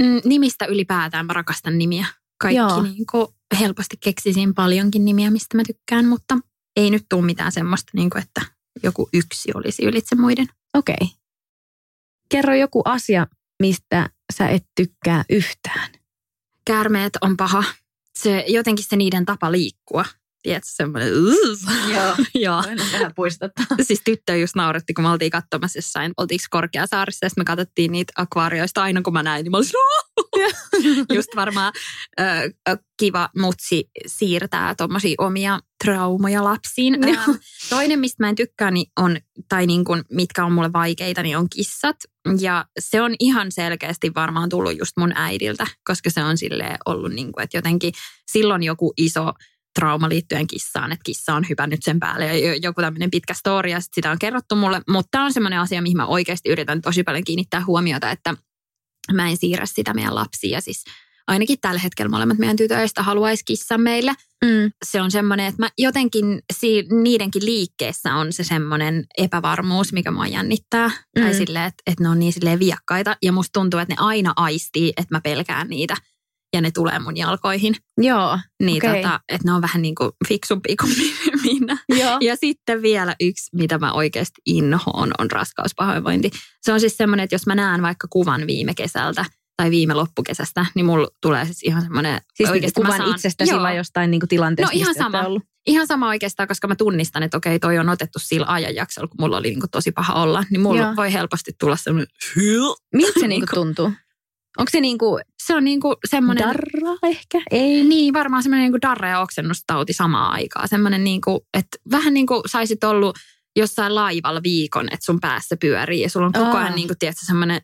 mm, 0.00 0.20
nimistä 0.24 0.66
ylipäätään. 0.66 1.26
Mä 1.26 1.32
rakastan 1.32 1.78
nimiä. 1.78 2.06
Kaikki 2.40 2.56
Joo. 2.56 2.82
niin 2.82 3.06
kuin 3.10 3.26
helposti 3.60 3.96
keksisin 4.00 4.54
paljonkin 4.54 5.04
nimiä, 5.04 5.30
mistä 5.30 5.56
mä 5.56 5.62
tykkään, 5.66 6.06
mutta 6.06 6.38
ei 6.76 6.90
nyt 6.90 7.06
tule 7.08 7.24
mitään 7.24 7.52
semmoista, 7.52 7.90
niin 7.94 8.10
kuin, 8.10 8.22
että 8.22 8.40
joku 8.82 9.08
yksi 9.12 9.50
olisi 9.54 9.84
ylitse 9.84 10.16
muiden. 10.16 10.46
Okei. 10.74 10.96
Okay. 11.00 11.08
Kerro 12.30 12.54
joku 12.54 12.82
asia, 12.84 13.26
mistä 13.62 14.10
sä 14.36 14.48
et 14.48 14.64
tykkää 14.76 15.24
yhtään. 15.30 15.90
Käärmeet 16.64 17.12
on 17.20 17.36
paha. 17.36 17.64
Se, 18.18 18.44
jotenkin 18.48 18.84
se 18.88 18.96
niiden 18.96 19.24
tapa 19.24 19.52
liikkua. 19.52 20.04
Tiedätkö, 20.42 20.68
semmoinen... 20.70 21.12
Joo. 21.94 22.14
Joo. 22.44 22.62
Vähän 22.92 23.14
puistattaa. 23.14 23.66
Siis 23.82 24.00
tyttö 24.04 24.36
just 24.36 24.54
nauretti, 24.54 24.94
kun 24.94 25.04
me 25.04 25.10
oltiin 25.10 25.30
katsomassa 25.30 25.78
jossain, 25.78 26.12
oltiinko 26.16 26.44
Korkeasaarissa, 26.50 27.26
ja 27.26 27.30
sitten 27.30 27.40
me 27.42 27.44
katsottiin 27.44 27.92
niitä 27.92 28.12
akvaarioista. 28.16 28.82
Aina 28.82 29.02
kun 29.02 29.12
mä 29.12 29.22
näin, 29.22 29.44
niin 29.44 29.50
mä 29.50 29.56
olisin, 29.56 29.74
just 31.16 31.28
varmaan 31.36 31.72
ö, 32.20 32.24
kiva 32.98 33.28
mutsi 33.38 33.90
siirtää 34.06 34.74
tuommoisia 34.74 35.14
omia 35.18 35.60
traumoja 35.84 36.44
lapsiin. 36.44 36.94
Toinen, 37.70 37.98
mistä 37.98 38.22
mä 38.22 38.28
en 38.28 38.34
tykkää, 38.34 38.70
niin 38.70 38.90
on, 39.00 39.16
tai 39.48 39.66
niin 39.66 39.84
kuin, 39.84 40.02
mitkä 40.10 40.44
on 40.44 40.52
mulle 40.52 40.72
vaikeita, 40.72 41.22
niin 41.22 41.38
on 41.38 41.48
kissat. 41.56 41.96
Ja 42.40 42.64
se 42.78 43.02
on 43.02 43.14
ihan 43.20 43.52
selkeästi 43.52 44.12
varmaan 44.14 44.48
tullut 44.48 44.78
just 44.78 44.92
mun 44.96 45.12
äidiltä, 45.14 45.66
koska 45.84 46.10
se 46.10 46.22
on 46.22 46.38
silleen 46.38 46.78
ollut 46.86 47.12
niin 47.12 47.32
kuin, 47.32 47.44
että 47.44 47.56
jotenkin 47.56 47.92
silloin 48.32 48.62
joku 48.62 48.92
iso 48.96 49.32
trauma 49.74 50.08
liittyen 50.08 50.46
kissaan, 50.46 50.92
että 50.92 51.02
kissa 51.04 51.34
on 51.34 51.48
hypännyt 51.48 51.82
sen 51.82 52.00
päälle 52.00 52.26
ja 52.26 52.48
jo- 52.48 52.58
joku 52.62 52.80
tämmöinen 52.80 53.10
pitkä 53.10 53.34
story 53.34 53.70
ja 53.70 53.80
sit 53.80 53.94
sitä 53.94 54.10
on 54.10 54.18
kerrottu 54.18 54.56
mulle. 54.56 54.82
Mutta 54.88 55.08
tämä 55.10 55.24
on 55.24 55.32
semmoinen 55.32 55.60
asia, 55.60 55.82
mihin 55.82 55.96
mä 55.96 56.06
oikeasti 56.06 56.48
yritän 56.48 56.82
tosi 56.82 57.02
paljon 57.02 57.24
kiinnittää 57.24 57.64
huomiota, 57.66 58.10
että 58.10 58.34
mä 59.12 59.28
en 59.28 59.36
siirrä 59.36 59.66
sitä 59.66 59.94
meidän 59.94 60.14
lapsia. 60.14 60.56
Ja 60.56 60.60
siis 60.60 60.84
ainakin 61.26 61.60
tällä 61.60 61.80
hetkellä 61.80 62.10
molemmat 62.10 62.38
meidän 62.38 62.56
tytöistä 62.56 63.02
haluaisi 63.02 63.44
kissan 63.44 63.80
meille. 63.80 64.14
Mm. 64.44 64.70
Se 64.84 65.02
on 65.02 65.10
semmoinen, 65.10 65.46
että 65.46 65.62
mä 65.62 65.68
jotenkin 65.78 66.42
niidenkin 67.02 67.44
liikkeessä 67.44 68.14
on 68.14 68.32
se 68.32 68.44
semmoinen 68.44 69.06
epävarmuus, 69.18 69.92
mikä 69.92 70.10
mua 70.10 70.26
jännittää. 70.26 70.88
Mm. 70.88 71.22
Tai 71.22 71.34
silleen, 71.34 71.64
että, 71.64 71.82
että 71.86 72.04
ne 72.04 72.08
on 72.08 72.18
niin 72.18 72.32
silleen 72.32 72.58
viakkaita. 72.58 73.16
Ja 73.22 73.32
musta 73.32 73.60
tuntuu, 73.60 73.80
että 73.80 73.94
ne 73.94 73.98
aina 74.00 74.32
aistii, 74.36 74.92
että 74.96 75.14
mä 75.14 75.20
pelkään 75.20 75.68
niitä. 75.68 75.96
Ja 76.54 76.60
ne 76.60 76.70
tulee 76.70 76.98
mun 76.98 77.16
jalkoihin. 77.16 77.74
Joo. 78.00 78.38
Niin 78.62 78.86
Okei. 78.86 79.02
tota, 79.02 79.20
että 79.28 79.48
ne 79.48 79.52
on 79.52 79.62
vähän 79.62 79.82
niin 79.82 79.94
kuin 79.94 80.10
fiksumpia 80.28 80.74
kuin 80.80 80.92
minä. 81.44 81.78
Joo. 81.88 82.18
Ja 82.20 82.36
sitten 82.36 82.82
vielä 82.82 83.14
yksi, 83.20 83.50
mitä 83.56 83.78
mä 83.78 83.92
oikeasti 83.92 84.40
inhoon, 84.46 85.10
on 85.18 85.30
raskauspahoinvointi. 85.30 86.30
Se 86.62 86.72
on 86.72 86.80
siis 86.80 86.96
semmoinen, 86.96 87.24
että 87.24 87.34
jos 87.34 87.46
mä 87.46 87.54
näen 87.54 87.82
vaikka 87.82 88.06
kuvan 88.10 88.46
viime 88.46 88.74
kesältä 88.74 89.24
tai 89.56 89.70
viime 89.70 89.94
loppukesästä, 89.94 90.66
niin 90.74 90.86
mulla 90.86 91.08
tulee 91.22 91.44
siis 91.44 91.62
ihan 91.62 91.82
semmoinen... 91.82 92.20
Siis 92.34 92.50
oikeasti 92.50 92.80
mä 92.80 92.86
kuvan 92.86 93.00
saan- 93.00 93.14
itsestäsi 93.14 93.50
Joo. 93.50 93.62
vai 93.62 93.76
jostain 93.76 94.10
niinku 94.10 94.26
tilanteesta, 94.26 94.74
No 94.74 94.80
ihan 94.80 94.94
sama. 94.94 95.22
ollut? 95.22 95.42
Ihan 95.66 95.86
sama 95.86 96.08
oikeastaan, 96.08 96.48
koska 96.48 96.68
mä 96.68 96.76
tunnistan, 96.76 97.22
että 97.22 97.36
okei, 97.36 97.58
toi 97.58 97.78
on 97.78 97.88
otettu 97.88 98.18
sillä 98.18 98.46
ajanjaksolla, 98.48 99.08
kun 99.08 99.16
mulla 99.20 99.36
oli 99.36 99.48
niin 99.48 99.60
kuin 99.60 99.70
tosi 99.70 99.92
paha 99.92 100.14
olla. 100.22 100.44
Niin 100.50 100.60
mulla 100.60 100.80
Joo. 100.82 100.96
voi 100.96 101.12
helposti 101.12 101.52
tulla 101.60 101.76
semmoinen... 101.76 102.06
Miltä 102.36 103.20
se 103.20 103.26
Niinku- 103.26 103.26
niinku 103.28 103.46
tuntuu? 103.54 103.92
Onko 104.58 104.70
se 104.70 104.80
niinku 104.80 105.20
Se 105.42 105.54
on 105.54 105.64
niin 105.64 105.80
kuin 105.80 105.96
semmoinen... 106.06 106.48
darra 106.48 106.96
ehkä? 107.02 107.40
Ei. 107.50 107.84
Niin, 107.84 108.14
varmaan 108.14 108.42
semmoinen 108.42 108.62
niin 108.62 108.72
kuin 108.72 108.82
darra 108.82 109.08
ja 109.08 109.20
oksennustauti 109.20 109.92
samaan 109.92 110.32
aikaan. 110.32 110.68
Semmoinen, 110.68 111.04
niin 111.04 111.20
kuin, 111.20 111.40
että 111.54 111.78
vähän 111.90 112.14
niin 112.14 112.26
kuin 112.26 112.42
saisit 112.46 112.84
ollut 112.84 113.18
jossain 113.56 113.94
laivalla 113.94 114.42
viikon, 114.42 114.88
että 114.92 115.06
sun 115.06 115.20
päässä 115.20 115.56
pyörii 115.60 116.00
ja 116.00 116.10
sulla 116.10 116.26
on 116.26 116.32
koko 116.32 116.56
ajan 116.56 116.74
niin 116.74 116.88
kuin, 116.88 116.98
tiedätkö, 116.98 117.26
semmoinen, 117.26 117.60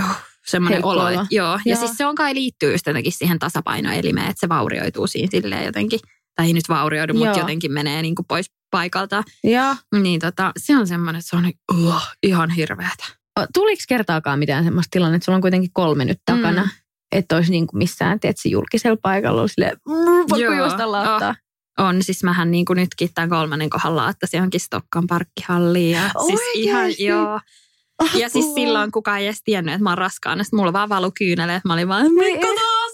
oh, 0.00 0.16
semmoinen 0.46 0.84
olo. 0.84 1.00
olo. 1.00 1.08
Että, 1.08 1.26
joo. 1.30 1.52
Ja 1.52 1.60
Joo. 1.64 1.78
siis 1.78 1.96
se 1.96 2.06
on 2.06 2.14
kai 2.14 2.34
liittyy 2.34 2.72
just 2.72 2.86
jotenkin 2.86 3.12
siihen 3.12 3.38
tasapainoelimeen, 3.38 4.30
että 4.30 4.40
se 4.40 4.48
vaurioituu 4.48 5.06
siinä 5.06 5.28
silleen 5.30 5.64
jotenkin. 5.64 6.00
Tai 6.36 6.46
ei 6.46 6.52
nyt 6.52 6.68
vaurioidu, 6.68 7.14
mutta 7.14 7.28
Joo. 7.28 7.38
jotenkin 7.38 7.72
menee 7.72 8.02
niin 8.02 8.14
kuin 8.14 8.26
pois 8.26 8.50
paikalta. 8.70 9.24
Joo. 9.44 9.76
Niin 10.02 10.20
tota, 10.20 10.52
se 10.58 10.76
on 10.76 10.86
semmoinen, 10.86 11.18
että 11.18 11.30
se 11.30 11.36
on 11.36 11.52
uh, 11.86 12.02
ihan 12.22 12.50
hirveätä. 12.50 13.19
Tuliko 13.54 13.82
kertaakaan 13.88 14.38
mitään 14.38 14.64
semmoista 14.64 14.88
tilannetta, 14.90 15.16
että 15.16 15.24
sulla 15.24 15.36
on 15.36 15.42
kuitenkin 15.42 15.70
kolme 15.72 16.04
nyt 16.04 16.20
takana, 16.24 16.62
Mm. 16.62 16.70
että 17.12 17.36
olisi 17.36 17.50
niinku 17.50 17.76
missään, 17.76 18.20
tiedätkö, 18.20 18.48
julkisella 18.48 18.98
paikalla 19.02 19.40
ollut 19.40 19.52
silleen, 19.52 19.76
"Mm, 19.88 19.94
voiko 20.30 20.36
Joo. 20.36 20.52
juosta 20.54 20.92
lauttaa? 20.92 21.34
On, 21.78 22.02
siis 22.02 22.24
mähän 22.24 22.50
niin 22.50 22.64
kuin 22.64 22.76
nytkin 22.76 23.08
tämän 23.14 23.30
kolmannen 23.30 23.70
kohdalla, 23.70 24.08
että 24.08 24.26
se 24.26 24.42
onkin 24.42 24.60
Stokkan 24.60 25.06
parkkihalliin. 25.06 25.92
Ja 25.96 26.10
siis 26.26 26.40
ihan, 26.54 26.90
joo. 26.98 27.40
Ja 28.14 28.28
siis 28.28 28.54
silloin 28.54 28.92
kukaan 28.92 29.18
ei 29.18 29.26
edes 29.26 29.42
tiennyt, 29.44 29.74
että 29.74 29.82
mä 29.82 29.90
oon 29.90 29.98
raskaana. 29.98 30.44
Sitten 30.44 30.58
mulla 30.58 30.72
vaan 30.72 30.88
valu 30.88 31.10
kyyneleet. 31.18 31.64
Mä 31.64 31.72
olin 31.72 31.88
vaan, 31.88 32.12
Mikko 32.12 32.46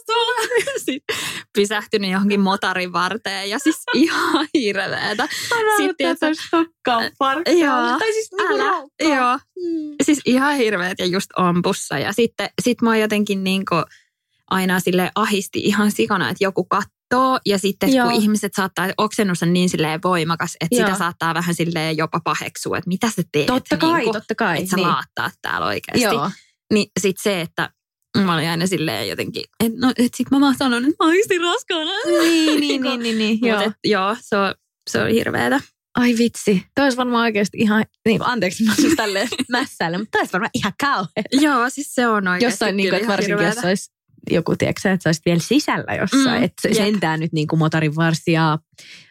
tulee. 0.06 0.64
Sitten 0.84 1.16
pysähtynyt 1.54 2.10
johonkin 2.10 2.40
motarin 2.40 2.92
varteen. 2.92 3.50
Ja 3.50 3.58
siis 3.58 3.82
ihan 3.94 4.48
hirveetä. 4.54 5.28
Sitten, 5.76 6.10
että, 6.10 6.30
Stokkaan 6.46 7.02
Joo. 7.46 7.98
Tai 7.98 8.12
siis 8.12 8.28
niinku 8.32 8.54
älä, 8.54 8.64
raukkaa. 8.64 9.16
joo. 9.16 9.38
Mm. 9.38 9.94
Siis 10.02 10.20
ihan 10.24 10.56
hirveet 10.56 10.98
ja 10.98 11.06
just 11.06 11.30
ampussa. 11.36 11.98
Ja 11.98 12.12
sitten 12.12 12.48
sit 12.62 12.82
mä 12.82 12.90
oon 12.90 13.00
jotenkin 13.00 13.44
niin 13.44 13.64
kuin 13.68 13.84
aina 14.50 14.80
sille 14.80 15.10
ahisti 15.14 15.58
ihan 15.58 15.90
sikana, 15.90 16.28
että 16.28 16.44
joku 16.44 16.64
kattoo. 16.64 17.38
Ja 17.46 17.58
sitten 17.58 17.94
Joo. 17.94 18.06
kun 18.06 18.22
ihmiset 18.22 18.52
saattaa, 18.56 18.88
oksennus 18.98 19.42
on 19.42 19.52
niin 19.52 19.68
silleen 19.68 20.00
voimakas, 20.04 20.56
että 20.60 20.76
Joo. 20.76 20.86
sitä 20.86 20.98
saattaa 20.98 21.34
vähän 21.34 21.54
silleen 21.54 21.96
jopa 21.96 22.20
paheksua, 22.24 22.78
että 22.78 22.88
mitä 22.88 23.10
sä 23.10 23.22
teet. 23.32 23.46
Totta 23.46 23.76
kai, 23.76 24.00
niin 24.00 24.12
totta 24.12 24.34
kai. 24.34 24.58
Että 24.58 24.70
sä 24.70 24.76
niin. 24.76 24.88
laattaa 24.88 25.30
täällä 25.42 25.66
oikeasti. 25.66 26.02
Joo. 26.02 26.30
Niin 26.72 26.90
sit 27.00 27.16
se, 27.22 27.40
että 27.40 27.70
mä 28.24 28.34
olin 28.34 28.48
aina 28.48 28.66
silleen 28.66 29.08
jotenkin, 29.08 29.44
että 29.64 29.78
no, 29.86 29.92
et 29.98 30.14
sit 30.14 30.30
mä 30.30 30.40
vaan 30.40 30.54
sanon, 30.58 30.84
että 30.84 31.04
mä 31.04 31.10
oon 31.10 31.16
raskaana. 31.40 31.92
Niin, 32.06 32.60
niin, 32.60 32.82
niin, 32.86 33.00
niin, 33.00 33.18
niin. 33.18 33.38
Mut 33.40 33.48
joo. 33.48 33.60
et, 33.60 33.72
joo, 33.84 34.16
se 34.20 34.36
on, 34.36 34.54
se 34.90 35.02
on 35.02 35.10
hirveetä. 35.10 35.60
Ai 35.94 36.14
vitsi. 36.18 36.62
Toi 36.74 36.84
olisi 36.84 36.96
varmaan 36.96 37.22
oikeasti 37.22 37.58
ihan, 37.58 37.84
niin 38.04 38.22
anteeksi 38.22 38.64
mä 38.64 38.74
siis 38.74 38.94
tälleen 38.96 39.28
mässäille, 39.50 39.98
mutta 39.98 40.10
toi 40.12 40.20
olisi 40.20 40.32
varmaan 40.32 40.50
ihan 40.54 40.72
kauhean. 40.80 41.24
Joo, 41.32 41.70
siis 41.70 41.94
se 41.94 42.08
on 42.08 42.28
oikeasti 42.28 42.44
Jossain, 42.52 42.76
niin 42.76 42.88
kuin, 42.88 42.96
että 42.96 43.08
varsinkin 43.08 43.32
jos 43.32 43.40
hirveetä. 43.40 43.68
olisi 43.68 43.96
joku, 44.30 44.56
tiedätkö, 44.56 44.92
että 44.92 45.02
sä 45.02 45.08
olisit 45.08 45.26
vielä 45.26 45.40
sisällä 45.40 45.94
jossain. 45.94 46.38
Mm, 46.38 46.42
että 46.42 46.68
sentään 46.74 47.20
nyt 47.20 47.32
niin 47.32 47.46
kuin 47.46 47.58
motorin 47.58 47.96
varsi 47.96 48.32
ja 48.32 48.58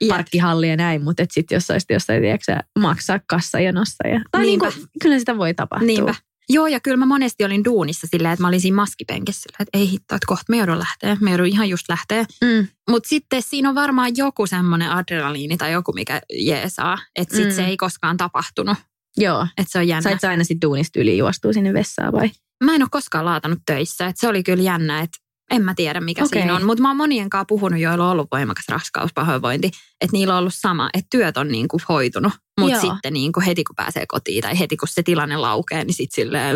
Jep. 0.01 0.09
parkkihalli 0.09 0.69
ja 0.69 0.77
näin, 0.77 1.03
mutta 1.03 1.25
sitten 1.31 1.55
jos 1.55 1.69
olisit 1.69 1.89
jossain, 1.89 2.21
tiedätkö, 2.21 2.57
maksaa 2.79 3.19
kassajonossa. 3.27 4.07
Ja, 4.07 4.21
tai 4.31 4.41
niin 4.41 4.59
kuin, 4.59 4.71
kyllä 5.01 5.19
sitä 5.19 5.37
voi 5.37 5.53
tapahtua. 5.53 5.87
Niinpä. 5.87 6.15
Joo, 6.49 6.67
ja 6.67 6.79
kyllä 6.79 6.97
mä 6.97 7.05
monesti 7.05 7.45
olin 7.45 7.63
duunissa 7.63 8.07
silleen, 8.11 8.33
että 8.33 8.41
mä 8.43 8.47
olin 8.47 8.61
siinä 8.61 8.75
maskipenkissä 8.75 9.49
että 9.59 9.77
ei 9.77 9.89
hitto, 9.91 10.15
että 10.15 10.25
kohta 10.27 10.45
me 10.49 10.57
joudun 10.57 10.79
lähteä. 10.79 11.17
Me 11.21 11.29
joudun 11.29 11.45
ihan 11.47 11.69
just 11.69 11.85
lähteä. 11.89 12.25
Mm. 12.43 12.67
Mutta 12.89 13.09
sitten 13.09 13.41
siinä 13.41 13.69
on 13.69 13.75
varmaan 13.75 14.11
joku 14.17 14.47
semmoinen 14.47 14.91
adrenaliini 14.91 15.57
tai 15.57 15.71
joku, 15.71 15.93
mikä 15.93 16.21
jeesaa. 16.33 16.97
Että 17.15 17.35
sit 17.35 17.45
Mm. 17.45 17.51
se 17.51 17.65
ei 17.65 17.77
koskaan 17.77 18.17
tapahtunut. 18.17 18.77
Joo. 19.17 19.47
Että 19.57 19.71
se 19.71 19.79
on 19.79 19.87
jännä. 19.87 20.01
Sait 20.01 20.21
sä 20.21 20.29
aina 20.29 20.43
sitten 20.43 20.69
duunista 20.69 20.99
yli 20.99 21.17
juostua 21.17 21.53
sinne 21.53 21.73
vessaan 21.73 22.13
vai? 22.13 22.31
Mä 22.63 22.75
en 22.75 22.81
ole 22.81 22.89
koskaan 22.91 23.25
laatanut 23.25 23.59
töissä. 23.65 24.07
Että 24.07 24.19
se 24.19 24.27
oli 24.27 24.43
kyllä 24.43 24.63
jännä, 24.63 24.99
että 25.01 25.17
en 25.51 25.61
mä 25.61 25.73
tiedä 25.75 26.01
mikä 26.01 26.23
Okei. 26.23 26.41
siinä 26.41 26.55
on. 26.55 26.65
Mutta 26.65 26.81
mä 26.81 26.87
oon 26.89 26.97
monien 26.97 27.29
kanssa 27.29 27.45
puhunut, 27.45 27.79
joilla 27.79 28.05
on 28.05 28.11
ollut 28.11 28.27
voimakas 28.31 28.65
raskauspahoinvointi. 28.69 29.67
Että 30.01 30.13
niillä 30.17 30.33
on 30.33 30.39
ollut 30.39 30.53
sama, 30.55 30.89
että 30.93 31.07
työt 31.09 31.37
on 31.37 31.47
niinku 31.47 31.77
hoitunut. 31.89 32.33
Mutta 32.59 32.75
Joo. 32.75 32.93
sitten 32.93 33.13
niinku 33.13 33.41
heti 33.45 33.63
kun 33.63 33.75
pääsee 33.75 34.05
kotiin 34.07 34.41
tai 34.41 34.59
heti 34.59 34.77
kun 34.77 34.87
se 34.87 35.03
tilanne 35.03 35.37
laukee, 35.37 35.83
niin 35.83 35.93
sitten 35.93 36.15
silleen 36.15 36.55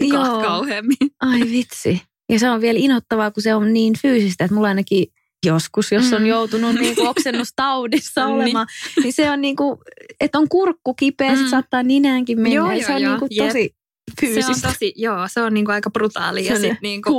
Joo. 0.12 0.42
kauheammin. 0.42 0.96
Ai 1.20 1.40
vitsi. 1.40 2.02
Ja 2.32 2.38
se 2.38 2.50
on 2.50 2.60
vielä 2.60 2.78
inottavaa, 2.82 3.30
kun 3.30 3.42
se 3.42 3.54
on 3.54 3.72
niin 3.72 3.94
fyysistä, 4.02 4.44
että 4.44 4.54
mulla 4.54 4.68
ainakin 4.68 5.06
joskus, 5.46 5.92
jos 5.92 6.12
on 6.12 6.20
Mm. 6.22 6.26
joutunut 6.26 6.74
niin 6.80 6.94
kuin 6.94 7.08
oksennustaudissa 7.08 8.24
Niin. 8.26 8.34
olemaan, 8.34 8.66
niin 9.02 9.12
se 9.12 9.30
on 9.30 9.40
niin 9.40 9.56
kuin, 9.56 9.78
että 10.20 10.38
on 10.38 10.48
kurkku 10.48 10.94
kipeä, 10.94 11.34
mm. 11.34 11.38
Mm. 11.42 11.48
saattaa 11.48 11.82
ninäänkin 11.82 12.40
mennä. 12.40 12.56
Joo, 12.56 12.70
ja 12.70 12.76
joo, 12.76 12.86
se 12.86 12.92
on 12.94 13.02
joo. 13.02 13.10
niin 13.12 13.18
kuin 13.18 13.28
Jep. 13.30 13.72
Tosi 14.10 14.26
Se 14.34 14.40
fyysistä. 14.40 14.68
on 14.68 14.74
tosi, 14.74 14.92
joo, 14.96 15.28
se 15.28 15.42
on 15.42 15.54
niinku 15.54 15.70
aika 15.72 15.90
brutaali. 15.90 16.40
Ja 16.44 16.52
Sellainen 16.52 16.70
sit 16.76 16.82
niinku, 16.82 17.10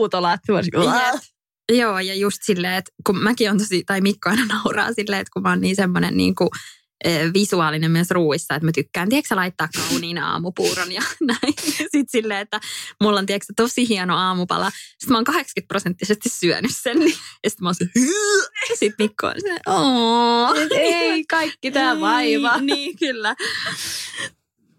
Jep. 1.14 1.22
Joo, 1.78 2.00
ja 2.00 2.16
just 2.16 2.38
silleen, 2.44 2.74
että 2.74 2.92
kun 3.06 3.18
mäkin 3.24 3.52
on 3.52 3.58
tosi, 3.58 3.84
tai 3.86 4.02
Mikko 4.02 4.30
aina 4.30 4.46
nauraa 4.56 4.94
silleen, 4.94 5.22
että 5.22 5.32
kun 5.34 5.44
mä 5.44 5.50
oon 5.50 5.62
niin 5.62 5.76
semmoinen 5.76 6.18
niin 6.18 6.36
kuin, 6.36 6.50
eh, 7.04 7.34
visuaalinen 7.34 7.92
myös 7.92 8.12
ruuissa, 8.12 8.56
että 8.56 8.66
mä 8.66 8.72
tykkään, 8.76 9.10
tiedätkö 9.10 9.36
laittaa 9.36 9.70
kauniin 9.78 10.18
aamupuuron 10.18 10.92
ja 10.92 11.02
näin. 11.28 11.54
Sitten 11.78 12.06
silleen, 12.10 12.40
että 12.40 12.60
mulla 13.04 13.20
on, 13.20 13.26
tiedätkö 13.26 13.54
tosi 13.56 13.88
hieno 13.90 14.18
aamupala. 14.18 14.70
Sitten 14.70 15.12
mä 15.12 15.18
oon 15.18 15.24
80 15.24 15.68
prosenttisesti 15.68 16.30
syönyt 16.30 16.72
sen. 16.82 17.00
Niin, 17.00 17.16
ja 17.44 17.50
sitten 17.50 17.64
mä 17.64 17.68
oon 17.70 17.76
se, 17.76 17.86
sitten 18.80 19.06
Mikko 19.06 19.28
on 19.28 19.34
se, 19.42 19.60
"Oo." 19.72 20.54
Et 20.56 20.72
ei, 20.72 21.26
kaikki 21.26 21.72
tämä 21.72 22.00
vaiva. 22.00 22.58
Niin, 22.58 22.66
niin, 22.66 22.98
kyllä. 22.98 23.36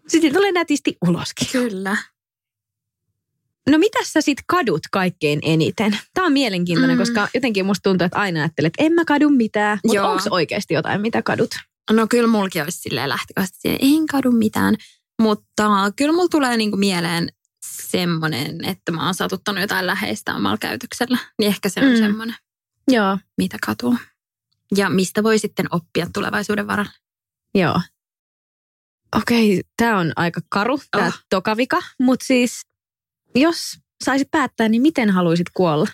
Sitten 0.07 0.33
tulee 0.33 0.51
nätisti 0.51 0.97
uloskin. 1.07 1.47
Kyllä. 1.51 1.97
No 3.69 3.77
mitä 3.77 3.99
sä 4.03 4.21
sit 4.21 4.37
kadut 4.47 4.81
kaikkein 4.91 5.39
eniten? 5.41 5.97
Tämä 6.13 6.27
on 6.27 6.33
mielenkiintoinen, 6.33 6.97
mm. 6.97 7.01
koska 7.01 7.27
jotenkin 7.33 7.65
musta 7.65 7.89
tuntuu, 7.89 8.05
että 8.05 8.19
aina 8.19 8.39
ajattelet, 8.39 8.67
että 8.67 8.83
en 8.83 8.93
mä 8.93 9.05
kadu 9.05 9.29
mitään. 9.29 9.79
Mutta 9.85 10.09
onko 10.09 10.23
oikeasti 10.31 10.73
jotain, 10.73 11.01
mitä 11.01 11.21
kadut? 11.21 11.49
No 11.91 12.07
kyllä 12.07 12.27
mulki 12.27 12.61
olisi 12.61 12.79
silleen 12.79 13.09
lähtökohtaisesti, 13.09 13.77
en 13.81 14.07
kadu 14.11 14.31
mitään. 14.31 14.75
Mutta 15.21 15.91
kyllä 15.95 16.13
mulla 16.13 16.29
tulee 16.29 16.57
niinku 16.57 16.77
mieleen 16.77 17.29
semmoinen, 17.65 18.65
että 18.65 18.91
mä 18.91 19.05
oon 19.05 19.15
satuttanut 19.15 19.61
jotain 19.61 19.87
läheistä 19.87 20.35
omalla 20.35 20.57
käytöksellä. 20.57 21.17
Niin 21.39 21.47
ehkä 21.47 21.69
se 21.69 21.79
on 21.79 21.91
mm. 21.91 21.97
semmoinen, 21.97 22.35
Joo. 22.87 23.17
mitä 23.37 23.57
katuu. 23.65 23.97
Ja 24.77 24.89
mistä 24.89 25.23
voi 25.23 25.39
sitten 25.39 25.65
oppia 25.71 26.07
tulevaisuuden 26.13 26.67
varalla. 26.67 26.91
Joo. 27.55 27.81
Okei, 29.15 29.61
tämä 29.77 29.99
on 29.99 30.11
aika 30.15 30.41
karu, 30.49 30.79
tämä 30.91 31.07
oh. 31.07 31.19
tokavika. 31.29 31.81
Mutta 31.99 32.25
siis, 32.25 32.61
jos 33.35 33.77
saisit 34.03 34.31
päättää, 34.31 34.69
niin 34.69 34.81
miten 34.81 35.09
haluaisit 35.09 35.47
kuolla? 35.53 35.87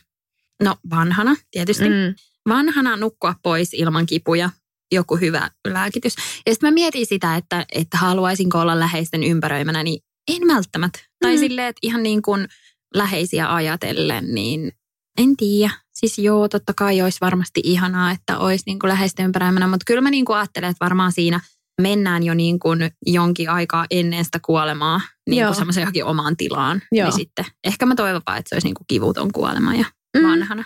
No 0.63 0.75
vanhana 0.89 1.35
tietysti. 1.51 1.89
Mm. 1.89 2.15
Vanhana 2.49 2.95
nukkua 2.95 3.35
pois 3.43 3.73
ilman 3.73 4.05
kipuja. 4.05 4.49
Joku 4.91 5.15
hyvä 5.15 5.51
lääkitys. 5.67 6.15
Ja 6.45 6.53
sitten 6.53 6.67
mä 6.67 6.73
mietin 6.73 7.05
sitä, 7.05 7.35
että, 7.35 7.65
että 7.75 7.97
haluaisinko 7.97 8.59
olla 8.59 8.79
läheisten 8.79 9.23
ympäröimänä, 9.23 9.83
niin 9.83 10.03
en 10.27 10.47
välttämättä. 10.47 10.99
Mm. 10.99 11.27
Tai 11.27 11.37
silleen, 11.37 11.67
että 11.67 11.79
ihan 11.81 12.03
niin 12.03 12.21
kuin 12.21 12.47
läheisiä 12.93 13.53
ajatellen, 13.53 14.33
niin 14.33 14.71
en 15.17 15.37
tiedä. 15.37 15.73
Siis 15.93 16.19
joo, 16.19 16.49
totta 16.49 16.73
kai 16.73 17.01
olisi 17.01 17.17
varmasti 17.21 17.61
ihanaa, 17.63 18.11
että 18.11 18.37
olisi 18.37 18.63
niin 18.65 18.79
kuin 18.79 18.89
läheisten 18.89 19.25
ympäröimänä, 19.25 19.67
mutta 19.67 19.83
kyllä 19.87 20.01
mä 20.01 20.09
niin 20.09 20.25
kuin 20.25 20.37
ajattelen, 20.37 20.69
että 20.69 20.85
varmaan 20.85 21.11
siinä 21.11 21.39
mennään 21.79 22.23
jo 22.23 22.33
niin 22.33 22.59
kuin 22.59 22.91
jonkin 23.05 23.49
aikaa 23.49 23.85
ennen 23.91 24.25
sitä 24.25 24.39
kuolemaa 24.45 25.01
niin 25.29 25.45
kuin 25.45 25.55
semmoisen 25.55 25.81
johonkin 25.81 26.05
omaan 26.05 26.37
tilaan. 26.37 26.81
Joo. 26.91 27.07
Niin 27.07 27.15
sitten 27.15 27.45
ehkä 27.63 27.85
mä 27.85 27.95
toivon 27.95 28.21
vaan, 28.27 28.37
että 28.37 28.49
se 28.49 28.55
olisi 28.55 28.67
niin 28.67 28.75
kuin 28.75 28.85
kivuton 28.87 29.31
kuolema 29.31 29.75
ja 29.75 29.85
mm. 30.17 30.27
vanhana. 30.27 30.63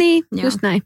Niin, 0.00 0.24
joo. 0.32 0.44
just 0.44 0.58
näin. 0.62 0.82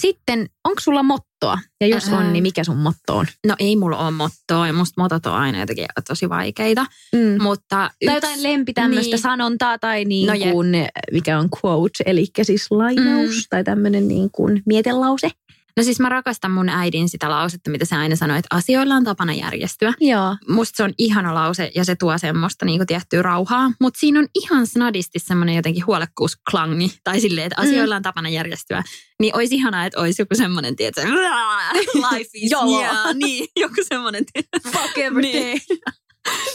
Sitten, 0.00 0.48
onko 0.64 0.80
sulla 0.80 1.02
mottoa? 1.02 1.58
Ja 1.80 1.86
jos 1.86 2.08
on, 2.08 2.32
niin 2.32 2.42
mikä 2.42 2.64
sun 2.64 2.76
motto 2.76 3.16
on? 3.16 3.26
No 3.46 3.54
ei 3.58 3.76
mulla 3.76 3.98
ole 3.98 4.10
mottoa 4.10 4.66
ja 4.66 4.72
musta 4.72 5.02
motot 5.02 5.26
on 5.26 5.32
aina 5.32 5.60
jotenkin 5.60 5.86
tosi 6.08 6.28
vaikeita. 6.28 6.86
Mm. 7.12 7.42
Mutta 7.42 7.90
yks... 8.02 8.06
Tai 8.06 8.14
jotain 8.14 8.42
lempi 8.42 8.72
tämmöistä 8.72 9.16
niin. 9.16 9.22
sanontaa 9.22 9.78
tai 9.78 10.04
niin 10.04 10.26
no 10.26 10.52
kuin, 10.52 10.72
mikä 11.12 11.38
on 11.38 11.48
quote, 11.64 12.04
eli 12.06 12.26
siis 12.42 12.70
lainaus 12.70 13.34
mm. 13.34 13.42
tai 13.50 13.64
tämmöinen 13.64 14.08
niin 14.08 14.30
kuin 14.32 14.62
mietelause. 14.66 15.30
No 15.76 15.82
siis 15.82 16.00
mä 16.00 16.08
rakastan 16.08 16.50
mun 16.50 16.68
äidin 16.68 17.08
sitä 17.08 17.30
lausetta, 17.30 17.70
mitä 17.70 17.84
se 17.84 17.96
aina 17.96 18.16
sanoi, 18.16 18.38
että 18.38 18.56
asioilla 18.56 18.94
on 18.94 19.04
tapana 19.04 19.32
järjestyä. 19.32 19.92
Joo. 20.00 20.36
Musta 20.48 20.76
se 20.76 20.82
on 20.82 20.92
ihana 20.98 21.34
lause 21.34 21.70
ja 21.74 21.84
se 21.84 21.96
tuo 21.96 22.18
semmoista 22.18 22.64
niin 22.64 22.86
tiettyä 22.86 23.22
rauhaa. 23.22 23.72
Mutta 23.80 24.00
siinä 24.00 24.18
on 24.18 24.26
ihan 24.34 24.66
snadisti 24.66 25.18
semmoinen 25.18 25.56
jotenkin 25.56 25.86
huolekkuusklangi. 25.86 26.92
Tai 27.04 27.20
silleen, 27.20 27.46
että 27.46 27.60
asioilla 27.60 27.96
on 27.96 28.02
tapana 28.02 28.28
järjestyä. 28.28 28.82
Niin 29.20 29.36
olisi 29.36 29.54
ihanaa, 29.54 29.86
että 29.86 30.00
olisi 30.00 30.22
joku 30.22 30.34
semmoinen, 30.34 30.76
tiedätkö, 30.76 31.02
life 32.10 32.30
is 32.34 32.52
yeah, 32.52 33.14
niin, 33.24 33.46
joku 33.56 33.74
semmoinen. 33.88 34.24
Fuck 34.72 34.98
every 34.98 35.22
niin. 35.22 35.60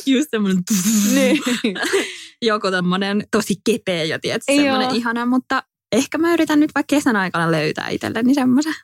Just 0.05 0.27
semmoinen. 0.31 0.63
niin. 1.13 1.41
joku 2.41 2.71
tämmöinen 2.71 3.27
tosi 3.31 3.55
kepeä 3.65 4.03
ja 4.03 4.19
tiedätkö, 4.19 4.53
semmoinen 4.55 4.95
ihana, 4.95 5.25
mutta 5.25 5.63
ehkä 5.95 6.17
mä 6.17 6.33
yritän 6.33 6.59
nyt 6.59 6.71
vaikka 6.75 6.95
kesän 6.95 7.15
aikana 7.15 7.51
löytää 7.51 7.89
itselleni 7.89 8.33
semmoisen. 8.33 8.75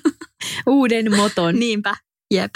Uuden 0.66 1.16
moton. 1.16 1.54
Niinpä, 1.54 1.96
jep. 2.34 2.54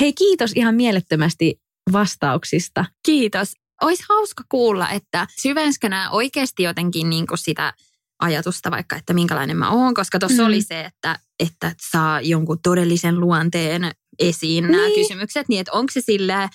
Hei 0.00 0.12
kiitos 0.12 0.52
ihan 0.54 0.74
mielettömästi 0.74 1.60
vastauksista. 1.92 2.84
Kiitos. 3.06 3.52
Olisi 3.82 4.04
hauska 4.08 4.44
kuulla, 4.48 4.90
että 4.90 5.26
syvenskö 5.40 5.88
nämä 5.88 6.10
oikeasti 6.10 6.62
jotenkin 6.62 7.10
niin 7.10 7.26
kuin 7.26 7.38
sitä 7.38 7.74
ajatusta 8.22 8.70
vaikka, 8.70 8.96
että 8.96 9.14
minkälainen 9.14 9.56
mä 9.56 9.70
oon, 9.70 9.94
koska 9.94 10.18
tuossa 10.18 10.42
mm. 10.42 10.46
oli 10.46 10.62
se, 10.62 10.80
että, 10.80 11.18
että 11.40 11.74
saa 11.90 12.20
jonkun 12.20 12.58
todellisen 12.62 13.20
luonteen 13.20 13.90
esiin 14.18 14.64
nämä 14.64 14.86
niin. 14.86 15.00
kysymykset, 15.00 15.48
niin 15.48 15.60
että 15.60 15.72
onko 15.72 15.92
se 15.92 16.00
silleen, 16.00 16.48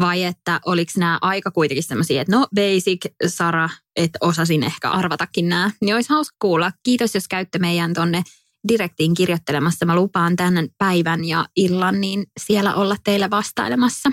vai 0.00 0.24
että 0.24 0.60
oliko 0.66 0.92
nämä 0.96 1.18
aika 1.22 1.50
kuitenkin 1.50 1.82
semmoisia, 1.82 2.22
että 2.22 2.36
no 2.36 2.46
basic, 2.54 3.04
Sara, 3.26 3.68
että 3.96 4.18
osasin 4.22 4.62
ehkä 4.62 4.90
arvatakin 4.90 5.48
nämä. 5.48 5.70
Niin 5.80 5.94
olisi 5.94 6.10
hauska 6.10 6.36
kuulla. 6.38 6.72
Kiitos, 6.82 7.14
jos 7.14 7.28
käytte 7.28 7.58
meidän 7.58 7.94
tonne 7.94 8.22
direktiin 8.68 9.14
kirjoittelemassa. 9.14 9.86
Mä 9.86 9.96
lupaan 9.96 10.36
tänne 10.36 10.68
päivän 10.78 11.24
ja 11.24 11.46
illan, 11.56 12.00
niin 12.00 12.26
siellä 12.40 12.74
olla 12.74 12.96
teille 13.04 13.30
vastailemassa. 13.30 14.12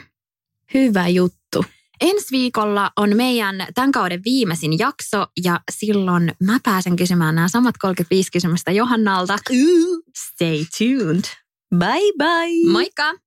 Hyvä 0.74 1.08
juttu. 1.08 1.66
Ensi 2.02 2.28
viikolla 2.32 2.92
on 2.96 3.16
meidän 3.16 3.68
tämän 3.76 3.92
kauden 3.92 4.22
viimeisin 4.26 4.80
jakso 4.80 5.28
ja 5.44 5.60
silloin 5.72 6.32
mä 6.44 6.60
pääsen 6.64 6.96
kysymään 6.96 7.36
nämä 7.36 7.48
samat 7.48 7.78
35 7.78 8.32
kysymystä 8.32 8.72
Johannalta. 8.72 9.38
Stay 10.18 10.66
tuned. 10.78 11.24
Bye 11.76 12.14
bye. 12.18 12.72
Moikka! 12.72 13.27